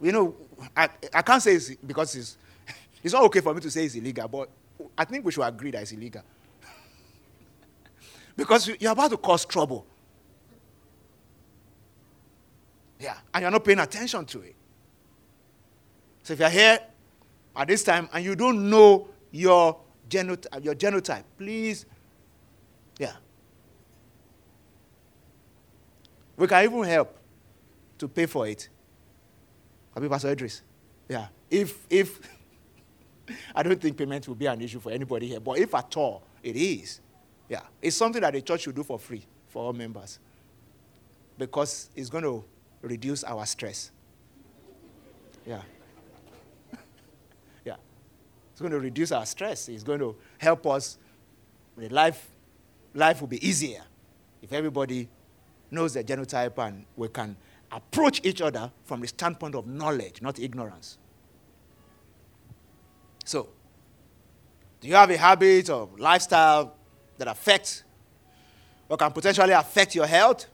You 0.02 0.14
know, 0.14 0.36
I, 0.78 0.88
I 1.14 1.22
can't 1.22 1.44
say 1.44 1.56
it's 1.56 1.76
because 1.76 2.16
it's, 2.16 2.38
it's 3.04 3.14
not 3.14 3.24
okay 3.24 3.42
for 3.42 3.54
me 3.54 3.60
to 3.60 3.70
say 3.70 3.84
it's 3.84 3.96
illegal, 3.96 4.30
but 4.30 4.50
I 4.98 5.04
think 5.04 5.26
we 5.26 5.34
should 5.34 5.44
agree 5.44 5.72
that 5.72 5.82
it's 5.82 5.92
illegal. 5.92 6.22
because 8.38 8.72
you're 8.80 8.94
about 8.94 9.12
to 9.12 9.18
cause 9.18 9.44
trouble. 9.44 9.86
Yeah. 12.98 13.18
And 13.34 13.42
you're 13.42 13.52
not 13.52 13.66
paying 13.66 13.80
attention 13.80 14.24
to 14.28 14.40
it. 14.40 14.56
So 16.24 16.32
if 16.32 16.40
you're 16.40 16.50
here 16.50 16.80
at 17.54 17.68
this 17.68 17.84
time 17.84 18.08
and 18.14 18.24
you 18.24 18.38
don't 18.38 18.70
know 18.70 19.10
your 19.32 19.82
genotype, 20.10 20.64
your 20.64 20.76
genotype, 20.76 21.24
please, 21.38 21.86
yeah. 22.98 23.16
We 26.38 26.48
can 26.48 26.64
even 26.64 26.84
help 26.84 27.18
to 28.02 28.08
pay 28.08 28.26
for 28.26 28.48
it. 28.48 28.68
I'll 29.96 30.02
be 30.02 30.10
Pastor 30.10 30.32
Idris. 30.32 30.64
Yeah. 31.08 31.28
If 31.50 31.86
if 31.90 32.20
I 33.56 33.64
don't 33.64 33.80
think 33.80 33.96
payment 33.96 34.28
will 34.28 34.36
be 34.36 34.48
an 34.48 34.60
issue 34.60 34.80
for 34.80 34.92
anybody 34.92 35.28
here, 35.28 35.40
but 35.40 35.60
if 35.60 35.74
at 35.76 35.96
all 35.96 36.24
it 36.42 36.56
is, 36.56 37.00
yeah, 37.48 37.62
it's 37.82 37.96
something 37.96 38.22
that 38.22 38.34
the 38.34 38.42
church 38.42 38.62
should 38.62 38.76
do 38.76 38.84
for 38.84 38.98
free 38.98 39.24
for 39.50 39.66
all 39.66 39.74
members 39.74 40.20
because 41.38 41.90
it's 41.96 42.10
going 42.10 42.24
to 42.24 42.44
reduce 42.82 43.24
our 43.24 43.46
stress. 43.46 43.92
Yeah. 45.46 45.62
yeah. 47.66 47.76
It's 48.52 48.62
going 48.62 48.72
to 48.72 48.80
reduce 48.80 49.12
our 49.12 49.26
stress. 49.28 49.70
It's 49.70 49.84
going 49.84 50.00
to 50.00 50.16
help 50.40 50.66
us. 50.66 50.98
The 51.78 51.90
life, 51.90 52.30
life 52.94 53.22
will 53.22 53.28
be 53.28 53.46
easier 53.48 53.82
if 54.42 54.52
everybody 54.54 55.08
knows 55.70 55.94
their 55.94 56.04
genotype 56.04 56.58
and 56.58 56.86
we 56.96 57.08
can 57.08 57.36
approach 57.72 58.22
each 58.24 58.42
other 58.42 58.72
from 58.84 59.02
the 59.02 59.08
standpoint 59.08 59.56
of 59.56 59.66
knowledge, 59.68 60.22
not 60.22 60.40
ignorance. 60.40 60.98
So, 63.24 63.50
do 64.80 64.88
you 64.88 64.96
have 64.96 65.10
a 65.10 65.18
habit 65.18 65.70
or 65.70 65.90
lifestyle 65.98 66.76
that 67.18 67.28
affects 67.28 67.84
or 68.90 68.98
can 68.98 69.12
potentially 69.12 69.54
affect 69.54 69.96
your 69.96 70.06
health? 70.06 70.48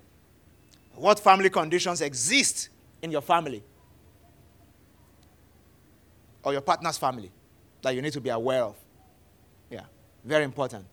What 0.93 1.19
family 1.19 1.49
conditions 1.49 2.01
exist 2.01 2.69
in 3.01 3.11
your 3.11 3.21
family 3.21 3.63
or 6.43 6.51
your 6.51 6.61
partner's 6.61 6.97
family 6.97 7.31
that 7.81 7.95
you 7.95 8.01
need 8.01 8.13
to 8.13 8.21
be 8.21 8.29
aware 8.29 8.63
of? 8.63 8.75
Yeah, 9.71 9.85
very 10.23 10.43
important. 10.43 10.85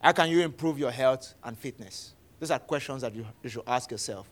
How 0.00 0.12
can 0.12 0.30
you 0.30 0.40
improve 0.40 0.78
your 0.78 0.90
health 0.90 1.34
and 1.42 1.58
fitness? 1.58 2.14
These 2.38 2.50
are 2.50 2.58
questions 2.58 3.02
that 3.02 3.14
you, 3.14 3.26
you 3.42 3.50
should 3.50 3.64
ask 3.66 3.90
yourself. 3.90 4.28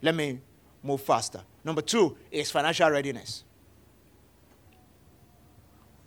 Let 0.00 0.14
me 0.14 0.40
move 0.82 1.00
faster. 1.00 1.42
Number 1.64 1.82
two 1.82 2.16
is 2.30 2.50
financial 2.50 2.90
readiness. 2.90 3.44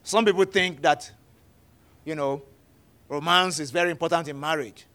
Some 0.04 0.26
people 0.26 0.46
think 0.46 0.82
that, 0.82 1.12
you 2.04 2.16
know, 2.16 2.44
romance 3.10 3.60
is 3.60 3.72
very 3.72 3.92
important 3.92 4.28
in 4.28 4.40
marriage. 4.40 4.86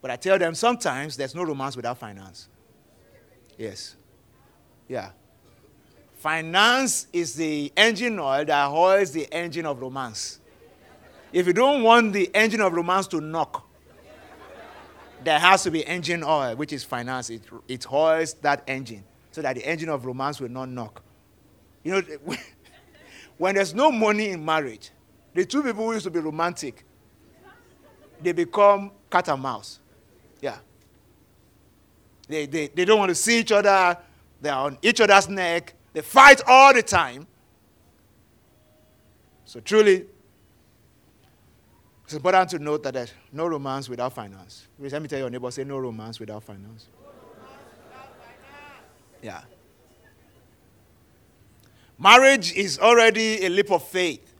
But 0.00 0.10
I 0.10 0.16
tell 0.16 0.38
them 0.38 0.54
sometimes 0.54 1.16
there's 1.16 1.34
no 1.34 1.44
romance 1.44 1.76
without 1.76 1.96
finance. 1.98 2.48
Yes. 3.56 3.94
Yeah. 4.88 5.10
Finance 6.16 7.06
is 7.12 7.34
the 7.34 7.72
engine 7.76 8.18
oil 8.18 8.44
that 8.44 8.68
oils 8.68 9.12
the 9.12 9.32
engine 9.32 9.66
of 9.66 9.80
romance. 9.80 10.40
If 11.32 11.46
you 11.46 11.52
don't 11.52 11.82
want 11.82 12.12
the 12.12 12.30
engine 12.34 12.60
of 12.60 12.72
romance 12.72 13.06
to 13.08 13.20
knock, 13.20 13.68
there 15.24 15.38
has 15.38 15.62
to 15.62 15.70
be 15.70 15.86
engine 15.86 16.24
oil, 16.24 16.56
which 16.56 16.72
is 16.72 16.84
finance. 16.84 17.30
It, 17.30 17.42
it 17.68 17.90
oils 17.90 18.34
that 18.34 18.64
engine 18.66 19.04
so 19.32 19.42
that 19.42 19.56
the 19.56 19.66
engine 19.66 19.88
of 19.88 20.04
romance 20.04 20.40
will 20.40 20.50
not 20.50 20.68
knock. 20.68 21.02
You 21.82 21.92
know, 21.92 22.02
when 23.38 23.56
there's 23.56 23.74
no 23.74 23.90
money 23.90 24.28
in 24.28 24.44
marriage, 24.44 24.90
the 25.34 25.44
two 25.44 25.62
people 25.62 25.86
who 25.86 25.94
used 25.94 26.04
to 26.04 26.10
be 26.10 26.20
romantic, 26.20 26.84
they 28.20 28.32
become 28.32 28.92
cat 29.10 29.28
and 29.28 29.42
mouse. 29.42 29.80
Yeah. 30.40 30.58
They, 32.28 32.46
they, 32.46 32.68
they 32.68 32.84
don't 32.84 32.98
want 32.98 33.08
to 33.08 33.14
see 33.14 33.40
each 33.40 33.50
other. 33.50 33.98
They're 34.40 34.54
on 34.54 34.78
each 34.82 35.00
other's 35.00 35.28
neck. 35.28 35.74
They 35.92 36.02
fight 36.02 36.42
all 36.46 36.72
the 36.72 36.82
time. 36.82 37.26
So, 39.44 39.60
truly, 39.60 40.06
it's 42.04 42.14
important 42.14 42.50
to 42.50 42.58
note 42.58 42.82
that 42.84 42.94
there's 42.94 43.12
no 43.32 43.46
romance 43.46 43.88
without 43.88 44.12
finance. 44.12 44.68
Let 44.78 45.02
me 45.02 45.08
tell 45.08 45.18
your 45.18 45.30
neighbor, 45.30 45.50
say 45.50 45.64
no 45.64 45.78
romance 45.78 46.20
without 46.20 46.42
finance. 46.42 46.88
Yeah. 49.22 49.42
Marriage 51.98 52.52
is 52.54 52.78
already 52.80 53.46
a 53.46 53.48
leap 53.48 53.70
of 53.70 53.86
faith. 53.86 54.34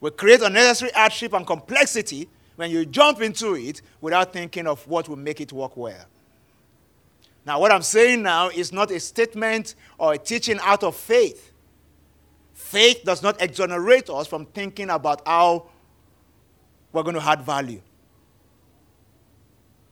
We 0.00 0.10
create 0.10 0.40
unnecessary 0.40 0.92
hardship 0.94 1.34
and 1.34 1.46
complexity 1.46 2.28
when 2.56 2.70
you 2.70 2.86
jump 2.86 3.20
into 3.20 3.54
it 3.54 3.82
without 4.00 4.32
thinking 4.32 4.66
of 4.66 4.86
what 4.88 5.08
will 5.08 5.16
make 5.16 5.40
it 5.40 5.52
work 5.52 5.76
well. 5.76 6.06
Now, 7.44 7.60
what 7.60 7.70
I'm 7.70 7.82
saying 7.82 8.22
now 8.22 8.48
is 8.48 8.72
not 8.72 8.90
a 8.90 8.98
statement 8.98 9.74
or 9.98 10.14
a 10.14 10.18
teaching 10.18 10.58
out 10.62 10.82
of 10.82 10.96
faith. 10.96 11.52
Faith 12.54 13.04
does 13.04 13.22
not 13.22 13.40
exonerate 13.40 14.10
us 14.10 14.26
from 14.26 14.46
thinking 14.46 14.90
about 14.90 15.26
how 15.26 15.68
we're 16.92 17.02
going 17.02 17.14
to 17.14 17.22
add 17.22 17.42
value. 17.42 17.80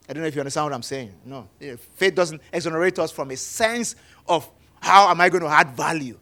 I 0.07 0.13
don't 0.13 0.21
know 0.21 0.27
if 0.27 0.35
you 0.35 0.41
understand 0.41 0.65
what 0.65 0.73
I'm 0.73 0.83
saying. 0.83 1.13
No. 1.25 1.47
Faith 1.95 2.15
doesn't 2.15 2.41
exonerate 2.53 2.99
us 2.99 3.11
from 3.11 3.31
a 3.31 3.37
sense 3.37 3.95
of 4.27 4.49
how 4.79 5.09
am 5.09 5.19
I 5.19 5.29
going 5.29 5.43
to 5.43 5.49
add 5.49 5.71
value. 5.71 6.19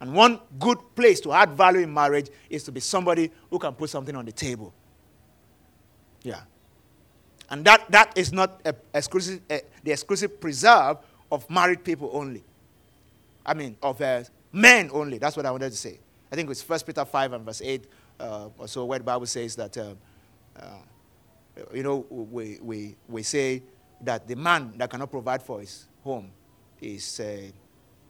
And 0.00 0.14
one 0.14 0.40
good 0.58 0.78
place 0.94 1.20
to 1.20 1.32
add 1.32 1.50
value 1.50 1.80
in 1.80 1.92
marriage 1.92 2.30
is 2.48 2.64
to 2.64 2.72
be 2.72 2.80
somebody 2.80 3.30
who 3.50 3.58
can 3.58 3.74
put 3.74 3.90
something 3.90 4.16
on 4.16 4.24
the 4.24 4.32
table. 4.32 4.72
Yeah. 6.22 6.40
And 7.50 7.64
that, 7.66 7.90
that 7.90 8.16
is 8.16 8.32
not 8.32 8.62
a 8.64 8.74
exclusive, 8.94 9.40
a, 9.50 9.60
the 9.82 9.92
exclusive 9.92 10.40
preserve 10.40 10.98
of 11.30 11.48
married 11.50 11.84
people 11.84 12.10
only. 12.12 12.42
I 13.44 13.54
mean, 13.54 13.76
of 13.82 14.00
uh, 14.00 14.24
men 14.52 14.90
only. 14.92 15.18
That's 15.18 15.36
what 15.36 15.44
I 15.44 15.50
wanted 15.50 15.70
to 15.70 15.76
say. 15.76 15.98
I 16.32 16.36
think 16.36 16.48
it's 16.48 16.66
1 16.66 16.80
Peter 16.86 17.04
5 17.04 17.32
and 17.32 17.44
verse 17.44 17.60
8 17.62 17.86
uh, 18.20 18.48
or 18.56 18.68
so, 18.68 18.84
where 18.84 18.98
the 18.98 19.04
Bible 19.04 19.26
says 19.26 19.56
that, 19.56 19.76
uh, 19.76 19.94
uh, 20.56 20.62
you 21.72 21.82
know, 21.82 22.06
we, 22.08 22.58
we, 22.60 22.96
we 23.08 23.22
say 23.22 23.62
that 24.00 24.26
the 24.26 24.36
man 24.36 24.72
that 24.76 24.90
cannot 24.90 25.10
provide 25.10 25.42
for 25.42 25.60
his 25.60 25.86
home 26.02 26.30
is, 26.80 27.20
uh, 27.20 27.42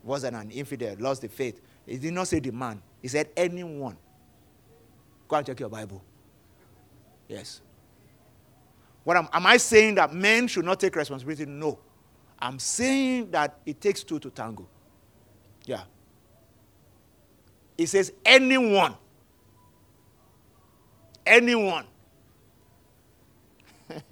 wasn't 0.02 0.36
an 0.36 0.50
infidel, 0.50 0.96
lost 0.98 1.22
the 1.22 1.28
faith. 1.28 1.60
He 1.86 1.98
did 1.98 2.12
not 2.12 2.28
say 2.28 2.40
the 2.40 2.52
man, 2.52 2.80
he 3.02 3.08
said 3.08 3.30
anyone. 3.36 3.96
Go 5.28 5.36
and 5.36 5.46
check 5.46 5.60
your 5.60 5.68
Bible. 5.68 6.02
Yes. 7.28 7.60
What 9.04 9.16
am, 9.16 9.28
am 9.32 9.46
I 9.46 9.56
saying 9.56 9.94
that 9.96 10.12
men 10.12 10.46
should 10.46 10.64
not 10.64 10.78
take 10.80 10.94
responsibility? 10.96 11.46
No. 11.46 11.78
I'm 12.38 12.58
saying 12.58 13.30
that 13.30 13.58
it 13.66 13.80
takes 13.80 14.02
two 14.02 14.18
to 14.18 14.30
tango. 14.30 14.66
Yeah. 15.64 15.82
It 17.76 17.86
says 17.88 18.12
anyone 18.24 18.94
anyone. 21.30 21.84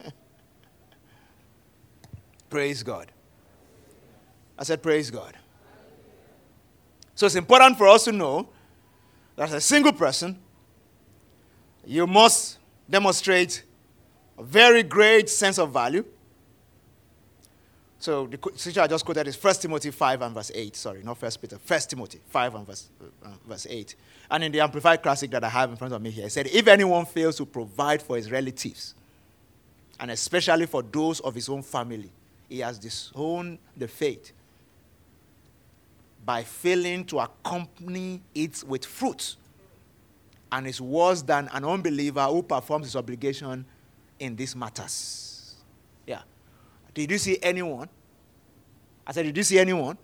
praise 2.50 2.82
God. 2.82 3.10
I 4.58 4.64
said, 4.64 4.82
Praise 4.82 5.10
God. 5.10 5.34
So 7.14 7.26
it's 7.26 7.34
important 7.34 7.76
for 7.76 7.88
us 7.88 8.04
to 8.04 8.12
know 8.12 8.48
that 9.36 9.48
as 9.48 9.54
a 9.54 9.60
single 9.60 9.92
person, 9.92 10.38
you 11.84 12.06
must 12.06 12.58
demonstrate 12.88 13.64
a 14.38 14.42
very 14.42 14.82
great 14.82 15.28
sense 15.28 15.58
of 15.58 15.72
value. 15.72 16.04
So 18.00 18.26
the 18.26 18.38
scripture 18.54 18.82
I 18.82 18.86
just 18.86 19.04
quoted 19.04 19.26
is 19.26 19.42
1 19.42 19.54
Timothy 19.54 19.90
5 19.90 20.22
and 20.22 20.34
verse 20.34 20.52
8. 20.54 20.76
Sorry, 20.76 21.02
not 21.02 21.20
1 21.20 21.32
Peter. 21.40 21.58
1 21.66 21.80
Timothy 21.80 22.20
5 22.28 22.54
and 22.54 22.66
verse, 22.66 22.88
uh, 23.24 23.28
verse 23.46 23.66
8. 23.68 23.96
And 24.30 24.44
in 24.44 24.52
the 24.52 24.60
Amplified 24.60 25.02
Classic 25.02 25.28
that 25.32 25.42
I 25.42 25.48
have 25.48 25.70
in 25.70 25.76
front 25.76 25.92
of 25.92 26.00
me 26.00 26.10
here, 26.10 26.26
it 26.26 26.30
said, 26.30 26.46
If 26.46 26.68
anyone 26.68 27.06
fails 27.06 27.36
to 27.38 27.46
provide 27.46 28.00
for 28.00 28.16
his 28.16 28.30
relatives, 28.30 28.94
and 30.00 30.10
especially 30.10 30.66
for 30.66 30.82
those 30.82 31.20
of 31.20 31.34
his 31.34 31.48
own 31.48 31.62
family, 31.62 32.10
he 32.48 32.60
has 32.60 32.78
disowned 32.78 33.58
the 33.76 33.88
faith 33.88 34.32
by 36.24 36.42
failing 36.42 37.04
to 37.06 37.18
accompany 37.18 38.20
it 38.34 38.62
with 38.66 38.84
fruit 38.84 39.36
and 40.52 40.66
is 40.66 40.80
worse 40.80 41.22
than 41.22 41.48
an 41.52 41.64
unbeliever 41.64 42.24
who 42.24 42.42
performs 42.42 42.86
his 42.86 42.96
obligation 42.96 43.64
in 44.18 44.36
these 44.36 44.54
matters. 44.54 45.56
Yeah. 46.06 46.22
Did 46.94 47.10
you 47.10 47.18
see 47.18 47.38
anyone? 47.42 47.88
I 49.06 49.12
said, 49.12 49.24
Did 49.24 49.36
you 49.36 49.42
see 49.42 49.58
anyone? 49.58 49.96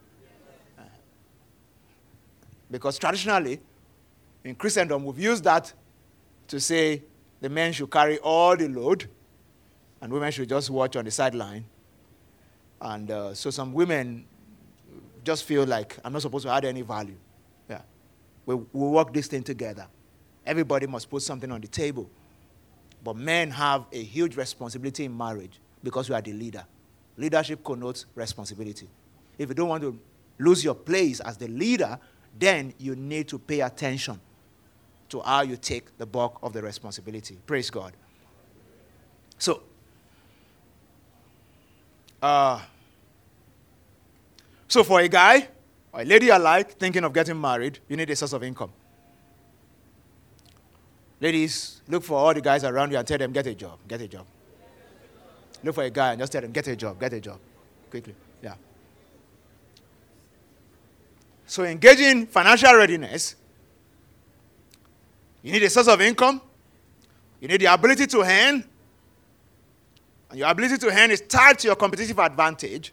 Uh, 0.78 0.82
because 2.70 2.98
traditionally, 2.98 3.60
in 4.42 4.54
Christendom, 4.54 5.04
we've 5.04 5.18
used 5.18 5.44
that 5.44 5.72
to 6.48 6.60
say 6.60 7.02
the 7.40 7.48
men 7.48 7.72
should 7.72 7.90
carry 7.90 8.18
all 8.18 8.56
the 8.56 8.68
load 8.68 9.08
and 10.04 10.12
women 10.12 10.30
should 10.30 10.50
just 10.50 10.68
watch 10.68 10.96
on 10.96 11.06
the 11.06 11.10
sideline. 11.10 11.64
And 12.78 13.10
uh, 13.10 13.32
so 13.32 13.48
some 13.48 13.72
women 13.72 14.26
just 15.24 15.44
feel 15.44 15.64
like 15.64 15.96
I'm 16.04 16.12
not 16.12 16.20
supposed 16.20 16.44
to 16.44 16.52
add 16.52 16.66
any 16.66 16.82
value. 16.82 17.16
Yeah. 17.70 17.80
We, 18.44 18.54
we 18.56 18.88
work 18.88 19.14
this 19.14 19.28
thing 19.28 19.42
together. 19.42 19.86
Everybody 20.44 20.86
must 20.86 21.08
put 21.08 21.22
something 21.22 21.50
on 21.50 21.62
the 21.62 21.68
table. 21.68 22.10
But 23.02 23.16
men 23.16 23.50
have 23.52 23.86
a 23.92 24.02
huge 24.02 24.36
responsibility 24.36 25.06
in 25.06 25.16
marriage 25.16 25.58
because 25.82 26.10
we 26.10 26.14
are 26.14 26.20
the 26.20 26.34
leader. 26.34 26.66
Leadership 27.16 27.64
connotes 27.64 28.04
responsibility. 28.14 28.90
If 29.38 29.48
you 29.48 29.54
don't 29.54 29.70
want 29.70 29.84
to 29.84 29.98
lose 30.38 30.62
your 30.62 30.74
place 30.74 31.20
as 31.20 31.38
the 31.38 31.48
leader, 31.48 31.98
then 32.38 32.74
you 32.76 32.94
need 32.94 33.26
to 33.28 33.38
pay 33.38 33.60
attention 33.60 34.20
to 35.08 35.20
how 35.22 35.40
you 35.40 35.56
take 35.56 35.96
the 35.96 36.04
bulk 36.04 36.40
of 36.42 36.52
the 36.52 36.60
responsibility. 36.60 37.38
Praise 37.46 37.70
God. 37.70 37.94
So, 39.38 39.62
uh, 42.24 42.60
so 44.68 44.82
for 44.82 45.00
a 45.00 45.08
guy 45.08 45.48
or 45.92 46.00
a 46.00 46.04
lady 46.04 46.28
alike 46.30 46.72
thinking 46.72 47.04
of 47.04 47.12
getting 47.12 47.40
married, 47.40 47.78
you 47.88 47.96
need 47.96 48.10
a 48.10 48.16
source 48.16 48.32
of 48.32 48.42
income. 48.42 48.72
Ladies, 51.20 51.80
look 51.88 52.02
for 52.02 52.18
all 52.18 52.34
the 52.34 52.40
guys 52.40 52.64
around 52.64 52.90
you 52.90 52.98
and 52.98 53.06
tell 53.06 53.18
them, 53.18 53.32
get 53.32 53.46
a 53.46 53.54
job, 53.54 53.78
get 53.86 54.00
a 54.00 54.08
job. 54.08 54.26
Look 55.62 55.74
for 55.74 55.84
a 55.84 55.90
guy 55.90 56.10
and 56.12 56.20
just 56.20 56.32
tell 56.32 56.42
them, 56.42 56.52
get 56.52 56.66
a 56.68 56.76
job, 56.76 57.00
get 57.00 57.12
a 57.12 57.20
job. 57.20 57.38
Quickly. 57.90 58.14
Yeah. 58.42 58.54
So 61.46 61.64
engaging 61.64 62.26
financial 62.26 62.74
readiness 62.74 63.36
you 65.44 65.52
need 65.52 65.62
a 65.62 65.68
source 65.68 65.88
of 65.88 66.00
income. 66.00 66.40
You 67.38 67.48
need 67.48 67.60
the 67.60 67.66
ability 67.66 68.06
to 68.06 68.22
earn. 68.22 68.64
And 70.34 70.40
your 70.40 70.50
ability 70.50 70.78
to 70.78 70.88
earn 70.90 71.12
is 71.12 71.20
tied 71.20 71.60
to 71.60 71.68
your 71.68 71.76
competitive 71.76 72.18
advantage. 72.18 72.92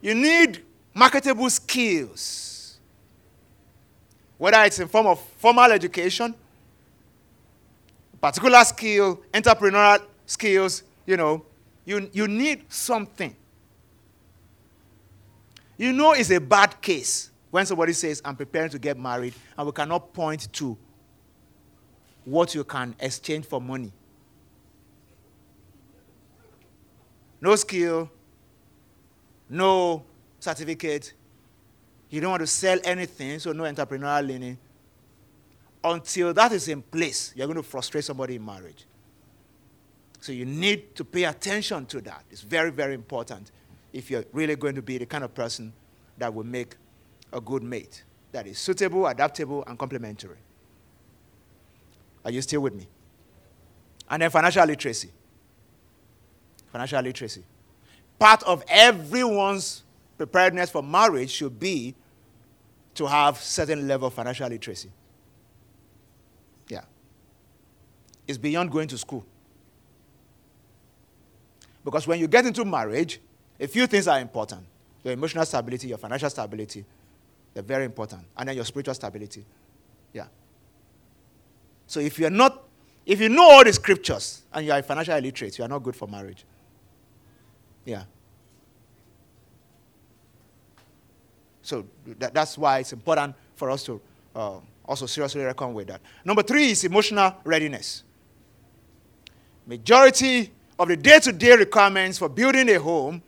You 0.00 0.14
need 0.14 0.62
marketable 0.94 1.50
skills. 1.50 2.78
Whether 4.38 4.62
it's 4.62 4.78
in 4.78 4.86
form 4.86 5.08
of 5.08 5.18
formal 5.18 5.72
education, 5.72 6.36
particular 8.20 8.62
skill, 8.62 9.20
entrepreneurial 9.34 10.04
skills, 10.24 10.84
you 11.04 11.16
know, 11.16 11.44
you, 11.84 12.08
you 12.12 12.28
need 12.28 12.72
something. 12.72 13.34
You 15.76 15.92
know 15.92 16.12
it's 16.12 16.30
a 16.30 16.38
bad 16.38 16.80
case 16.80 17.32
when 17.50 17.66
somebody 17.66 17.92
says, 17.92 18.22
I'm 18.24 18.36
preparing 18.36 18.70
to 18.70 18.78
get 18.78 18.96
married, 18.96 19.34
and 19.58 19.66
we 19.66 19.72
cannot 19.72 20.12
point 20.12 20.46
to 20.52 20.78
what 22.24 22.54
you 22.54 22.62
can 22.62 22.94
exchange 23.00 23.46
for 23.46 23.60
money. 23.60 23.90
No 27.40 27.54
skill, 27.56 28.10
no 29.48 30.04
certificate. 30.40 31.12
You 32.10 32.20
don't 32.20 32.30
want 32.30 32.40
to 32.40 32.46
sell 32.46 32.78
anything, 32.84 33.38
so 33.38 33.52
no 33.52 33.64
entrepreneurial 33.64 34.26
learning. 34.26 34.58
Until 35.82 36.32
that 36.34 36.52
is 36.52 36.68
in 36.68 36.82
place, 36.82 37.32
you're 37.36 37.46
going 37.46 37.56
to 37.56 37.62
frustrate 37.62 38.04
somebody 38.04 38.36
in 38.36 38.44
marriage. 38.44 38.86
So 40.20 40.32
you 40.32 40.44
need 40.44 40.94
to 40.96 41.04
pay 41.04 41.24
attention 41.24 41.86
to 41.86 42.00
that. 42.02 42.24
It's 42.30 42.40
very, 42.40 42.70
very 42.70 42.94
important 42.94 43.52
if 43.92 44.10
you're 44.10 44.24
really 44.32 44.56
going 44.56 44.74
to 44.74 44.82
be 44.82 44.98
the 44.98 45.06
kind 45.06 45.22
of 45.22 45.34
person 45.34 45.72
that 46.18 46.32
will 46.32 46.44
make 46.44 46.76
a 47.32 47.40
good 47.40 47.62
mate 47.62 48.02
that 48.32 48.46
is 48.46 48.58
suitable, 48.58 49.06
adaptable, 49.06 49.64
and 49.66 49.78
complementary. 49.78 50.36
Are 52.24 52.30
you 52.30 52.42
still 52.42 52.60
with 52.62 52.74
me? 52.74 52.88
And 54.10 54.22
then 54.22 54.30
financial 54.30 54.64
literacy. 54.64 55.10
Financial 56.72 57.00
literacy. 57.00 57.42
Part 58.18 58.42
of 58.42 58.64
everyone's 58.68 59.82
preparedness 60.16 60.70
for 60.70 60.82
marriage 60.82 61.30
should 61.30 61.58
be 61.58 61.94
to 62.94 63.06
have 63.06 63.38
certain 63.38 63.86
level 63.86 64.08
of 64.08 64.14
financial 64.14 64.48
literacy. 64.48 64.90
Yeah. 66.68 66.82
It's 68.26 68.38
beyond 68.38 68.70
going 68.70 68.88
to 68.88 68.98
school. 68.98 69.24
Because 71.84 72.06
when 72.06 72.18
you 72.18 72.26
get 72.26 72.46
into 72.46 72.64
marriage, 72.64 73.20
a 73.60 73.68
few 73.68 73.86
things 73.86 74.08
are 74.08 74.18
important. 74.18 74.62
Your 75.04 75.12
emotional 75.12 75.44
stability, 75.44 75.88
your 75.88 75.98
financial 75.98 76.28
stability, 76.28 76.84
they're 77.54 77.62
very 77.62 77.84
important. 77.84 78.22
And 78.36 78.48
then 78.48 78.56
your 78.56 78.64
spiritual 78.64 78.94
stability. 78.94 79.44
Yeah. 80.12 80.26
So 81.86 82.00
if 82.00 82.18
you're 82.18 82.30
not, 82.30 82.64
if 83.04 83.20
you 83.20 83.28
know 83.28 83.48
all 83.48 83.64
the 83.64 83.72
scriptures 83.72 84.42
and 84.52 84.66
you 84.66 84.72
are 84.72 84.82
financially 84.82 85.18
illiterate, 85.18 85.58
you 85.58 85.64
are 85.64 85.68
not 85.68 85.82
good 85.82 85.94
for 85.94 86.08
marriage. 86.08 86.44
Yeah. 87.86 88.02
So 91.62 91.86
that, 92.18 92.34
that's 92.34 92.58
why 92.58 92.80
it's 92.80 92.92
important 92.92 93.34
for 93.54 93.70
us 93.70 93.82
to 93.84 94.00
uh, 94.34 94.58
also 94.84 95.06
seriously 95.06 95.42
reckon 95.42 95.72
with 95.72 95.88
that. 95.88 96.00
Number 96.24 96.42
three 96.42 96.70
is 96.72 96.84
emotional 96.84 97.34
readiness. 97.44 98.02
Majority 99.66 100.52
of 100.78 100.88
the 100.88 100.96
day-to-day 100.96 101.56
requirements 101.56 102.18
for 102.18 102.28
building 102.28 102.68
a 102.68 102.78
home 102.78 103.22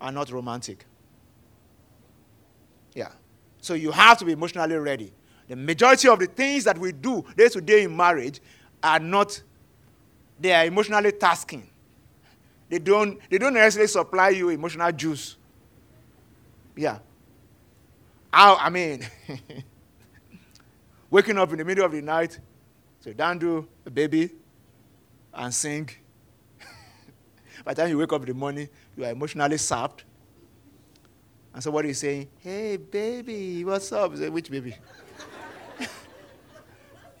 are 0.00 0.12
not 0.12 0.30
romantic. 0.30 0.86
Yeah. 2.94 3.10
So 3.60 3.74
you 3.74 3.90
have 3.90 4.18
to 4.18 4.24
be 4.24 4.32
emotionally 4.32 4.76
ready. 4.76 5.12
The 5.48 5.56
majority 5.56 6.08
of 6.08 6.18
the 6.18 6.26
things 6.26 6.64
that 6.64 6.78
we 6.78 6.92
do 6.92 7.24
day 7.36 7.48
to 7.48 7.60
day 7.60 7.84
in 7.84 7.96
marriage 7.96 8.40
are 8.82 8.98
not, 8.98 9.42
they 10.40 10.52
are 10.52 10.64
emotionally 10.64 11.12
tasking. 11.12 11.68
They 12.72 12.78
don't, 12.78 13.20
they 13.28 13.36
don't 13.36 13.52
necessarily 13.52 13.86
supply 13.86 14.30
you 14.30 14.48
emotional 14.48 14.90
juice. 14.92 15.36
Yeah. 16.74 17.00
I, 18.32 18.54
I 18.54 18.70
mean, 18.70 19.06
waking 21.10 21.36
up 21.36 21.52
in 21.52 21.58
the 21.58 21.66
middle 21.66 21.84
of 21.84 21.92
the 21.92 22.00
night, 22.00 22.38
so 23.00 23.12
don't 23.12 23.68
a 23.84 23.90
baby 23.90 24.30
and 25.34 25.52
sing. 25.52 25.90
By 27.66 27.74
the 27.74 27.82
time 27.82 27.90
you 27.90 27.98
wake 27.98 28.10
up 28.10 28.22
in 28.22 28.28
the 28.28 28.34
morning, 28.34 28.70
you 28.96 29.04
are 29.04 29.10
emotionally 29.10 29.58
sapped. 29.58 30.04
And 31.52 31.62
somebody 31.62 31.90
is 31.90 31.98
saying, 31.98 32.30
Hey, 32.38 32.78
baby, 32.78 33.66
what's 33.66 33.92
up? 33.92 34.16
Which 34.16 34.50
baby? 34.50 34.74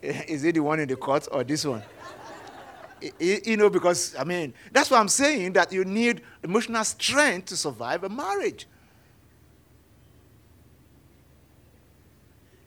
is 0.00 0.44
it 0.44 0.54
the 0.54 0.60
one 0.60 0.80
in 0.80 0.88
the 0.88 0.96
court 0.96 1.28
or 1.30 1.44
this 1.44 1.66
one? 1.66 1.82
You 3.18 3.56
know, 3.56 3.70
because, 3.70 4.14
I 4.16 4.24
mean, 4.24 4.54
that's 4.72 4.90
why 4.90 4.98
I'm 4.98 5.08
saying 5.08 5.54
that 5.54 5.72
you 5.72 5.84
need 5.84 6.22
emotional 6.42 6.84
strength 6.84 7.46
to 7.46 7.56
survive 7.56 8.04
a 8.04 8.08
marriage. 8.08 8.66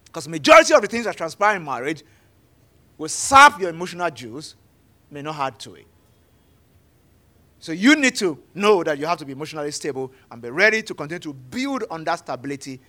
Because 0.06 0.28
majority 0.28 0.74
of 0.74 0.82
the 0.82 0.88
things 0.88 1.06
that 1.06 1.18
transpire 1.18 1.58
in 1.58 1.64
marriage 1.64 2.04
will 2.98 3.10
sap 3.10 3.60
your 3.60 3.70
emotional 3.70 4.10
juice, 4.10 4.56
may 5.12 5.22
not 5.22 5.36
add 5.36 5.60
to 5.60 5.76
it. 5.76 5.86
So 7.60 7.72
you 7.72 7.96
need 7.96 8.16
to 8.18 8.38
know 8.54 8.84
that 8.84 8.98
you 8.98 9.06
have 9.06 9.18
to 9.20 9.26
be 9.26 9.32
emotionally 9.32 9.72
stable 9.72 10.12
and 10.30 10.42
be 10.42 10.50
ready 10.50 10.82
to 10.84 10.94
continue 10.94 11.20
to 11.20 11.34
build 11.34 11.84
on 11.90 12.04
that 12.04 12.20
stability 12.20 12.80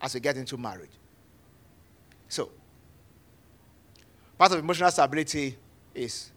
as 0.00 0.14
you 0.14 0.20
get 0.20 0.36
into 0.36 0.56
marriage. 0.56 0.90
So, 2.28 2.50
part 4.36 4.52
of 4.52 4.58
emotional 4.58 4.90
stability 4.90 5.56
is 5.94 6.32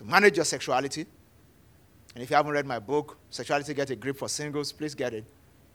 to 0.00 0.06
manage 0.06 0.36
your 0.36 0.46
sexuality. 0.46 1.04
And 2.14 2.24
if 2.24 2.30
you 2.30 2.36
haven't 2.36 2.52
read 2.52 2.64
my 2.64 2.78
book, 2.78 3.18
Sexuality 3.28 3.74
Get 3.74 3.90
a 3.90 3.96
Grip 3.96 4.16
for 4.16 4.30
Singles, 4.30 4.72
please 4.72 4.94
get 4.94 5.12
it. 5.12 5.24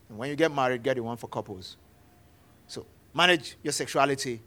And 0.09 0.17
when 0.17 0.31
you 0.31 0.35
get 0.35 0.51
married, 0.51 0.81
get 0.81 0.95
the 0.95 1.03
one 1.03 1.15
for 1.15 1.27
couples. 1.27 1.77
So, 2.65 2.87
manage 3.13 3.55
your 3.61 3.71
sexuality. 3.71 4.41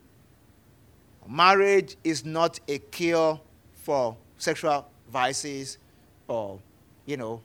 Marriage 1.28 1.96
is 2.02 2.24
not 2.24 2.58
a 2.66 2.78
cure 2.78 3.40
for 3.74 4.16
sexual 4.36 4.90
vices 5.12 5.78
or, 6.26 6.58
you 7.06 7.16
know, 7.16 7.40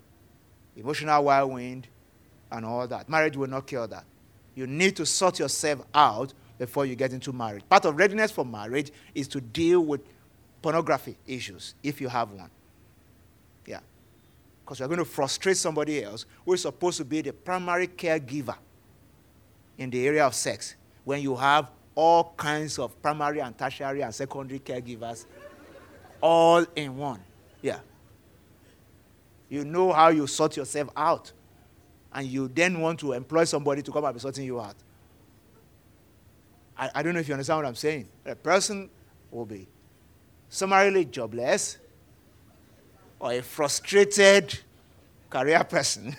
emotional 0.75 1.23
whirlwind 1.23 1.88
and 2.51 2.65
all 2.65 2.88
that. 2.88 3.07
Marriage 3.09 3.38
will 3.38 3.49
not 3.49 3.67
cure 3.67 3.86
that. 3.86 4.05
You 4.55 4.65
need 4.65 4.95
to 4.95 5.05
sort 5.05 5.38
yourself 5.38 5.86
out 5.93 6.34
before 6.57 6.88
you 6.88 6.95
get 6.95 7.13
into 7.13 7.31
marriage. 7.31 7.63
Part 7.69 7.86
of 7.86 7.95
readiness 7.97 8.31
for 8.31 8.43
marriage 8.43 8.91
is 9.13 9.27
to 9.29 9.41
deal 9.41 9.81
with 9.81 10.01
pornography 10.64 11.18
issues 11.28 11.76
if 11.84 12.01
you 12.01 12.07
have 12.07 12.32
one. 12.32 12.49
Yeah. 13.68 13.82
Because 14.64 14.80
you're 14.80 14.88
going 14.88 14.97
to 14.97 15.05
frustrate 15.05 15.57
somebody 15.57 16.03
else 16.03 16.26
who 16.45 16.53
is 16.53 16.61
supposed 16.61 16.97
to 16.97 17.05
be 17.05 17.22
the 17.22 17.34
primary 17.34 17.88
caregiver 17.88 18.55
in 19.78 19.91
the 19.91 20.07
area 20.07 20.26
of 20.26 20.34
sex 20.34 20.76
when 21.03 21.22
you 21.22 21.36
have 21.36 21.70
all 21.93 22.34
kinds 22.38 22.80
of 22.80 22.99
primary 23.01 23.39
and 23.39 23.55
tertiary 23.55 24.01
and 24.01 24.16
secondary 24.16 24.59
caregivers 24.59 25.26
all 26.22 26.66
in 26.76 26.95
one. 26.97 27.20
Yeah. 27.61 27.80
You 29.49 29.66
know 29.66 29.91
how 29.91 30.07
you 30.07 30.26
sort 30.26 30.57
yourself 30.57 30.89
out. 30.95 31.32
And 32.16 32.28
you 32.28 32.47
then 32.47 32.80
want 32.80 32.99
to 33.01 33.14
employ 33.14 33.43
somebody 33.43 33.82
to 33.82 33.91
come 33.91 34.05
and 34.05 34.14
be 34.14 34.20
sorting 34.20 34.45
you 34.45 34.61
out. 34.61 34.76
I, 36.78 36.89
I 36.95 37.03
don't 37.03 37.14
know 37.14 37.20
if 37.20 37.28
you 37.28 37.34
understand 37.34 37.57
what 37.57 37.66
I'm 37.66 37.76
saying. 37.76 38.07
A 38.26 38.36
person 38.36 38.89
will 39.30 39.45
be 39.45 39.68
summarily 40.54 41.04
jobless 41.04 41.80
or 43.20 43.34
a 43.34 43.41
frustrated 43.41 44.60
career 45.28 45.64
person 45.64 46.16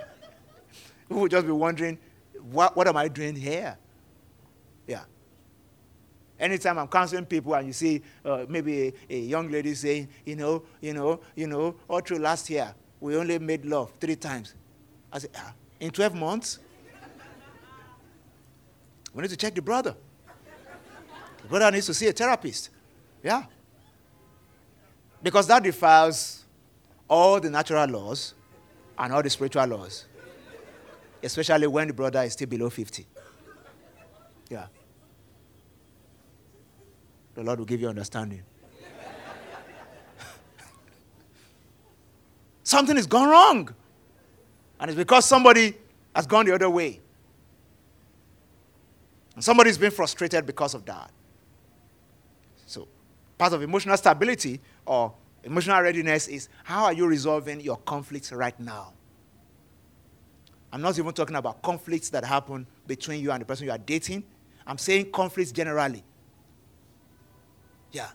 who 1.08 1.20
would 1.20 1.30
just 1.30 1.46
be 1.46 1.52
wondering, 1.52 1.96
what, 2.52 2.76
what 2.76 2.86
am 2.86 2.98
I 2.98 3.08
doing 3.08 3.34
here? 3.34 3.78
Yeah. 4.86 5.04
Anytime 6.38 6.78
I'm 6.78 6.88
counseling 6.88 7.24
people 7.24 7.54
and 7.54 7.68
you 7.68 7.72
see 7.72 8.02
uh, 8.22 8.44
maybe 8.46 8.88
a, 8.88 8.92
a, 9.08 9.18
young 9.18 9.50
lady 9.50 9.74
saying, 9.74 10.08
you 10.26 10.36
know, 10.36 10.62
you 10.82 10.92
know, 10.92 11.20
you 11.34 11.46
know, 11.46 11.74
all 11.88 12.00
through 12.00 12.18
last 12.18 12.50
year, 12.50 12.74
we 13.00 13.16
only 13.16 13.38
made 13.38 13.64
love 13.64 13.90
three 13.98 14.16
times. 14.16 14.54
I 15.10 15.20
say, 15.20 15.28
ah, 15.34 15.54
in 15.80 15.90
12 15.90 16.14
months? 16.14 16.58
we 19.14 19.22
need 19.22 19.30
to 19.30 19.38
check 19.38 19.54
the 19.54 19.62
brother. 19.62 19.96
The 21.42 21.48
brother 21.48 21.70
needs 21.70 21.86
to 21.86 21.94
see 21.94 22.08
a 22.08 22.12
therapist. 22.12 22.68
Yeah. 23.28 23.44
Because 25.22 25.46
that 25.48 25.62
defiles 25.62 26.46
all 27.06 27.38
the 27.38 27.50
natural 27.50 27.86
laws 27.86 28.32
and 28.96 29.12
all 29.12 29.22
the 29.22 29.28
spiritual 29.28 29.66
laws, 29.66 30.06
especially 31.22 31.66
when 31.66 31.88
the 31.88 31.92
brother 31.92 32.22
is 32.22 32.32
still 32.32 32.48
below 32.48 32.70
50. 32.70 33.06
Yeah. 34.48 34.68
The 37.34 37.42
Lord 37.42 37.58
will 37.58 37.66
give 37.66 37.82
you 37.82 37.90
understanding. 37.90 38.40
Something 42.62 42.96
has 42.96 43.06
gone 43.06 43.28
wrong. 43.28 43.74
And 44.80 44.90
it's 44.90 44.96
because 44.96 45.26
somebody 45.26 45.74
has 46.16 46.26
gone 46.26 46.46
the 46.46 46.54
other 46.54 46.70
way. 46.70 46.98
And 49.34 49.44
somebody's 49.44 49.76
been 49.76 49.90
frustrated 49.90 50.46
because 50.46 50.72
of 50.72 50.86
that. 50.86 51.10
So, 52.64 52.88
part 53.38 53.52
of 53.52 53.62
emotional 53.62 53.96
stability 53.96 54.60
or 54.84 55.14
emotional 55.44 55.80
readiness 55.80 56.28
is 56.28 56.48
how 56.64 56.84
are 56.84 56.92
you 56.92 57.06
resolving 57.06 57.60
your 57.60 57.76
conflicts 57.78 58.32
right 58.32 58.58
now? 58.60 58.92
I'm 60.72 60.82
not 60.82 60.98
even 60.98 61.12
talking 61.12 61.36
about 61.36 61.62
conflicts 61.62 62.10
that 62.10 62.24
happen 62.24 62.66
between 62.86 63.22
you 63.22 63.30
and 63.30 63.40
the 63.40 63.46
person 63.46 63.66
you 63.66 63.72
are 63.72 63.78
dating. 63.78 64.24
I'm 64.66 64.76
saying 64.76 65.12
conflicts 65.12 65.52
generally. 65.52 66.04
Yeah. 67.92 68.08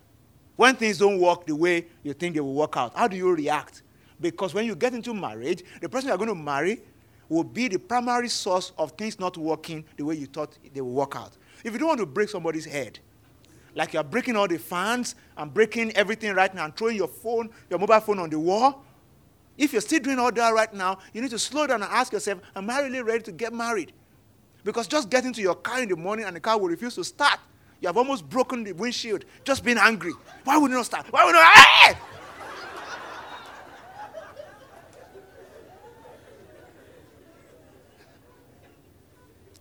When 0.56 0.76
things 0.76 1.00
don't 1.00 1.20
work 1.20 1.48
the 1.48 1.56
way 1.56 1.88
you 2.04 2.14
think 2.14 2.36
they 2.36 2.42
will 2.42 2.54
work 2.54 2.78
out, 2.78 2.96
how 2.96 3.08
do 3.08 3.18
you 3.18 3.34
react? 3.34 3.82
Because 4.22 4.54
when 4.54 4.66
you 4.66 4.76
get 4.76 4.94
into 4.94 5.14
marriage, 5.14 5.64
the 5.82 5.90
person 5.90 6.10
you're 6.10 6.18
going 6.18 6.30
to 6.30 6.36
marry 6.36 6.82
will 7.28 7.44
be 7.44 7.68
the 7.68 7.80
primary 7.80 8.30
source 8.30 8.72
of 8.78 8.92
things 8.92 9.20
not 9.20 9.36
working 9.36 9.84
the 9.98 10.06
way 10.06 10.16
you 10.16 10.28
thought 10.28 10.56
they 10.74 10.82
will 10.82 10.92
work 10.92 11.16
out. 11.16 11.36
If 11.64 11.74
you 11.74 11.80
don't 11.80 11.88
want 11.88 12.00
to 12.02 12.06
break 12.06 12.30
somebody's 12.30 12.66
head, 12.66 13.00
like 13.76 13.94
you're 13.94 14.04
breaking 14.04 14.36
all 14.36 14.48
the 14.48 14.60
fans 14.60 15.16
and 15.38 15.54
breaking 15.54 15.92
everything 15.94 16.34
right 16.34 16.54
now 16.54 16.66
and 16.66 16.76
throwing 16.76 16.96
your 16.96 17.08
phone, 17.08 17.50
your 17.70 17.80
mobile 17.80 18.00
phone 18.00 18.20
on 18.20 18.30
the 18.30 18.40
wall, 18.40 18.84
if 19.58 19.72
you're 19.72 19.82
still 19.82 20.00
doing 20.00 20.20
all 20.20 20.32
that 20.32 20.54
right 20.54 20.74
now, 20.74 21.00
you 21.14 21.22
need 21.22 21.32
to 21.32 21.40
slow 21.40 21.68
down 21.68 21.82
and 21.84 21.92
ask 21.92 22.12
yourself, 22.14 22.40
Am 22.56 22.70
I 22.70 22.82
really 22.82 23.02
ready 23.02 23.24
to 23.24 23.32
get 23.32 23.54
married? 23.54 23.92
Because 24.64 24.88
just 24.88 25.10
getting 25.10 25.34
to 25.34 25.42
your 25.42 25.56
car 25.56 25.82
in 25.82 25.90
the 25.90 25.96
morning 25.96 26.26
and 26.26 26.36
the 26.36 26.40
car 26.40 26.60
will 26.60 26.70
refuse 26.70 26.96
to 26.96 27.04
start 27.04 27.40
you 27.84 27.88
have 27.88 27.98
almost 27.98 28.30
broken 28.30 28.64
the 28.64 28.72
windshield, 28.72 29.26
just 29.44 29.62
being 29.62 29.78
angry. 29.78 30.14
Why 30.46 30.56
would 30.56 30.72
you 30.72 30.78
not 30.78 30.86
start? 30.86 31.06
Why 31.12 31.26
would 31.26 31.32
you 31.32 31.42
not? 31.42 31.54
Hey! 31.54 31.98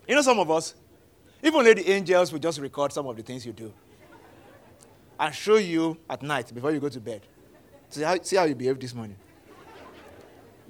You 0.07 0.15
know, 0.15 0.23
some 0.23 0.39
of 0.39 0.49
us, 0.53 0.75
even 1.43 1.65
the 1.65 1.91
angels 1.91 2.33
will 2.33 2.39
just 2.39 2.61
record 2.61 2.93
some 2.93 3.09
of 3.09 3.17
the 3.17 3.25
things 3.25 3.45
you 3.45 3.53
do 3.53 3.73
and 5.23 5.33
show 5.33 5.55
you 5.55 5.97
at 6.11 6.21
night 6.21 6.53
before 6.53 6.73
you 6.73 6.81
go 6.81 6.89
to 6.89 6.99
bed. 6.99 7.23
See 7.91 8.03
how, 8.03 8.21
see 8.21 8.35
how 8.35 8.43
you 8.43 8.57
behave 8.57 8.81
this 8.81 8.93
morning. 8.93 9.17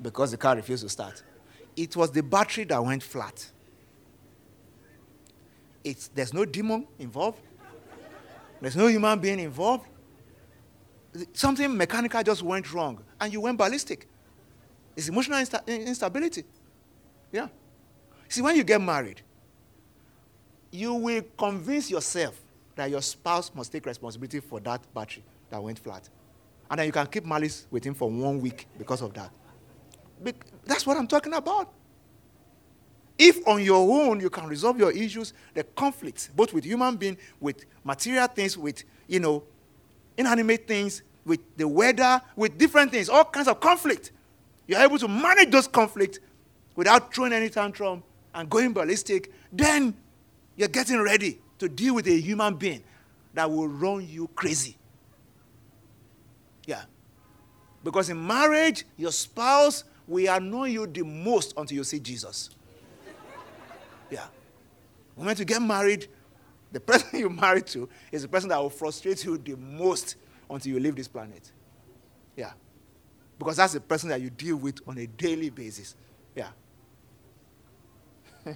Because 0.01 0.31
the 0.31 0.37
car 0.37 0.55
refused 0.55 0.83
to 0.83 0.91
start. 0.91 1.23
It 1.75 1.97
was 1.97 2.11
the 2.11 2.23
battery 2.23 2.65
that 2.65 2.85
went 2.85 3.03
flat. 3.03 3.51
It's, 5.83 6.09
there's 6.09 6.35
no 6.35 6.45
demon 6.45 6.87
involved, 6.99 7.41
there's 8.61 8.77
no 8.77 8.89
human 8.89 9.19
being 9.19 9.41
involved. 9.41 9.87
Something 11.33 11.75
mechanical 11.75 12.23
just 12.23 12.43
went 12.43 12.73
wrong, 12.75 13.03
and 13.21 13.33
you 13.33 13.41
went 13.41 13.57
ballistic. 13.57 14.07
It's 14.95 15.09
emotional 15.09 15.39
insta- 15.39 15.67
instability. 15.67 16.45
Yeah. 17.33 17.49
See, 18.29 18.43
when 18.43 18.55
you 18.57 18.65
get 18.65 18.83
married, 18.83 19.23
you 20.71 20.93
will 20.93 21.23
convince 21.39 21.91
yourself 21.91 22.39
that 22.77 22.91
your 22.91 23.03
spouse 23.03 23.51
must 23.55 23.73
take 23.73 23.87
responsibility 23.87 24.41
for 24.41 24.61
that 24.61 24.83
battery 24.95 25.25
that 25.51 25.62
went 25.62 25.79
flat. 25.79 26.09
And 26.70 26.79
then 26.79 26.87
you 26.87 26.93
can 26.93 27.07
keep 27.07 27.25
malice 27.25 27.66
with 27.70 27.85
him 27.85 27.95
for 27.95 28.11
one 28.11 28.41
week 28.41 28.66
because 28.79 29.03
of 29.03 29.12
that. 29.14 29.31
That's 30.64 30.87
what 30.87 30.97
I'm 30.97 31.07
talking 31.07 31.35
about. 31.35 31.73
If 33.18 33.47
on 33.47 33.62
your 33.62 34.07
own 34.07 34.20
you 34.20 34.31
can 34.31 34.47
resolve 34.47 34.79
your 34.79 34.91
issues, 34.91 35.35
the 35.53 35.64
conflicts, 35.64 36.29
both 36.35 36.53
with 36.55 36.64
human 36.64 36.97
beings, 36.97 37.18
with 37.41 37.66
material 37.85 38.27
things, 38.27 38.57
with, 38.57 38.85
you 39.07 39.20
know, 39.20 39.45
inanimate 40.16 40.66
things, 40.66 41.03
with 41.25 41.41
the 41.57 41.68
weather, 41.68 42.20
with 42.37 42.57
different 42.57 42.91
things, 42.91 43.09
all 43.09 43.25
kinds 43.25 43.49
of 43.49 43.61
conflict. 43.61 44.12
You're 44.66 44.81
able 44.81 44.99
to 44.99 45.09
manage 45.09 45.51
those 45.51 45.68
conflicts 45.68 46.20
without 46.75 47.14
throwing 47.14 47.33
any 47.33 47.51
tantrum 47.51 48.03
and 48.35 48.49
going 48.49 48.73
ballistic, 48.73 49.31
then 49.53 49.95
you're 50.57 50.68
getting 50.68 51.01
ready 51.01 51.41
to 51.63 51.69
deal 51.69 51.95
with 51.95 52.09
a 52.09 52.21
human 52.21 52.57
being 52.57 52.83
that 53.35 53.49
will 53.49 53.69
run 53.69 54.05
you 54.05 54.29
crazy. 54.35 54.77
Yeah. 56.67 56.83
Because 57.85 58.11
in 58.11 58.27
marriage, 58.27 58.85
your 58.97 59.13
spouse 59.13 59.85
will 60.09 60.33
annoy 60.35 60.71
you 60.71 60.89
the 60.89 61.05
most 61.05 61.55
until 61.57 61.77
you 61.77 61.85
see 61.85 62.01
Jesus. 62.01 62.51
Yeah. 64.11 64.27
When 65.15 65.37
you 65.37 65.45
get 65.45 65.63
married, 65.63 66.09
the 66.73 66.81
person 66.81 67.09
you 67.21 67.31
married 67.31 67.67
to 67.69 67.89
is 68.11 68.23
the 68.23 68.29
person 68.29 68.49
that 68.49 68.59
will 68.59 68.71
frustrate 68.71 69.25
you 69.25 69.39
the 69.39 69.57
most 69.57 70.17
until 70.51 70.73
you 70.73 70.81
leave 70.81 70.97
this 70.97 71.07
planet. 71.07 71.53
Yeah. 72.37 72.53
Because 73.39 73.57
that's 73.57 73.75
the 73.75 73.81
person 73.81 74.09
that 74.09 74.21
you 74.21 74.31
deal 74.31 74.57
with 74.57 74.81
on 74.87 74.99
a 74.99 75.07
daily 75.07 75.51
basis. 75.51 75.95
Yeah. 76.35 76.49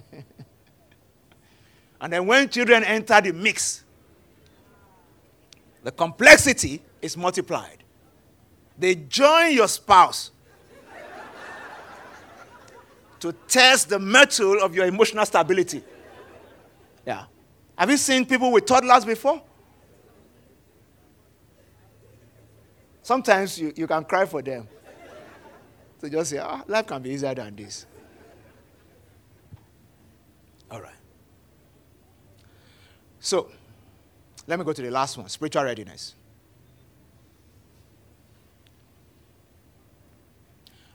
and 1.99 2.13
then 2.13 2.25
when 2.27 2.47
children 2.49 2.83
enter 2.83 3.19
the 3.21 3.33
mix, 3.33 3.83
the 5.83 5.91
complexity 5.91 6.81
is 7.01 7.17
multiplied. 7.17 7.83
They 8.77 8.95
join 8.95 9.53
your 9.53 9.67
spouse 9.67 10.31
to 13.19 13.33
test 13.47 13.89
the 13.89 13.97
mettle 13.97 14.61
of 14.61 14.75
your 14.75 14.85
emotional 14.85 15.25
stability. 15.25 15.83
Yeah. 17.05 17.25
Have 17.77 17.89
you 17.89 17.97
seen 17.97 18.25
people 18.25 18.51
with 18.51 18.65
toddlers 18.65 19.05
before? 19.05 19.41
Sometimes 23.01 23.57
you, 23.57 23.71
you 23.75 23.87
can 23.87 24.03
cry 24.03 24.25
for 24.25 24.41
them. 24.41 24.67
So 26.01 26.09
just 26.09 26.29
say, 26.29 26.37
ah, 26.39 26.61
life 26.67 26.85
can 26.85 27.01
be 27.01 27.11
easier 27.11 27.33
than 27.33 27.55
this. 27.55 27.85
All 30.69 30.81
right. 30.81 30.93
So, 33.27 33.51
let 34.47 34.57
me 34.57 34.63
go 34.63 34.71
to 34.71 34.81
the 34.81 34.89
last 34.89 35.17
one 35.17 35.27
spiritual 35.27 35.65
readiness. 35.65 36.15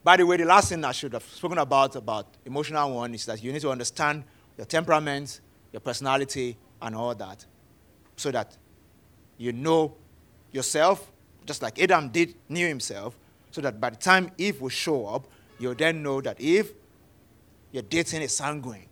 By 0.02 0.16
the 0.16 0.24
way, 0.24 0.38
the 0.38 0.46
last 0.46 0.70
thing 0.70 0.82
I 0.82 0.92
should 0.92 1.12
have 1.12 1.24
spoken 1.24 1.58
about 1.58 1.94
about 1.94 2.28
emotional 2.46 2.94
one 2.94 3.12
is 3.12 3.26
that 3.26 3.44
you 3.44 3.52
need 3.52 3.60
to 3.60 3.70
understand 3.70 4.24
your 4.56 4.64
temperament, 4.64 5.42
your 5.72 5.80
personality, 5.80 6.56
and 6.80 6.96
all 6.96 7.14
that, 7.14 7.44
so 8.16 8.30
that 8.30 8.56
you 9.36 9.52
know 9.52 9.94
yourself, 10.52 11.12
just 11.44 11.60
like 11.60 11.78
Adam 11.82 12.08
did 12.08 12.34
knew 12.48 12.66
himself, 12.66 13.14
so 13.50 13.60
that 13.60 13.78
by 13.78 13.90
the 13.90 13.96
time 13.96 14.30
Eve 14.38 14.58
will 14.58 14.70
show 14.70 15.04
up, 15.04 15.26
you'll 15.58 15.74
then 15.74 16.02
know 16.02 16.22
that 16.22 16.40
Eve, 16.40 16.72
you're 17.72 17.82
dating 17.82 18.22
a 18.22 18.28
sanguine. 18.28 18.86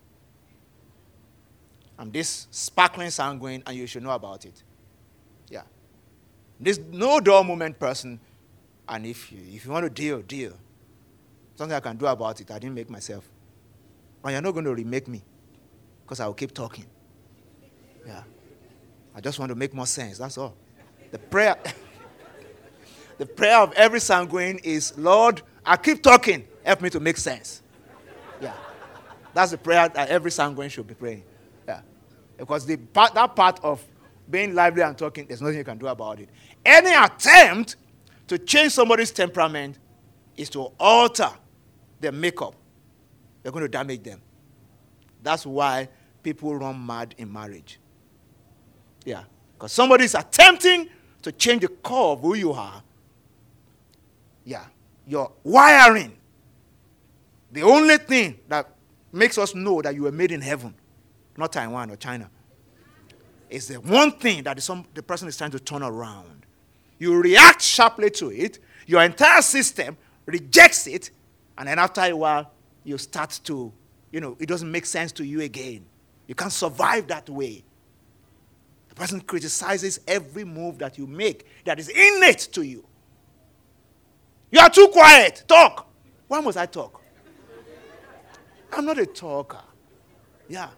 I'm 2.01 2.11
this 2.11 2.47
sparkling 2.49 3.11
sanguine, 3.11 3.61
and 3.67 3.77
you 3.77 3.85
should 3.85 4.01
know 4.01 4.09
about 4.09 4.43
it. 4.43 4.63
Yeah. 5.49 5.61
This 6.59 6.79
no 6.91 7.19
dull 7.19 7.43
moment 7.43 7.77
person, 7.77 8.19
and 8.89 9.05
if 9.05 9.31
you, 9.31 9.37
if 9.53 9.65
you 9.65 9.71
want 9.71 9.83
to 9.83 9.89
deal, 9.91 10.23
deal. 10.23 10.53
Something 11.53 11.75
I 11.75 11.79
can 11.79 11.97
do 11.97 12.07
about 12.07 12.41
it, 12.41 12.49
I 12.49 12.57
didn't 12.57 12.73
make 12.73 12.89
myself. 12.89 13.29
And 14.23 14.33
you're 14.33 14.41
not 14.41 14.53
going 14.53 14.65
to 14.65 14.73
remake 14.73 15.07
me, 15.07 15.21
because 16.03 16.19
I 16.19 16.25
will 16.25 16.33
keep 16.33 16.55
talking. 16.55 16.87
Yeah. 18.03 18.23
I 19.15 19.21
just 19.21 19.37
want 19.37 19.49
to 19.49 19.55
make 19.55 19.71
more 19.71 19.85
sense, 19.85 20.17
that's 20.17 20.39
all. 20.39 20.55
The 21.11 21.19
prayer. 21.19 21.55
the 23.19 23.27
prayer 23.27 23.59
of 23.59 23.73
every 23.73 23.99
sanguine 23.99 24.59
is, 24.63 24.97
Lord, 24.97 25.43
I 25.63 25.77
keep 25.77 26.01
talking, 26.01 26.47
help 26.65 26.81
me 26.81 26.89
to 26.89 26.99
make 26.99 27.17
sense. 27.17 27.61
Yeah. 28.41 28.55
That's 29.35 29.51
the 29.51 29.59
prayer 29.59 29.87
that 29.89 30.09
every 30.09 30.31
sanguine 30.31 30.69
should 30.69 30.87
be 30.87 30.95
praying. 30.95 31.25
Yeah. 31.67 31.81
Because 32.37 32.65
the 32.65 32.77
part, 32.77 33.13
that 33.13 33.35
part 33.35 33.59
of 33.63 33.83
being 34.29 34.55
lively 34.55 34.81
and 34.81 34.97
talking, 34.97 35.27
there's 35.27 35.41
nothing 35.41 35.57
you 35.57 35.63
can 35.63 35.77
do 35.77 35.87
about 35.87 36.19
it. 36.19 36.29
Any 36.65 36.93
attempt 36.93 37.75
to 38.27 38.37
change 38.37 38.71
somebody's 38.71 39.11
temperament 39.11 39.77
is 40.37 40.49
to 40.51 40.71
alter 40.79 41.29
their 41.99 42.11
makeup. 42.11 42.55
You're 43.43 43.51
going 43.51 43.65
to 43.65 43.69
damage 43.69 44.03
them. 44.03 44.21
That's 45.21 45.45
why 45.45 45.89
people 46.23 46.55
run 46.55 46.85
mad 46.85 47.15
in 47.17 47.31
marriage. 47.31 47.79
Yeah. 49.05 49.23
Because 49.53 49.71
somebody 49.71 50.05
is 50.05 50.15
attempting 50.15 50.89
to 51.21 51.31
change 51.31 51.61
the 51.61 51.67
core 51.67 52.13
of 52.13 52.21
who 52.21 52.35
you 52.35 52.51
are 52.53 52.81
yeah, 54.45 54.65
your 55.07 55.31
wiring. 55.43 56.17
The 57.51 57.63
only 57.63 57.97
thing 57.97 58.39
that 58.47 58.69
makes 59.11 59.37
us 59.37 59.53
know 59.53 59.81
that 59.81 59.93
you 59.93 60.03
were 60.03 60.11
made 60.11 60.31
in 60.31 60.41
heaven, 60.41 60.73
not 61.37 61.53
Taiwan 61.53 61.91
or 61.91 61.95
China, 61.95 62.29
is 63.49 63.67
the 63.67 63.75
one 63.75 64.11
thing 64.11 64.43
that 64.43 64.61
some, 64.61 64.85
the 64.93 65.03
person 65.03 65.27
is 65.27 65.37
trying 65.37 65.51
to 65.51 65.59
turn 65.59 65.83
around. 65.83 66.45
You 66.99 67.19
react 67.19 67.61
sharply 67.61 68.09
to 68.11 68.29
it, 68.29 68.59
your 68.85 69.01
entire 69.01 69.41
system 69.41 69.97
rejects 70.25 70.87
it, 70.87 71.11
and 71.57 71.67
then 71.67 71.79
after 71.79 72.01
a 72.01 72.13
while, 72.15 72.51
you 72.83 72.97
start 72.97 73.39
to, 73.43 73.71
you 74.11 74.19
know, 74.19 74.37
it 74.39 74.47
doesn't 74.47 74.71
make 74.71 74.85
sense 74.85 75.11
to 75.13 75.25
you 75.25 75.41
again. 75.41 75.85
You 76.27 76.35
can't 76.35 76.51
survive 76.51 77.07
that 77.07 77.29
way. 77.29 77.63
The 78.89 78.95
person 78.95 79.21
criticizes 79.21 79.99
every 80.07 80.43
move 80.43 80.77
that 80.79 80.97
you 80.97 81.07
make 81.07 81.45
that 81.65 81.79
is 81.79 81.89
innate 81.89 82.49
to 82.53 82.61
you. 82.61 82.85
You 84.51 84.59
are 84.59 84.69
too 84.69 84.89
quiet. 84.89 85.43
Talk. 85.47 85.87
Why 86.27 86.41
must 86.41 86.57
I 86.57 86.65
talk? 86.65 87.01
I'm 88.73 88.85
not 88.85 88.99
a 88.99 89.05
talker. 89.05 89.61
Yeah. 90.47 90.69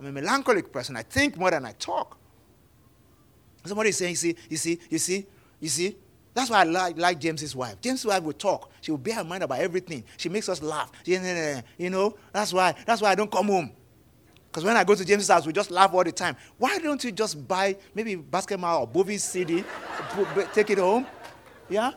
I'm 0.00 0.06
a 0.06 0.12
melancholic 0.12 0.72
person. 0.72 0.96
I 0.96 1.02
think 1.02 1.36
more 1.36 1.50
than 1.50 1.66
I 1.66 1.72
talk. 1.72 2.16
Somebody 3.64 3.90
is 3.90 3.98
saying, 3.98 4.12
you 4.12 4.16
see, 4.16 4.36
you 4.48 4.56
see, 4.56 4.80
you 4.88 4.98
see, 4.98 5.26
you 5.60 5.68
see. 5.68 5.96
That's 6.32 6.48
why 6.48 6.60
I 6.60 6.64
like, 6.64 6.96
like 6.96 7.20
James's 7.20 7.54
wife. 7.54 7.80
James's 7.82 8.06
wife 8.06 8.22
will 8.22 8.32
talk. 8.32 8.70
She 8.80 8.90
will 8.90 8.98
bear 8.98 9.16
her 9.16 9.24
mind 9.24 9.42
about 9.42 9.58
everything. 9.58 10.04
She 10.16 10.30
makes 10.30 10.48
us 10.48 10.62
laugh. 10.62 10.90
You 11.04 11.90
know, 11.90 12.16
that's 12.32 12.52
why, 12.52 12.74
that's 12.86 13.02
why 13.02 13.10
I 13.10 13.14
don't 13.14 13.30
come 13.30 13.48
home. 13.48 13.72
Because 14.48 14.64
when 14.64 14.76
I 14.76 14.84
go 14.84 14.94
to 14.94 15.04
James's 15.04 15.28
house, 15.28 15.46
we 15.46 15.52
just 15.52 15.70
laugh 15.70 15.92
all 15.92 16.02
the 16.02 16.12
time. 16.12 16.36
Why 16.56 16.78
don't 16.78 17.02
you 17.04 17.12
just 17.12 17.46
buy 17.46 17.76
maybe 17.94 18.16
Basketmouth 18.16 18.80
or 18.80 18.88
Bovi's 18.88 19.22
CD, 19.22 19.64
take 20.54 20.70
it 20.70 20.78
home? 20.78 21.06
Yeah? 21.68 21.92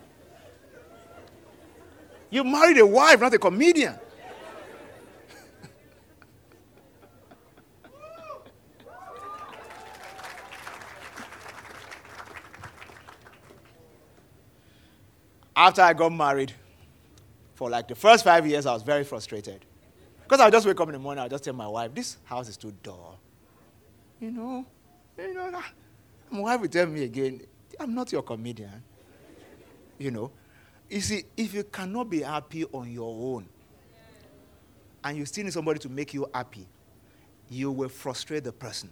You 2.30 2.44
married 2.44 2.80
a 2.80 2.86
wife, 2.86 3.22
not 3.22 3.34
a 3.34 3.40
comedian. 3.40 3.96
After 15.56 15.82
I 15.82 15.94
got 15.94 16.12
married, 16.12 16.54
for 17.56 17.70
like 17.70 17.88
the 17.88 17.96
first 17.96 18.24
five 18.24 18.46
years, 18.48 18.66
I 18.66 18.74
was 18.74 18.84
very 18.84 19.04
frustrated. 19.04 19.66
Because 20.24 20.40
I 20.40 20.46
would 20.46 20.54
just 20.54 20.66
wake 20.66 20.80
up 20.80 20.88
in 20.88 20.94
the 20.94 21.00
morning, 21.00 21.20
I 21.20 21.26
would 21.26 21.32
just 21.32 21.44
tell 21.44 21.54
my 21.54 21.68
wife, 21.68 21.94
this 21.94 22.18
house 22.24 22.50
is 22.50 22.58
too 22.58 22.74
dull. 22.82 23.20
You 24.20 24.32
know, 24.32 24.66
you 25.18 25.34
know, 25.34 25.52
ah. 25.54 25.72
my 26.32 26.40
wife 26.40 26.62
would 26.62 26.72
tell 26.72 26.88
me 26.88 27.04
again, 27.04 27.42
I'm 27.80 27.94
not 27.94 28.12
your 28.12 28.22
comedian. 28.22 28.84
You 30.00 30.12
know, 30.12 30.32
you 30.90 31.02
see, 31.02 31.24
if 31.38 31.54
you 31.54 31.64
cannot 31.64 32.10
be 32.10 32.22
happy 32.22 32.66
on 32.66 32.92
your 32.92 33.36
own, 33.36 33.48
and 35.04 35.18
you 35.18 35.26
still 35.26 35.44
need 35.44 35.54
somebody 35.54 35.80
to 35.80 35.90
make 35.90 36.14
you 36.14 36.28
happy, 36.34 36.68
you 37.50 37.72
will 37.72 37.90
frustrate 37.90 38.44
the 38.44 38.52
person. 38.52 38.90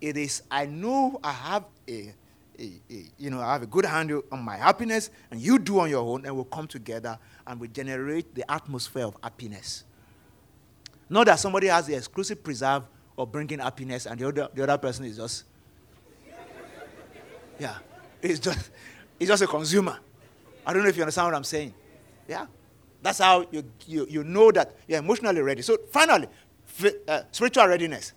It 0.00 0.16
is, 0.16 0.42
I 0.50 0.66
know 0.66 1.18
I 1.22 1.32
have 1.32 1.64
a, 1.88 2.12
you 2.58 3.30
know, 3.30 3.40
I 3.40 3.52
have 3.52 3.62
a 3.62 3.66
good 3.66 3.84
handle 3.84 4.22
on 4.30 4.42
my 4.42 4.56
happiness, 4.56 5.10
and 5.30 5.40
you 5.40 5.58
do 5.58 5.80
on 5.80 5.90
your 5.90 6.02
own, 6.02 6.24
and 6.24 6.34
we'll 6.34 6.44
come 6.44 6.66
together 6.66 7.18
and 7.46 7.60
we 7.60 7.68
generate 7.68 8.34
the 8.34 8.50
atmosphere 8.50 9.06
of 9.06 9.16
happiness. 9.22 9.84
Not 11.08 11.26
that 11.26 11.38
somebody 11.38 11.66
has 11.66 11.86
the 11.86 11.94
exclusive 11.94 12.42
preserve 12.42 12.84
of 13.16 13.30
bringing 13.30 13.58
happiness, 13.58 14.06
and 14.06 14.18
the 14.18 14.28
other, 14.28 14.48
the 14.54 14.62
other 14.62 14.78
person 14.78 15.04
is 15.04 15.16
just, 15.16 15.44
yeah, 17.58 17.76
it's 18.22 18.40
just, 18.40 18.70
it's 19.18 19.28
just 19.28 19.42
a 19.42 19.46
consumer. 19.46 19.98
I 20.66 20.72
don't 20.72 20.82
know 20.82 20.88
if 20.88 20.96
you 20.96 21.02
understand 21.02 21.26
what 21.26 21.34
I'm 21.34 21.44
saying. 21.44 21.74
Yeah. 22.26 22.46
That's 23.02 23.18
how 23.18 23.46
you, 23.50 23.62
you, 23.86 24.06
you 24.08 24.24
know 24.24 24.50
that 24.52 24.76
you're 24.88 24.98
emotionally 24.98 25.42
ready. 25.42 25.60
So, 25.60 25.76
finally, 25.90 26.26
uh, 27.06 27.22
spiritual 27.30 27.66
readiness. 27.66 28.14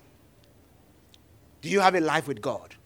Do 1.61 1.67
you 1.69 1.81
have 1.81 1.95
a 1.95 1.99
life 1.99 2.25
with 2.25 2.41
God? 2.41 2.76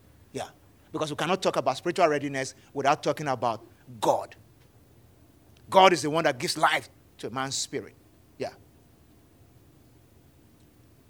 Because 0.92 1.10
we 1.10 1.16
cannot 1.16 1.42
talk 1.42 1.56
about 1.56 1.76
spiritual 1.78 2.06
readiness 2.08 2.54
without 2.72 3.02
talking 3.02 3.28
about 3.28 3.66
God. 4.00 4.36
God 5.70 5.92
is 5.92 6.02
the 6.02 6.10
one 6.10 6.24
that 6.24 6.38
gives 6.38 6.58
life 6.58 6.90
to 7.18 7.28
a 7.28 7.30
man's 7.30 7.54
spirit. 7.54 7.94
Yeah. 8.38 8.50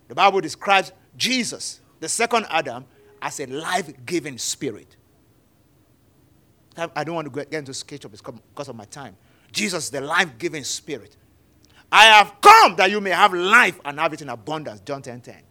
The 0.08 0.14
Bible 0.14 0.40
describes 0.40 0.92
Jesus, 1.16 1.80
the 2.00 2.08
second 2.08 2.46
Adam, 2.48 2.84
as 3.20 3.40
a 3.40 3.46
life 3.46 3.92
giving 4.06 4.38
spirit. 4.38 4.96
I 6.76 7.04
don't 7.04 7.14
want 7.14 7.32
to 7.32 7.44
get 7.44 7.52
into 7.52 7.74
sketch 7.74 8.02
because 8.10 8.68
of 8.68 8.76
my 8.76 8.86
time. 8.86 9.16
Jesus, 9.52 9.90
the 9.90 10.00
life 10.00 10.38
giving 10.38 10.64
spirit. 10.64 11.16
I 11.90 12.04
have 12.04 12.40
come 12.40 12.76
that 12.76 12.90
you 12.90 13.00
may 13.02 13.10
have 13.10 13.34
life 13.34 13.78
and 13.84 14.00
have 14.00 14.14
it 14.14 14.22
in 14.22 14.30
abundance. 14.30 14.80
John 14.80 15.02
10 15.02 15.20
10. 15.20 15.42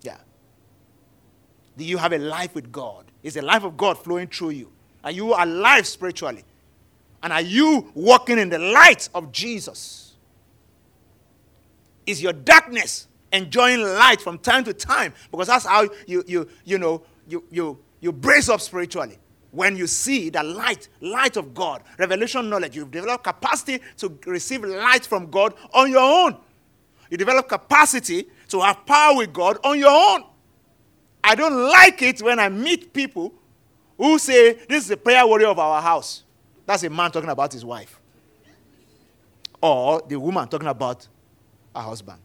Yeah. 0.00 0.16
Do 1.76 1.84
you 1.84 1.98
have 1.98 2.14
a 2.14 2.18
life 2.18 2.54
with 2.54 2.72
God? 2.72 3.11
Is 3.22 3.34
the 3.34 3.42
life 3.42 3.64
of 3.64 3.76
God 3.76 3.98
flowing 3.98 4.28
through 4.28 4.50
you? 4.50 4.72
Are 5.04 5.10
you 5.10 5.34
alive 5.34 5.86
spiritually? 5.86 6.44
And 7.22 7.32
are 7.32 7.40
you 7.40 7.90
walking 7.94 8.38
in 8.38 8.48
the 8.48 8.58
light 8.58 9.08
of 9.14 9.30
Jesus? 9.30 10.14
Is 12.04 12.22
your 12.22 12.32
darkness 12.32 13.06
enjoying 13.32 13.80
light 13.80 14.20
from 14.20 14.38
time 14.38 14.64
to 14.64 14.72
time? 14.72 15.14
Because 15.30 15.46
that's 15.46 15.66
how 15.66 15.88
you, 16.06 16.24
you, 16.26 16.48
you 16.64 16.78
know, 16.78 17.02
you, 17.28 17.44
you, 17.50 17.78
you 18.00 18.12
brace 18.12 18.48
up 18.48 18.60
spiritually 18.60 19.18
when 19.52 19.76
you 19.76 19.86
see 19.86 20.30
the 20.30 20.42
light, 20.42 20.88
light 21.00 21.36
of 21.36 21.54
God, 21.54 21.82
revelation 21.98 22.48
knowledge, 22.48 22.74
you've 22.74 22.90
developed 22.90 23.22
capacity 23.22 23.80
to 23.98 24.18
receive 24.26 24.64
light 24.64 25.06
from 25.06 25.30
God 25.30 25.54
on 25.72 25.90
your 25.90 26.00
own. 26.00 26.38
You 27.10 27.18
develop 27.18 27.48
capacity 27.48 28.26
to 28.48 28.60
have 28.60 28.84
power 28.86 29.14
with 29.16 29.32
God 29.32 29.58
on 29.62 29.78
your 29.78 29.90
own. 29.90 30.24
I 31.24 31.34
don't 31.34 31.68
like 31.68 32.02
it 32.02 32.20
when 32.20 32.38
I 32.38 32.48
meet 32.48 32.92
people 32.92 33.32
who 33.96 34.18
say, 34.18 34.54
This 34.68 34.84
is 34.84 34.88
the 34.88 34.96
prayer 34.96 35.26
warrior 35.26 35.48
of 35.48 35.58
our 35.58 35.80
house. 35.80 36.24
That's 36.66 36.82
a 36.82 36.90
man 36.90 37.10
talking 37.10 37.30
about 37.30 37.52
his 37.52 37.64
wife. 37.64 38.00
Or 39.60 40.02
the 40.06 40.18
woman 40.18 40.48
talking 40.48 40.68
about 40.68 41.06
her 41.74 41.82
husband. 41.82 42.18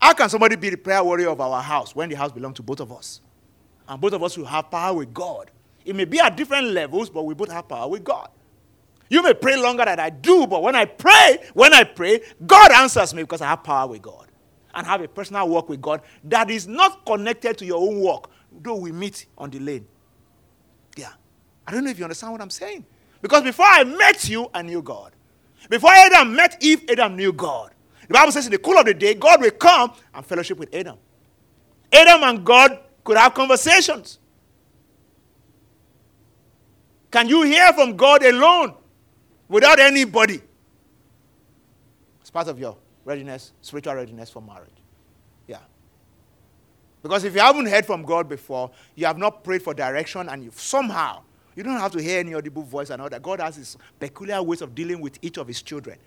How 0.00 0.12
can 0.14 0.28
somebody 0.28 0.56
be 0.56 0.70
the 0.70 0.76
prayer 0.76 1.02
warrior 1.02 1.30
of 1.30 1.40
our 1.40 1.60
house 1.62 1.94
when 1.96 2.08
the 2.08 2.16
house 2.16 2.32
belongs 2.32 2.56
to 2.56 2.62
both 2.62 2.80
of 2.80 2.92
us? 2.92 3.20
And 3.88 4.00
both 4.00 4.12
of 4.12 4.22
us 4.22 4.36
will 4.36 4.44
have 4.46 4.70
power 4.70 4.94
with 4.96 5.12
God 5.12 5.50
it 5.86 5.94
may 5.94 6.04
be 6.04 6.18
at 6.18 6.36
different 6.36 6.66
levels, 6.66 7.08
but 7.08 7.22
we 7.24 7.32
both 7.32 7.50
have 7.52 7.68
power 7.68 7.88
with 7.88 8.02
God. 8.02 8.28
You 9.08 9.22
may 9.22 9.34
pray 9.34 9.56
longer 9.56 9.84
than 9.84 10.00
I 10.00 10.10
do, 10.10 10.48
but 10.48 10.60
when 10.64 10.74
I 10.74 10.84
pray, 10.84 11.38
when 11.54 11.72
I 11.72 11.84
pray, 11.84 12.20
God 12.44 12.72
answers 12.72 13.14
me 13.14 13.22
because 13.22 13.40
I 13.40 13.46
have 13.46 13.62
power 13.62 13.86
with 13.86 14.02
God 14.02 14.26
and 14.74 14.84
have 14.84 15.00
a 15.00 15.06
personal 15.06 15.48
walk 15.48 15.68
with 15.68 15.80
God 15.80 16.02
that 16.24 16.50
is 16.50 16.66
not 16.66 17.06
connected 17.06 17.56
to 17.58 17.64
your 17.64 17.80
own 17.80 18.00
walk, 18.00 18.30
though 18.62 18.76
we 18.76 18.92
meet 18.92 19.26
on 19.36 19.50
the 19.50 19.58
lane. 19.58 19.86
Yeah. 20.96 21.12
I 21.66 21.72
don't 21.72 21.84
know 21.84 21.90
if 21.90 21.98
you 21.98 22.04
understand 22.04 22.32
what 22.32 22.40
I'm 22.40 22.50
saying. 22.50 22.84
Because 23.22 23.42
before 23.42 23.66
I 23.66 23.84
met 23.84 24.28
you, 24.28 24.48
I 24.54 24.62
knew 24.62 24.82
God. 24.82 25.12
Before 25.68 25.90
Adam 25.90 26.34
met 26.34 26.62
Eve, 26.62 26.84
Adam 26.88 27.16
knew 27.16 27.32
God. 27.32 27.72
The 28.06 28.14
Bible 28.14 28.32
says 28.32 28.46
in 28.46 28.52
the 28.52 28.58
cool 28.58 28.78
of 28.78 28.86
the 28.86 28.94
day, 28.94 29.14
God 29.14 29.40
will 29.40 29.50
come 29.50 29.92
and 30.14 30.24
fellowship 30.24 30.58
with 30.58 30.72
Adam. 30.74 30.96
Adam 31.92 32.22
and 32.22 32.44
God 32.44 32.78
could 33.02 33.16
have 33.16 33.34
conversations. 33.34 34.18
Can 37.10 37.28
you 37.28 37.42
hear 37.42 37.72
from 37.72 37.96
God 37.96 38.22
alone 38.24 38.74
without 39.48 39.80
anybody? 39.80 40.40
It's 42.20 42.30
part 42.30 42.48
of 42.48 42.58
your 42.58 42.76
readiness, 43.04 43.52
spiritual 43.60 43.94
readiness 43.94 44.30
for 44.30 44.42
marriage. 44.42 44.75
Because 47.06 47.22
if 47.22 47.34
you 47.34 47.40
haven't 47.40 47.66
heard 47.66 47.86
from 47.86 48.02
God 48.02 48.28
before, 48.28 48.68
you 48.96 49.06
have 49.06 49.16
not 49.16 49.44
prayed 49.44 49.62
for 49.62 49.72
direction, 49.72 50.28
and 50.28 50.42
you 50.42 50.50
somehow, 50.52 51.22
you 51.54 51.62
don't 51.62 51.78
have 51.78 51.92
to 51.92 52.02
hear 52.02 52.18
any 52.18 52.34
audible 52.34 52.64
voice 52.64 52.90
and 52.90 53.00
all 53.00 53.08
that. 53.08 53.22
God 53.22 53.38
has 53.40 53.54
his 53.54 53.76
peculiar 54.00 54.42
ways 54.42 54.60
of 54.60 54.74
dealing 54.74 55.00
with 55.00 55.16
each 55.22 55.36
of 55.36 55.46
his 55.46 55.62
children. 55.62 55.98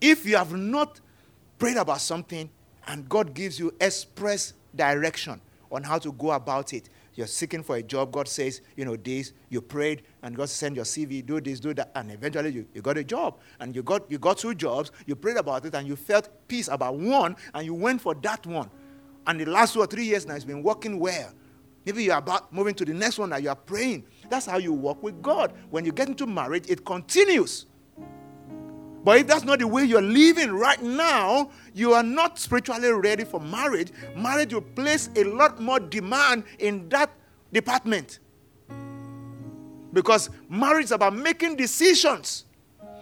If 0.00 0.24
you 0.24 0.38
have 0.38 0.54
not 0.54 0.98
prayed 1.58 1.76
about 1.76 2.00
something 2.00 2.48
and 2.86 3.06
God 3.06 3.34
gives 3.34 3.58
you 3.58 3.74
express 3.78 4.54
direction 4.74 5.42
on 5.70 5.82
how 5.82 5.98
to 5.98 6.10
go 6.12 6.30
about 6.30 6.72
it, 6.72 6.88
you're 7.14 7.26
seeking 7.26 7.62
for 7.62 7.76
a 7.76 7.82
job, 7.82 8.12
God 8.12 8.28
says, 8.28 8.62
you 8.76 8.86
know, 8.86 8.96
this, 8.96 9.34
you 9.50 9.60
prayed, 9.60 10.04
and 10.22 10.34
God 10.34 10.48
sent 10.48 10.74
your 10.76 10.86
CV, 10.86 11.24
do 11.24 11.38
this, 11.38 11.60
do 11.60 11.74
that, 11.74 11.90
and 11.94 12.12
eventually 12.12 12.50
you, 12.50 12.66
you 12.72 12.80
got 12.80 12.96
a 12.96 13.04
job. 13.04 13.36
And 13.60 13.76
you 13.76 13.82
got, 13.82 14.10
you 14.10 14.18
got 14.18 14.38
two 14.38 14.54
jobs, 14.54 14.90
you 15.04 15.16
prayed 15.16 15.36
about 15.36 15.66
it, 15.66 15.74
and 15.74 15.86
you 15.86 15.96
felt 15.96 16.30
peace 16.48 16.68
about 16.68 16.94
one, 16.94 17.36
and 17.52 17.66
you 17.66 17.74
went 17.74 18.00
for 18.00 18.14
that 18.14 18.46
one. 18.46 18.70
And 19.26 19.40
the 19.40 19.46
last 19.46 19.74
two 19.74 19.80
or 19.80 19.86
three 19.86 20.04
years 20.04 20.26
now, 20.26 20.34
it's 20.34 20.44
been 20.44 20.62
working 20.62 20.98
well. 20.98 21.32
Maybe 21.84 22.04
you're 22.04 22.16
about 22.16 22.52
moving 22.52 22.74
to 22.74 22.84
the 22.84 22.94
next 22.94 23.18
one 23.18 23.30
that 23.30 23.42
you 23.42 23.48
are 23.48 23.56
praying. 23.56 24.04
That's 24.28 24.46
how 24.46 24.58
you 24.58 24.72
walk 24.72 25.02
with 25.02 25.22
God. 25.22 25.52
When 25.70 25.84
you 25.84 25.92
get 25.92 26.08
into 26.08 26.26
marriage, 26.26 26.68
it 26.68 26.84
continues. 26.84 27.66
But 29.04 29.18
if 29.18 29.28
that's 29.28 29.44
not 29.44 29.60
the 29.60 29.68
way 29.68 29.84
you're 29.84 30.02
living 30.02 30.50
right 30.50 30.82
now, 30.82 31.50
you 31.72 31.92
are 31.92 32.02
not 32.02 32.40
spiritually 32.40 32.90
ready 32.90 33.22
for 33.22 33.38
marriage. 33.38 33.92
Marriage 34.16 34.52
will 34.52 34.62
place 34.62 35.10
a 35.14 35.22
lot 35.22 35.60
more 35.60 35.78
demand 35.78 36.42
in 36.58 36.88
that 36.88 37.10
department. 37.52 38.18
Because 39.92 40.28
marriage 40.48 40.86
is 40.86 40.90
about 40.90 41.14
making 41.14 41.54
decisions. 41.54 42.46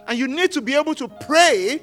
And 0.07 0.19
you 0.19 0.27
need 0.27 0.51
to 0.51 0.61
be 0.61 0.75
able 0.75 0.93
to 0.93 1.07
pray 1.07 1.81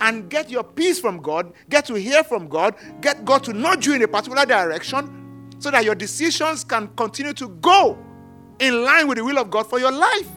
and 0.00 0.28
get 0.30 0.50
your 0.50 0.64
peace 0.64 1.00
from 1.00 1.20
God, 1.20 1.52
get 1.68 1.84
to 1.86 1.94
hear 1.94 2.22
from 2.24 2.48
God, 2.48 2.74
get 3.00 3.24
God 3.24 3.44
to 3.44 3.52
nudge 3.52 3.86
you 3.86 3.94
in 3.94 4.02
a 4.02 4.08
particular 4.08 4.46
direction 4.46 5.50
so 5.58 5.70
that 5.70 5.84
your 5.84 5.94
decisions 5.94 6.64
can 6.64 6.88
continue 6.96 7.32
to 7.34 7.48
go 7.48 7.98
in 8.58 8.84
line 8.84 9.08
with 9.08 9.18
the 9.18 9.24
will 9.24 9.38
of 9.38 9.50
God 9.50 9.68
for 9.68 9.78
your 9.78 9.92
life. 9.92 10.28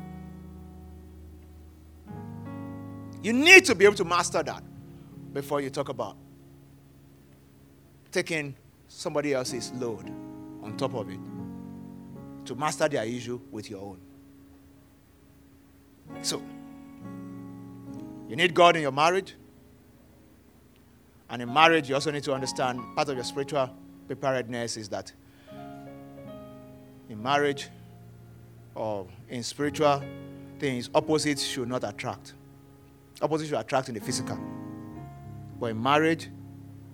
You 3.23 3.33
need 3.33 3.65
to 3.65 3.75
be 3.75 3.85
able 3.85 3.95
to 3.95 4.05
master 4.05 4.41
that 4.41 4.63
before 5.33 5.61
you 5.61 5.69
talk 5.69 5.89
about 5.89 6.17
taking 8.11 8.55
somebody 8.87 9.33
else's 9.33 9.71
load 9.73 10.09
on 10.63 10.75
top 10.75 10.93
of 10.95 11.09
it 11.09 11.19
to 12.45 12.55
master 12.55 12.89
their 12.89 13.05
issue 13.05 13.39
with 13.51 13.69
your 13.69 13.81
own. 13.81 13.99
So, 16.21 16.41
you 18.27 18.35
need 18.35 18.53
God 18.53 18.75
in 18.75 18.81
your 18.81 18.91
marriage. 18.91 19.35
And 21.31 21.41
in 21.41 21.51
marriage, 21.51 21.87
you 21.87 21.95
also 21.95 22.11
need 22.11 22.23
to 22.25 22.33
understand 22.33 22.81
part 22.93 23.07
of 23.07 23.15
your 23.15 23.23
spiritual 23.23 23.69
preparedness 24.05 24.75
is 24.75 24.89
that 24.89 25.13
in 27.09 27.23
marriage 27.23 27.69
or 28.75 29.07
in 29.29 29.41
spiritual 29.41 30.03
things, 30.59 30.89
opposites 30.93 31.41
should 31.41 31.69
not 31.69 31.85
attract. 31.85 32.33
Opposites 33.21 33.49
should 33.49 33.59
attract 33.59 33.87
in 33.87 33.95
the 33.95 34.01
physical. 34.01 34.37
But 35.59 35.67
in 35.67 35.81
marriage, 35.81 36.29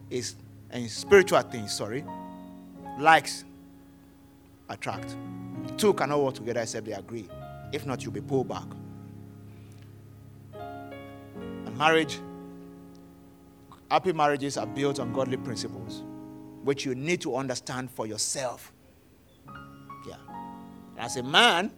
is 0.09 0.35
in 0.71 0.87
spiritual 0.87 1.41
things, 1.41 1.73
sorry, 1.73 2.05
likes 2.99 3.43
attract. 4.69 5.15
Two 5.77 5.93
cannot 5.93 6.21
work 6.21 6.35
together 6.35 6.61
except 6.61 6.85
they 6.85 6.93
agree. 6.93 7.27
If 7.71 7.85
not, 7.85 8.03
you'll 8.03 8.13
be 8.13 8.21
pulled 8.21 8.47
back. 8.47 8.65
And 10.53 11.77
marriage, 11.77 12.19
happy 13.89 14.13
marriages 14.13 14.57
are 14.57 14.65
built 14.65 14.99
on 14.99 15.13
godly 15.13 15.37
principles, 15.37 16.03
which 16.63 16.85
you 16.85 16.95
need 16.95 17.21
to 17.21 17.35
understand 17.35 17.89
for 17.91 18.05
yourself. 18.07 18.73
Yeah. 20.07 20.15
As 20.97 21.17
a 21.17 21.23
man, 21.23 21.71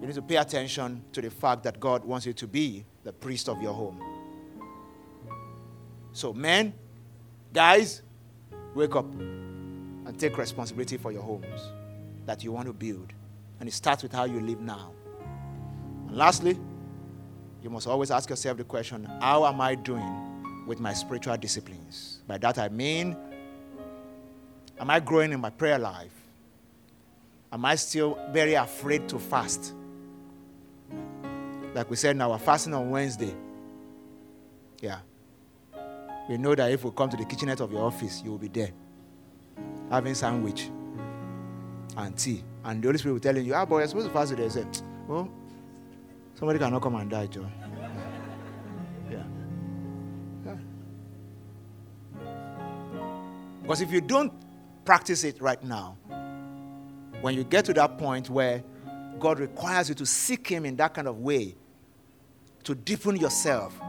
you 0.00 0.06
need 0.06 0.14
to 0.14 0.22
pay 0.22 0.36
attention 0.36 1.04
to 1.12 1.20
the 1.20 1.30
fact 1.30 1.62
that 1.64 1.78
God 1.78 2.04
wants 2.04 2.26
you 2.26 2.32
to 2.34 2.46
be 2.46 2.84
the 3.04 3.12
priest 3.12 3.48
of 3.48 3.60
your 3.60 3.74
home. 3.74 4.00
So, 6.12 6.32
men, 6.32 6.74
guys, 7.52 8.02
wake 8.74 8.96
up 8.96 9.10
and 9.12 10.18
take 10.18 10.36
responsibility 10.38 10.96
for 10.96 11.12
your 11.12 11.22
homes 11.22 11.72
that 12.26 12.42
you 12.42 12.52
want 12.52 12.66
to 12.66 12.72
build. 12.72 13.12
And 13.58 13.68
it 13.68 13.72
starts 13.72 14.02
with 14.02 14.12
how 14.12 14.24
you 14.24 14.40
live 14.40 14.60
now. 14.60 14.92
And 16.08 16.16
lastly, 16.16 16.58
you 17.62 17.68
must 17.68 17.86
always 17.86 18.10
ask 18.10 18.30
yourself 18.30 18.56
the 18.56 18.64
question 18.64 19.04
how 19.20 19.44
am 19.44 19.60
I 19.60 19.74
doing 19.74 20.29
with 20.70 20.78
my 20.78 20.92
spiritual 20.94 21.36
disciplines. 21.36 22.20
By 22.28 22.38
that 22.38 22.56
I 22.56 22.68
mean, 22.68 23.16
am 24.78 24.88
I 24.88 25.00
growing 25.00 25.32
in 25.32 25.40
my 25.40 25.50
prayer 25.50 25.80
life? 25.80 26.12
Am 27.52 27.64
I 27.64 27.74
still 27.74 28.16
very 28.30 28.54
afraid 28.54 29.08
to 29.08 29.18
fast? 29.18 29.74
Like 31.74 31.90
we 31.90 31.96
said 31.96 32.14
in 32.14 32.22
our 32.22 32.38
fasting 32.38 32.72
on 32.72 32.88
Wednesday. 32.88 33.34
Yeah. 34.80 35.00
We 36.28 36.38
know 36.38 36.54
that 36.54 36.70
if 36.70 36.84
we 36.84 36.92
come 36.92 37.10
to 37.10 37.16
the 37.16 37.24
kitchenette 37.24 37.58
of 37.58 37.72
your 37.72 37.82
office, 37.82 38.22
you 38.24 38.30
will 38.30 38.38
be 38.38 38.46
there 38.46 38.70
having 39.90 40.14
sandwich 40.14 40.70
and 41.96 42.16
tea. 42.16 42.44
And 42.64 42.80
the 42.80 42.86
Holy 42.86 42.98
Spirit 42.98 43.14
will 43.14 43.20
tell 43.20 43.36
you, 43.36 43.54
ah, 43.54 43.66
boy, 43.66 43.78
you're 43.78 43.88
supposed 43.88 44.06
to 44.06 44.12
fast 44.12 44.30
today. 44.30 44.48
Say, 44.48 44.64
well, 45.08 45.28
somebody 46.36 46.60
cannot 46.60 46.80
come 46.80 46.94
and 46.94 47.10
die, 47.10 47.26
John. 47.26 47.50
Because 53.70 53.82
if 53.82 53.92
you 53.92 54.00
don't 54.00 54.32
practice 54.84 55.22
it 55.22 55.40
right 55.40 55.62
now, 55.62 55.96
when 57.20 57.36
you 57.36 57.44
get 57.44 57.64
to 57.66 57.74
that 57.74 57.98
point 57.98 58.28
where 58.28 58.64
God 59.20 59.38
requires 59.38 59.88
you 59.88 59.94
to 59.94 60.04
seek 60.04 60.48
Him 60.48 60.64
in 60.64 60.74
that 60.74 60.92
kind 60.92 61.06
of 61.06 61.20
way, 61.20 61.54
to 62.64 62.74
deepen 62.74 63.14
yourself, 63.14 63.80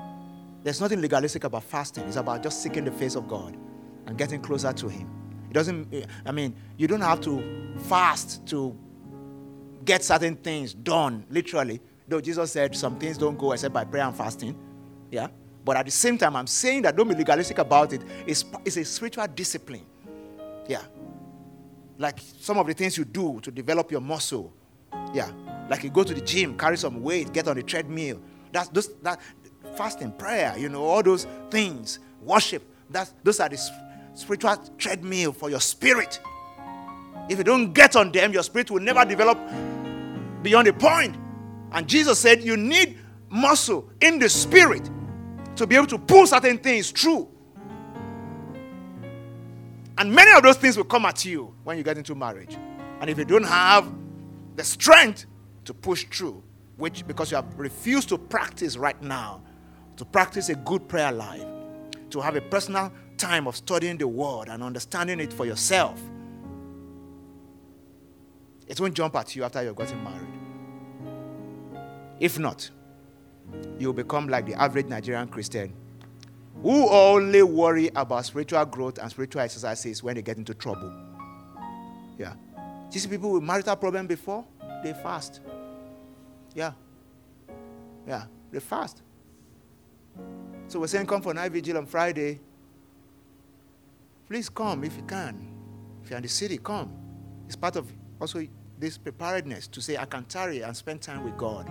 there's 0.62 0.80
nothing 0.80 1.02
legalistic 1.02 1.46
about 1.46 1.64
fasting. 1.64 2.04
It's 2.04 2.16
about 2.16 2.44
just 2.44 2.62
seeking 2.62 2.86
the 2.86 2.92
face 2.92 3.16
of 3.16 3.28
God 3.28 3.58
and 4.06 4.20
getting 4.20 4.40
closer 4.40 4.72
to 4.72 4.88
Him. 4.88 5.10
It 5.50 5.54
doesn't, 5.54 5.92
eh, 5.92 6.06
I 6.28 6.32
mean, 6.32 6.54
you 6.78 6.86
don't 6.86 7.02
have 7.02 7.20
to 7.22 7.74
fast 7.86 8.46
to 8.50 8.78
get 9.84 10.04
certain 10.04 10.36
things 10.36 10.76
done, 10.76 11.26
literally. 11.32 11.82
Though 12.08 12.22
Jesus 12.22 12.52
said 12.52 12.76
some 12.76 13.00
things 13.00 13.18
don't 13.18 13.36
go 13.36 13.54
except 13.54 13.74
by 13.74 13.86
prayer 13.86 14.04
and 14.04 14.16
fasting. 14.16 14.56
Yeah? 15.10 15.30
But 15.64 15.78
at 15.78 15.86
the 15.86 15.92
same 15.92 16.18
time, 16.18 16.36
I'm 16.36 16.48
saying 16.48 16.84
that 16.84 16.96
don't 16.96 17.08
be 17.08 17.16
legalistic 17.16 17.60
about 17.60 17.94
it. 17.94 18.02
It's, 18.26 18.44
it's 18.66 18.78
a 18.78 18.86
spiritual 18.86 19.28
discipline. 19.28 19.86
Yeah. 20.68 20.82
Like 21.98 22.20
some 22.40 22.58
of 22.58 22.66
the 22.66 22.74
things 22.74 22.98
you 22.98 23.06
do 23.06 23.40
to 23.42 23.52
develop 23.52 23.92
your 23.92 24.02
muscle. 24.02 24.54
Yeah. 25.14 25.32
Like 25.70 25.84
you 25.84 25.90
go 25.90 26.04
to 26.04 26.14
the 26.14 26.22
gym, 26.22 26.58
carry 26.58 26.78
some 26.78 27.04
weight, 27.04 27.32
get 27.32 27.48
on 27.48 27.56
the 27.56 27.64
treadmill. 27.64 28.20
That's 28.52 28.70
those, 28.70 28.94
that 29.04 29.20
fasting, 29.76 30.12
prayer, 30.14 30.56
you 30.58 30.70
know, 30.70 30.84
all 30.84 31.04
those 31.04 31.28
things, 31.50 32.00
worship. 32.22 32.64
That's, 32.90 33.14
those 33.24 33.40
are 33.40 33.50
the 33.50 33.60
spiritual 34.16 34.58
treadmill 34.78 35.32
for 35.32 35.50
your 35.50 35.62
spirit. 35.62 36.20
If 37.30 37.38
you 37.38 37.44
don't 37.44 37.72
get 37.72 37.96
on 37.96 38.12
them, 38.12 38.34
your 38.34 38.44
spirit 38.44 38.72
will 38.72 38.82
never 38.82 39.06
develop 39.06 39.38
beyond 40.42 40.68
a 40.68 40.74
point. 40.74 41.16
And 41.72 41.88
Jesus 41.88 42.20
said 42.20 42.42
you 42.42 42.58
need 42.58 42.98
muscle 43.30 43.90
in 44.02 44.20
the 44.20 44.28
spirit 44.28 44.90
to 45.56 45.68
be 45.68 45.76
able 45.76 45.88
to 45.88 45.98
pull 45.98 46.26
certain 46.28 46.58
things 46.58 46.92
through. 46.92 47.30
And 49.98 50.14
many 50.14 50.32
of 50.32 50.42
those 50.44 50.58
things 50.58 50.78
will 50.78 50.86
come 50.86 51.06
at 51.06 51.26
you 51.26 51.54
when 51.64 51.78
you 51.78 51.84
get 51.84 51.98
into 51.98 52.16
marriage. 52.16 52.58
And 53.00 53.10
if 53.10 53.18
you 53.18 53.26
don't 53.26 53.44
have 53.44 53.92
the 54.56 54.64
strength 54.64 55.26
to 55.66 55.74
push 55.74 56.06
through, 56.06 56.42
which 56.78 57.06
because 57.06 57.32
you 57.32 57.36
have 57.36 57.60
refused 57.60 58.10
to 58.10 58.18
practice 58.18 58.78
right 58.78 59.00
now, 59.02 59.44
to 59.98 60.06
practice 60.06 60.50
a 60.50 60.56
good 60.56 60.88
prayer 60.88 61.12
life, 61.12 61.46
to 62.10 62.20
have 62.20 62.36
a 62.36 62.42
personal 62.42 62.92
time 63.18 63.48
of 63.48 63.56
studying 63.56 63.98
the 63.98 64.08
word 64.08 64.50
and 64.50 64.64
understanding 64.64 65.20
it 65.20 65.32
for 65.32 65.46
yourself, 65.46 66.02
it 68.68 68.80
won't 68.80 68.94
jump 68.94 69.16
at 69.16 69.36
you 69.36 69.44
after 69.44 69.62
you've 69.64 69.76
gotten 69.76 70.04
married. 70.04 70.28
If 72.20 72.40
not, 72.40 72.70
you'll 73.80 73.94
become 73.94 74.28
like 74.28 74.46
the 74.46 74.54
average 74.54 74.88
Nigerian 74.88 75.28
Christian 75.28 75.74
who 76.62 76.90
only 76.90 77.42
worry 77.42 77.90
about 77.96 78.26
spiritual 78.26 78.66
growth 78.66 79.00
and 79.00 79.10
spiritual 79.10 79.42
exercises 79.42 80.04
when 80.04 80.16
they 80.16 80.22
get 80.22 80.38
into 80.38 80.54
trouble. 80.54 80.94
Yeah. 82.18 82.34
You 82.92 83.00
see 83.00 83.10
people 83.10 83.32
with 83.32 83.44
marital 83.44 83.76
problem 83.76 84.06
before, 84.06 84.46
they 84.84 84.94
fast. 84.94 85.40
Yeah. 86.54 86.74
Yeah, 88.08 88.26
they 88.52 88.60
fast. 88.60 89.02
So 90.68 90.80
we're 90.80 90.88
saying 90.88 91.08
come 91.08 91.22
for 91.22 91.34
night 91.34 91.52
vigil 91.52 91.78
on 91.78 91.86
Friday. 91.86 92.40
Please 94.28 94.50
come 94.50 94.84
if 94.84 94.96
you 94.96 95.04
can. 95.04 95.48
If 96.04 96.10
you're 96.10 96.18
in 96.18 96.24
the 96.24 96.30
city, 96.30 96.58
come. 96.58 96.94
It's 97.48 97.56
part 97.56 97.76
of 97.76 97.92
also 98.20 98.46
this 98.78 98.98
preparedness 98.98 99.68
to 99.68 99.82
say 99.82 99.98
I 99.98 100.06
can 100.06 100.26
tarry 100.26 100.62
and 100.62 100.76
spend 100.76 101.02
time 101.02 101.24
with 101.24 101.38
God 101.38 101.70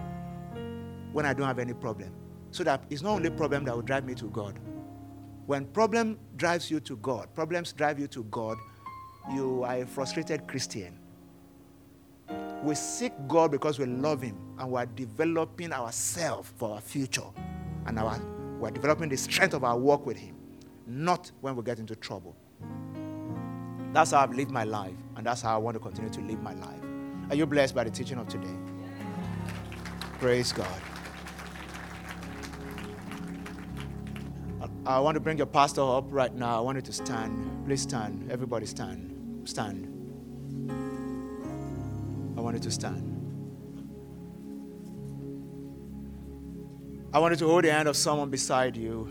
when 1.13 1.27
I 1.27 1.33
don't 1.33 1.47
have 1.47 1.59
any 1.59 1.75
problem. 1.75 2.13
So 2.51 2.65
that 2.65 2.83
it's 2.91 3.03
not 3.03 3.13
only 3.13 3.31
problem 3.31 3.65
that 3.65 3.75
will 3.75 3.83
drive 3.83 4.05
me 4.05 4.15
to 4.17 4.27
God. 4.27 4.59
When 5.47 5.67
problem 5.67 6.19
drives 6.37 6.71
you 6.71 6.81
to 6.81 6.97
God, 6.97 7.33
problems 7.35 7.73
drive 7.73 7.99
you 7.99 8.07
to 8.09 8.25
God, 8.25 8.59
you 9.33 9.63
are 9.65 9.79
a 9.79 9.87
frustrated 9.87 10.47
Christian. 10.47 10.99
We 12.63 12.75
seek 12.75 13.13
God 13.27 13.51
because 13.51 13.79
we 13.79 13.87
love 13.87 14.23
Him 14.23 14.37
and 14.59 14.71
we 14.71 14.79
are 14.79 14.87
developing 14.87 15.73
ourselves 15.73 16.53
for 16.57 16.75
our 16.75 16.81
future. 16.81 17.27
And 17.87 17.99
our, 17.99 18.21
we're 18.59 18.71
developing 18.71 19.09
the 19.09 19.17
strength 19.17 19.55
of 19.55 19.65
our 19.65 19.79
work 19.79 20.07
with 20.07 20.17
Him, 20.17 20.37
not 20.87 21.31
when 21.41 21.57
we 21.57 21.63
get 21.63 21.79
into 21.79 21.97
trouble. 21.97 22.37
That's 23.93 24.13
how 24.13 24.21
I've 24.21 24.35
lived 24.35 24.51
my 24.51 24.65
life, 24.65 24.95
and 25.17 25.27
that's 25.27 25.43
how 25.43 25.55
I 25.55 25.59
want 25.59 25.75
to 25.75 25.81
continue 25.81 26.11
to 26.11 26.21
live 26.21 26.41
my 26.43 26.55
life. 26.55 26.81
Are 27.31 27.35
you 27.35 27.47
blessed 27.47 27.75
by 27.75 27.85
the 27.85 27.91
teaching 27.91 28.19
of 28.19 28.29
today? 28.29 28.55
Praise 30.21 30.53
God. 30.53 30.69
I 34.85 34.99
want 34.99 35.15
to 35.15 35.21
bring 35.21 35.39
your 35.39 35.47
pastor 35.47 35.83
up 35.83 36.05
right 36.11 36.35
now. 36.35 36.59
I 36.59 36.61
want 36.61 36.77
you 36.77 36.83
to 36.83 36.93
stand. 36.93 37.65
Please 37.67 37.83
stand. 37.83 38.31
Everybody 38.31 38.67
stand. 38.67 39.49
Stand. 39.49 39.87
I 42.37 42.41
want 42.41 42.57
you 42.57 42.63
to 42.63 42.71
stand. 42.71 43.07
I 47.13 47.19
want 47.19 47.33
you 47.33 47.39
to 47.39 47.47
hold 47.47 47.65
the 47.65 47.73
hand 47.73 47.89
of 47.89 47.97
someone 47.97 48.31
beside 48.31 48.77
you 48.77 49.07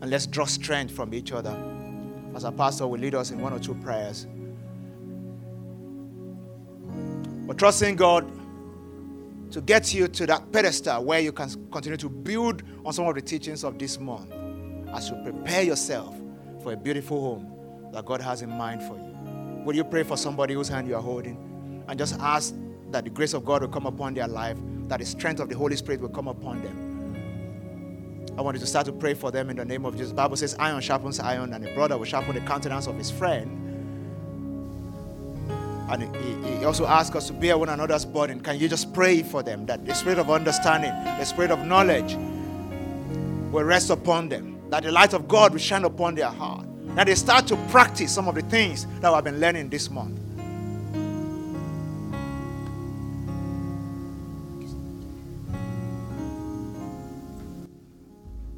and 0.00 0.10
let's 0.10 0.26
draw 0.26 0.44
strength 0.44 0.94
from 0.94 1.14
each 1.14 1.32
other. 1.32 1.56
As 2.34 2.44
our 2.44 2.52
pastor 2.52 2.86
will 2.86 2.98
lead 2.98 3.14
us 3.14 3.30
in 3.30 3.40
one 3.40 3.52
or 3.52 3.58
two 3.58 3.74
prayers. 3.74 4.26
But 7.46 7.56
trusting 7.58 7.96
God 7.96 8.30
to 9.52 9.60
get 9.60 9.94
you 9.94 10.08
to 10.08 10.26
that 10.26 10.50
pedestal 10.50 11.04
where 11.04 11.20
you 11.20 11.32
can 11.32 11.50
continue 11.70 11.98
to 11.98 12.08
build 12.08 12.62
on 12.84 12.92
some 12.92 13.06
of 13.06 13.14
the 13.14 13.22
teachings 13.22 13.64
of 13.64 13.78
this 13.78 13.98
month 14.00 14.32
as 14.92 15.08
you 15.10 15.16
prepare 15.22 15.62
yourself 15.62 16.14
for 16.62 16.72
a 16.72 16.76
beautiful 16.76 17.20
home 17.20 17.90
that 17.92 18.04
God 18.04 18.20
has 18.20 18.42
in 18.42 18.50
mind 18.50 18.82
for 18.82 18.96
you. 18.96 19.64
Will 19.64 19.74
you 19.74 19.84
pray 19.84 20.02
for 20.02 20.16
somebody 20.16 20.54
whose 20.54 20.68
hand 20.68 20.88
you 20.88 20.96
are 20.96 21.02
holding 21.02 21.84
and 21.88 21.98
just 21.98 22.18
ask 22.20 22.54
that 22.90 23.04
the 23.04 23.10
grace 23.10 23.32
of 23.34 23.44
God 23.44 23.62
will 23.62 23.68
come 23.68 23.86
upon 23.86 24.14
their 24.14 24.28
life, 24.28 24.56
that 24.88 24.98
the 25.00 25.06
strength 25.06 25.40
of 25.40 25.48
the 25.48 25.56
Holy 25.56 25.76
Spirit 25.76 26.00
will 26.00 26.08
come 26.08 26.28
upon 26.28 26.62
them? 26.62 28.34
I 28.36 28.40
want 28.40 28.54
you 28.56 28.60
to 28.60 28.66
start 28.66 28.86
to 28.86 28.92
pray 28.92 29.14
for 29.14 29.30
them 29.30 29.50
in 29.50 29.56
the 29.56 29.64
name 29.64 29.84
of 29.84 29.94
Jesus. 29.94 30.08
The 30.08 30.16
Bible 30.16 30.36
says, 30.36 30.56
iron 30.58 30.80
sharpens 30.80 31.20
iron, 31.20 31.52
and 31.52 31.66
a 31.66 31.74
brother 31.74 31.98
will 31.98 32.06
sharpen 32.06 32.34
the 32.34 32.40
countenance 32.40 32.86
of 32.86 32.96
his 32.96 33.10
friend. 33.10 33.58
And 35.90 36.16
he, 36.16 36.58
he 36.58 36.64
also 36.64 36.86
asks 36.86 37.14
us 37.14 37.26
to 37.26 37.34
bear 37.34 37.58
one 37.58 37.68
another's 37.68 38.06
burden. 38.06 38.40
Can 38.40 38.58
you 38.58 38.68
just 38.68 38.94
pray 38.94 39.22
for 39.22 39.42
them 39.42 39.66
that 39.66 39.84
the 39.84 39.94
spirit 39.94 40.18
of 40.18 40.30
understanding, 40.30 40.90
the 41.18 41.24
spirit 41.24 41.50
of 41.50 41.58
knowledge 41.66 42.14
will 43.52 43.64
rest 43.64 43.90
upon 43.90 44.30
them? 44.30 44.51
That 44.72 44.84
the 44.84 44.90
light 44.90 45.12
of 45.12 45.28
God 45.28 45.52
will 45.52 45.58
shine 45.58 45.84
upon 45.84 46.14
their 46.14 46.30
heart. 46.30 46.64
That 46.96 47.06
they 47.06 47.14
start 47.14 47.46
to 47.48 47.56
practice 47.68 48.10
some 48.10 48.26
of 48.26 48.34
the 48.34 48.40
things 48.40 48.86
that 49.00 49.12
I've 49.12 49.22
been 49.22 49.38
learning 49.38 49.68
this 49.68 49.90
month. 49.90 50.18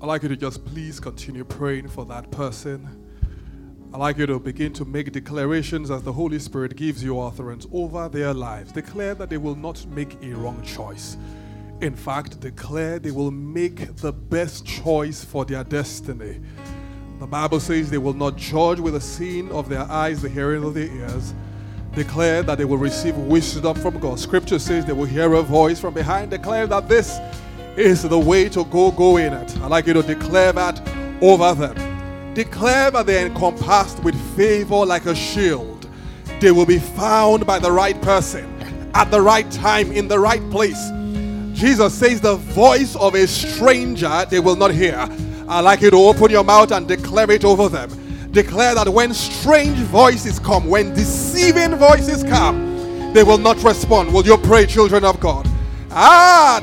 I'd 0.01 0.07
like 0.07 0.23
you 0.23 0.29
to 0.29 0.37
just 0.37 0.65
please 0.65 1.01
continue 1.01 1.45
praying 1.45 1.89
for 1.89 2.05
that 2.05 2.31
person. 2.31 2.89
I'd 3.93 3.99
like 3.99 4.17
you 4.17 4.27
to 4.27 4.39
begin 4.39 4.73
to 4.75 4.85
make 4.85 5.11
declarations 5.11 5.91
as 5.91 6.05
the 6.05 6.13
Holy 6.13 6.39
Spirit 6.39 6.77
gives 6.77 7.03
you 7.03 7.19
authorance 7.19 7.67
over 7.73 8.09
their 8.09 8.33
lives. 8.33 8.71
Declare 8.71 9.17
that 9.17 9.31
they 9.31 9.39
will 9.39 9.57
not 9.57 9.85
make 9.87 10.17
a 10.23 10.29
wrong 10.29 10.63
choice 10.63 11.17
in 11.81 11.95
fact, 11.95 12.41
declare 12.41 12.99
they 12.99 13.11
will 13.11 13.31
make 13.31 13.97
the 13.97 14.13
best 14.13 14.65
choice 14.65 15.25
for 15.25 15.45
their 15.45 15.65
destiny. 15.65 16.41
The 17.19 17.27
Bible 17.27 17.61
says 17.61 17.91
they 17.91 17.99
will 17.99 18.15
not 18.15 18.37
judge 18.37 18.81
with 18.81 18.95
the 18.95 19.01
seeing 19.01 19.51
of 19.53 19.69
their 19.69 19.83
eyes, 19.83 20.23
the 20.23 20.29
hearing 20.29 20.65
of 20.65 20.75
their 20.75 20.89
ears. 20.89 21.35
Declare 21.95 22.43
that 22.45 22.59
they 22.59 22.65
will 22.65 22.79
receive 22.79 23.17
wisdom 23.17 23.77
from 23.77 23.99
God. 24.01 24.19
Scripture 24.19 24.59
says 24.59 24.85
they 24.85 24.93
will 24.93 25.05
hear 25.05 25.33
a 25.35 25.43
voice 25.43 25.79
from 25.79 25.95
behind. 25.95 26.31
Declare 26.31 26.67
that 26.69 26.89
this 26.89 27.19
is 27.77 28.03
the 28.03 28.19
way 28.19 28.49
to 28.49 28.65
go, 28.65 28.91
go 28.91 29.17
in 29.17 29.33
it. 29.33 29.57
I'd 29.59 29.71
like 29.71 29.87
you 29.87 29.93
to 29.95 30.03
declare 30.03 30.53
that 30.53 30.81
over 31.23 31.55
them. 31.55 32.35
Declare 32.35 32.91
that 32.93 33.07
they're 33.07 33.27
encompassed 33.27 34.03
with 34.03 34.15
favor 34.37 34.85
like 34.85 35.07
a 35.07 35.15
shield. 35.15 35.89
They 36.41 36.51
will 36.51 36.67
be 36.67 36.79
found 36.81 37.47
by 37.47 37.59
the 37.59 37.71
right 37.71 38.01
person 38.03 38.51
at 38.95 39.11
the 39.11 39.21
right 39.21 39.51
time 39.51 39.93
in 39.93 40.09
the 40.09 40.19
right 40.19 40.43
place. 40.51 40.91
Jesus 41.55 41.95
says, 41.95 42.21
The 42.21 42.37
voice 42.37 42.97
of 42.97 43.15
a 43.15 43.27
stranger 43.27 44.27
they 44.29 44.41
will 44.41 44.57
not 44.57 44.73
hear. 44.73 45.09
I'd 45.49 45.61
like 45.61 45.81
you 45.81 45.91
to 45.91 45.97
open 45.97 46.31
your 46.31 46.45
mouth 46.45 46.73
and 46.73 46.87
declare 46.87 47.31
it 47.31 47.45
over 47.45 47.69
them. 47.69 47.91
Declare 48.33 48.75
that 48.75 48.89
when 48.89 49.15
strange 49.15 49.79
voices 49.79 50.41
come, 50.41 50.67
when 50.67 50.93
deceiving 50.95 51.77
voices 51.77 52.25
come, 52.25 53.13
they 53.13 53.23
will 53.23 53.39
not 53.39 53.63
respond. 53.63 54.13
Will 54.13 54.27
you 54.27 54.37
pray, 54.37 54.67
children 54.67 55.05
of 55.05 55.21
God? 55.21 55.47
Ah. 55.91 56.61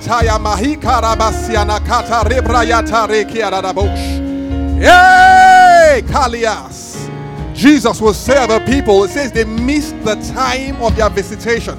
Yay, 4.77 6.01
Kalias. 6.01 7.09
Jesus 7.53 8.01
will 8.01 8.13
say 8.13 8.43
of 8.43 8.49
the 8.49 8.59
people, 8.65 9.03
it 9.05 9.09
says 9.09 9.31
they 9.31 9.45
missed 9.45 9.97
the 10.03 10.15
time 10.33 10.81
of 10.81 10.95
their 10.95 11.09
visitation. 11.09 11.77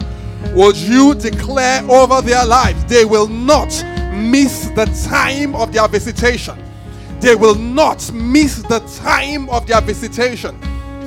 Would 0.55 0.77
you 0.77 1.15
declare 1.15 1.83
over 1.91 2.21
their 2.21 2.45
lives 2.45 2.85
they 2.85 3.05
will 3.05 3.29
not 3.29 3.71
miss 4.15 4.69
the 4.71 4.85
time 5.09 5.55
of 5.55 5.73
their 5.73 5.89
visitation? 5.89 6.59
They 7.21 7.35
will 7.35 7.55
not 7.55 8.13
miss 8.13 8.63
the 8.63 8.81
time 9.03 9.49
of 9.49 9.67
their 9.67 9.81
visitation. 9.81 10.59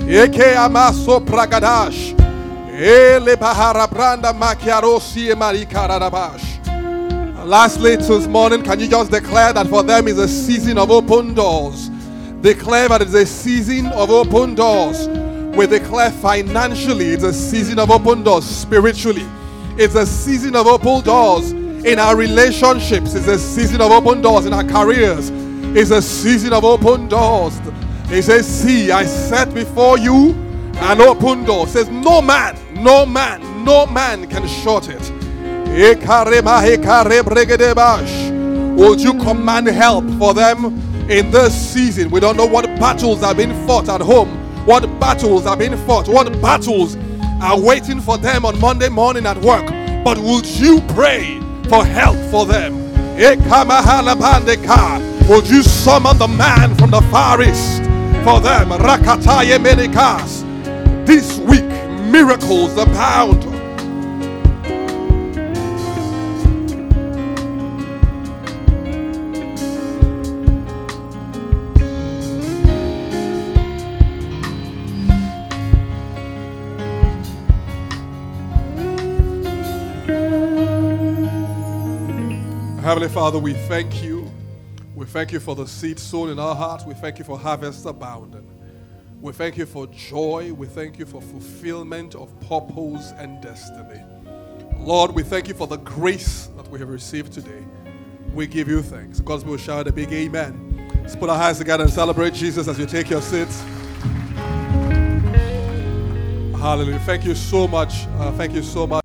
Eke. 0.07 0.55
Lastly, 7.45 7.95
this 7.95 8.27
morning, 8.27 8.63
can 8.63 8.79
you 8.79 8.87
just 8.87 9.11
declare 9.11 9.53
that 9.53 9.67
for 9.67 9.83
them 9.83 10.07
is 10.07 10.17
a 10.17 10.27
season 10.27 10.77
of 10.77 10.89
open 10.89 11.33
doors? 11.33 11.89
Declare 12.41 12.89
that 12.89 13.01
it's 13.03 13.13
a 13.13 13.25
season 13.25 13.87
of 13.87 14.09
open 14.09 14.55
doors. 14.55 15.07
We 15.55 15.67
declare 15.67 16.11
financially, 16.11 17.09
it's 17.09 17.23
a 17.23 17.33
season 17.33 17.79
of 17.79 17.89
open 17.89 18.23
doors. 18.23 18.45
Spiritually, 18.45 19.25
it's 19.77 19.95
a 19.95 20.05
season 20.05 20.55
of 20.55 20.67
open 20.67 21.01
doors. 21.03 21.51
In 21.51 21.99
our 21.99 22.15
relationships, 22.15 23.13
it's 23.15 23.27
a 23.27 23.37
season 23.37 23.79
of 23.79 23.91
open 23.91 24.21
doors. 24.21 24.45
In 24.45 24.53
our 24.53 24.63
careers, 24.63 25.29
it's 25.77 25.91
a 25.91 26.01
season 26.01 26.51
of 26.51 26.65
open 26.65 27.07
doors. 27.07 27.59
He 28.09 28.21
says, 28.21 28.45
See, 28.45 28.91
I 28.91 29.05
set 29.05 29.53
before 29.53 29.97
you 29.97 30.31
an 30.77 30.99
open 31.01 31.45
door. 31.45 31.67
Says, 31.67 31.89
No 31.89 32.21
man, 32.21 32.57
no 32.73 33.05
man, 33.05 33.63
no 33.63 33.85
man 33.85 34.27
can 34.29 34.47
shut 34.47 34.89
it. 34.89 35.11
Would 38.77 39.01
you 39.01 39.13
command 39.13 39.67
help 39.67 40.05
for 40.19 40.33
them 40.33 40.65
in 41.09 41.31
this 41.31 41.53
season? 41.73 42.09
We 42.09 42.19
don't 42.19 42.35
know 42.37 42.45
what 42.45 42.65
battles 42.79 43.23
are 43.23 43.33
being 43.33 43.53
fought 43.65 43.89
at 43.89 44.01
home, 44.01 44.29
what 44.65 44.81
battles 44.99 45.45
are 45.45 45.55
being 45.55 45.77
fought, 45.85 46.07
what 46.07 46.31
battles 46.41 46.97
are 47.41 47.59
waiting 47.59 48.01
for 48.01 48.17
them 48.17 48.45
on 48.45 48.59
Monday 48.59 48.89
morning 48.89 49.25
at 49.25 49.37
work. 49.41 49.65
But 50.03 50.17
would 50.17 50.45
you 50.45 50.81
pray 50.89 51.39
for 51.69 51.85
help 51.85 52.17
for 52.31 52.45
them? 52.45 52.75
Would 55.29 55.49
you 55.49 55.63
summon 55.63 56.17
the 56.17 56.27
man 56.27 56.75
from 56.75 56.91
the 56.91 57.01
far 57.11 57.41
east 57.41 57.83
for 58.23 58.39
them? 58.41 58.69
Rakataye. 58.69 59.57
This 61.05 61.37
week, 61.39 61.63
miracles 62.11 62.77
abound. 62.77 63.54
Heavenly 82.95 83.13
Father, 83.13 83.39
we 83.39 83.51
thank 83.51 84.01
you. 84.01 84.31
We 84.95 85.05
thank 85.05 85.33
you 85.33 85.41
for 85.41 85.53
the 85.53 85.67
seed 85.67 85.99
sown 85.99 86.29
in 86.29 86.39
our 86.39 86.55
hearts. 86.55 86.85
We 86.85 86.93
thank 86.93 87.19
you 87.19 87.25
for 87.25 87.37
harvest 87.37 87.85
abounding. 87.85 88.49
We 89.19 89.33
thank 89.33 89.57
you 89.57 89.65
for 89.65 89.85
joy. 89.87 90.53
We 90.53 90.65
thank 90.65 90.97
you 90.97 91.05
for 91.05 91.21
fulfillment 91.21 92.15
of 92.15 92.33
purpose 92.47 93.11
and 93.17 93.41
destiny. 93.41 94.01
Lord, 94.77 95.11
we 95.11 95.23
thank 95.23 95.49
you 95.49 95.53
for 95.53 95.67
the 95.67 95.75
grace 95.75 96.49
that 96.55 96.69
we 96.69 96.79
have 96.79 96.87
received 96.87 97.33
today. 97.33 97.65
We 98.33 98.47
give 98.47 98.69
you 98.69 98.81
thanks. 98.81 99.19
God's 99.19 99.43
will 99.43 99.57
shout 99.57 99.89
a 99.89 99.91
big 99.91 100.13
amen. 100.13 100.89
Let's 101.01 101.17
put 101.17 101.29
our 101.29 101.37
hands 101.37 101.57
together 101.57 101.83
and 101.83 101.91
celebrate 101.91 102.33
Jesus 102.33 102.69
as 102.69 102.79
you 102.79 102.85
take 102.85 103.09
your 103.09 103.21
seats. 103.21 103.61
Hallelujah. 106.57 106.99
Thank 106.99 107.25
you 107.25 107.35
so 107.35 107.67
much. 107.67 108.07
Uh, 108.07 108.31
thank 108.37 108.53
you 108.53 108.63
so 108.63 108.87
much. 108.87 109.04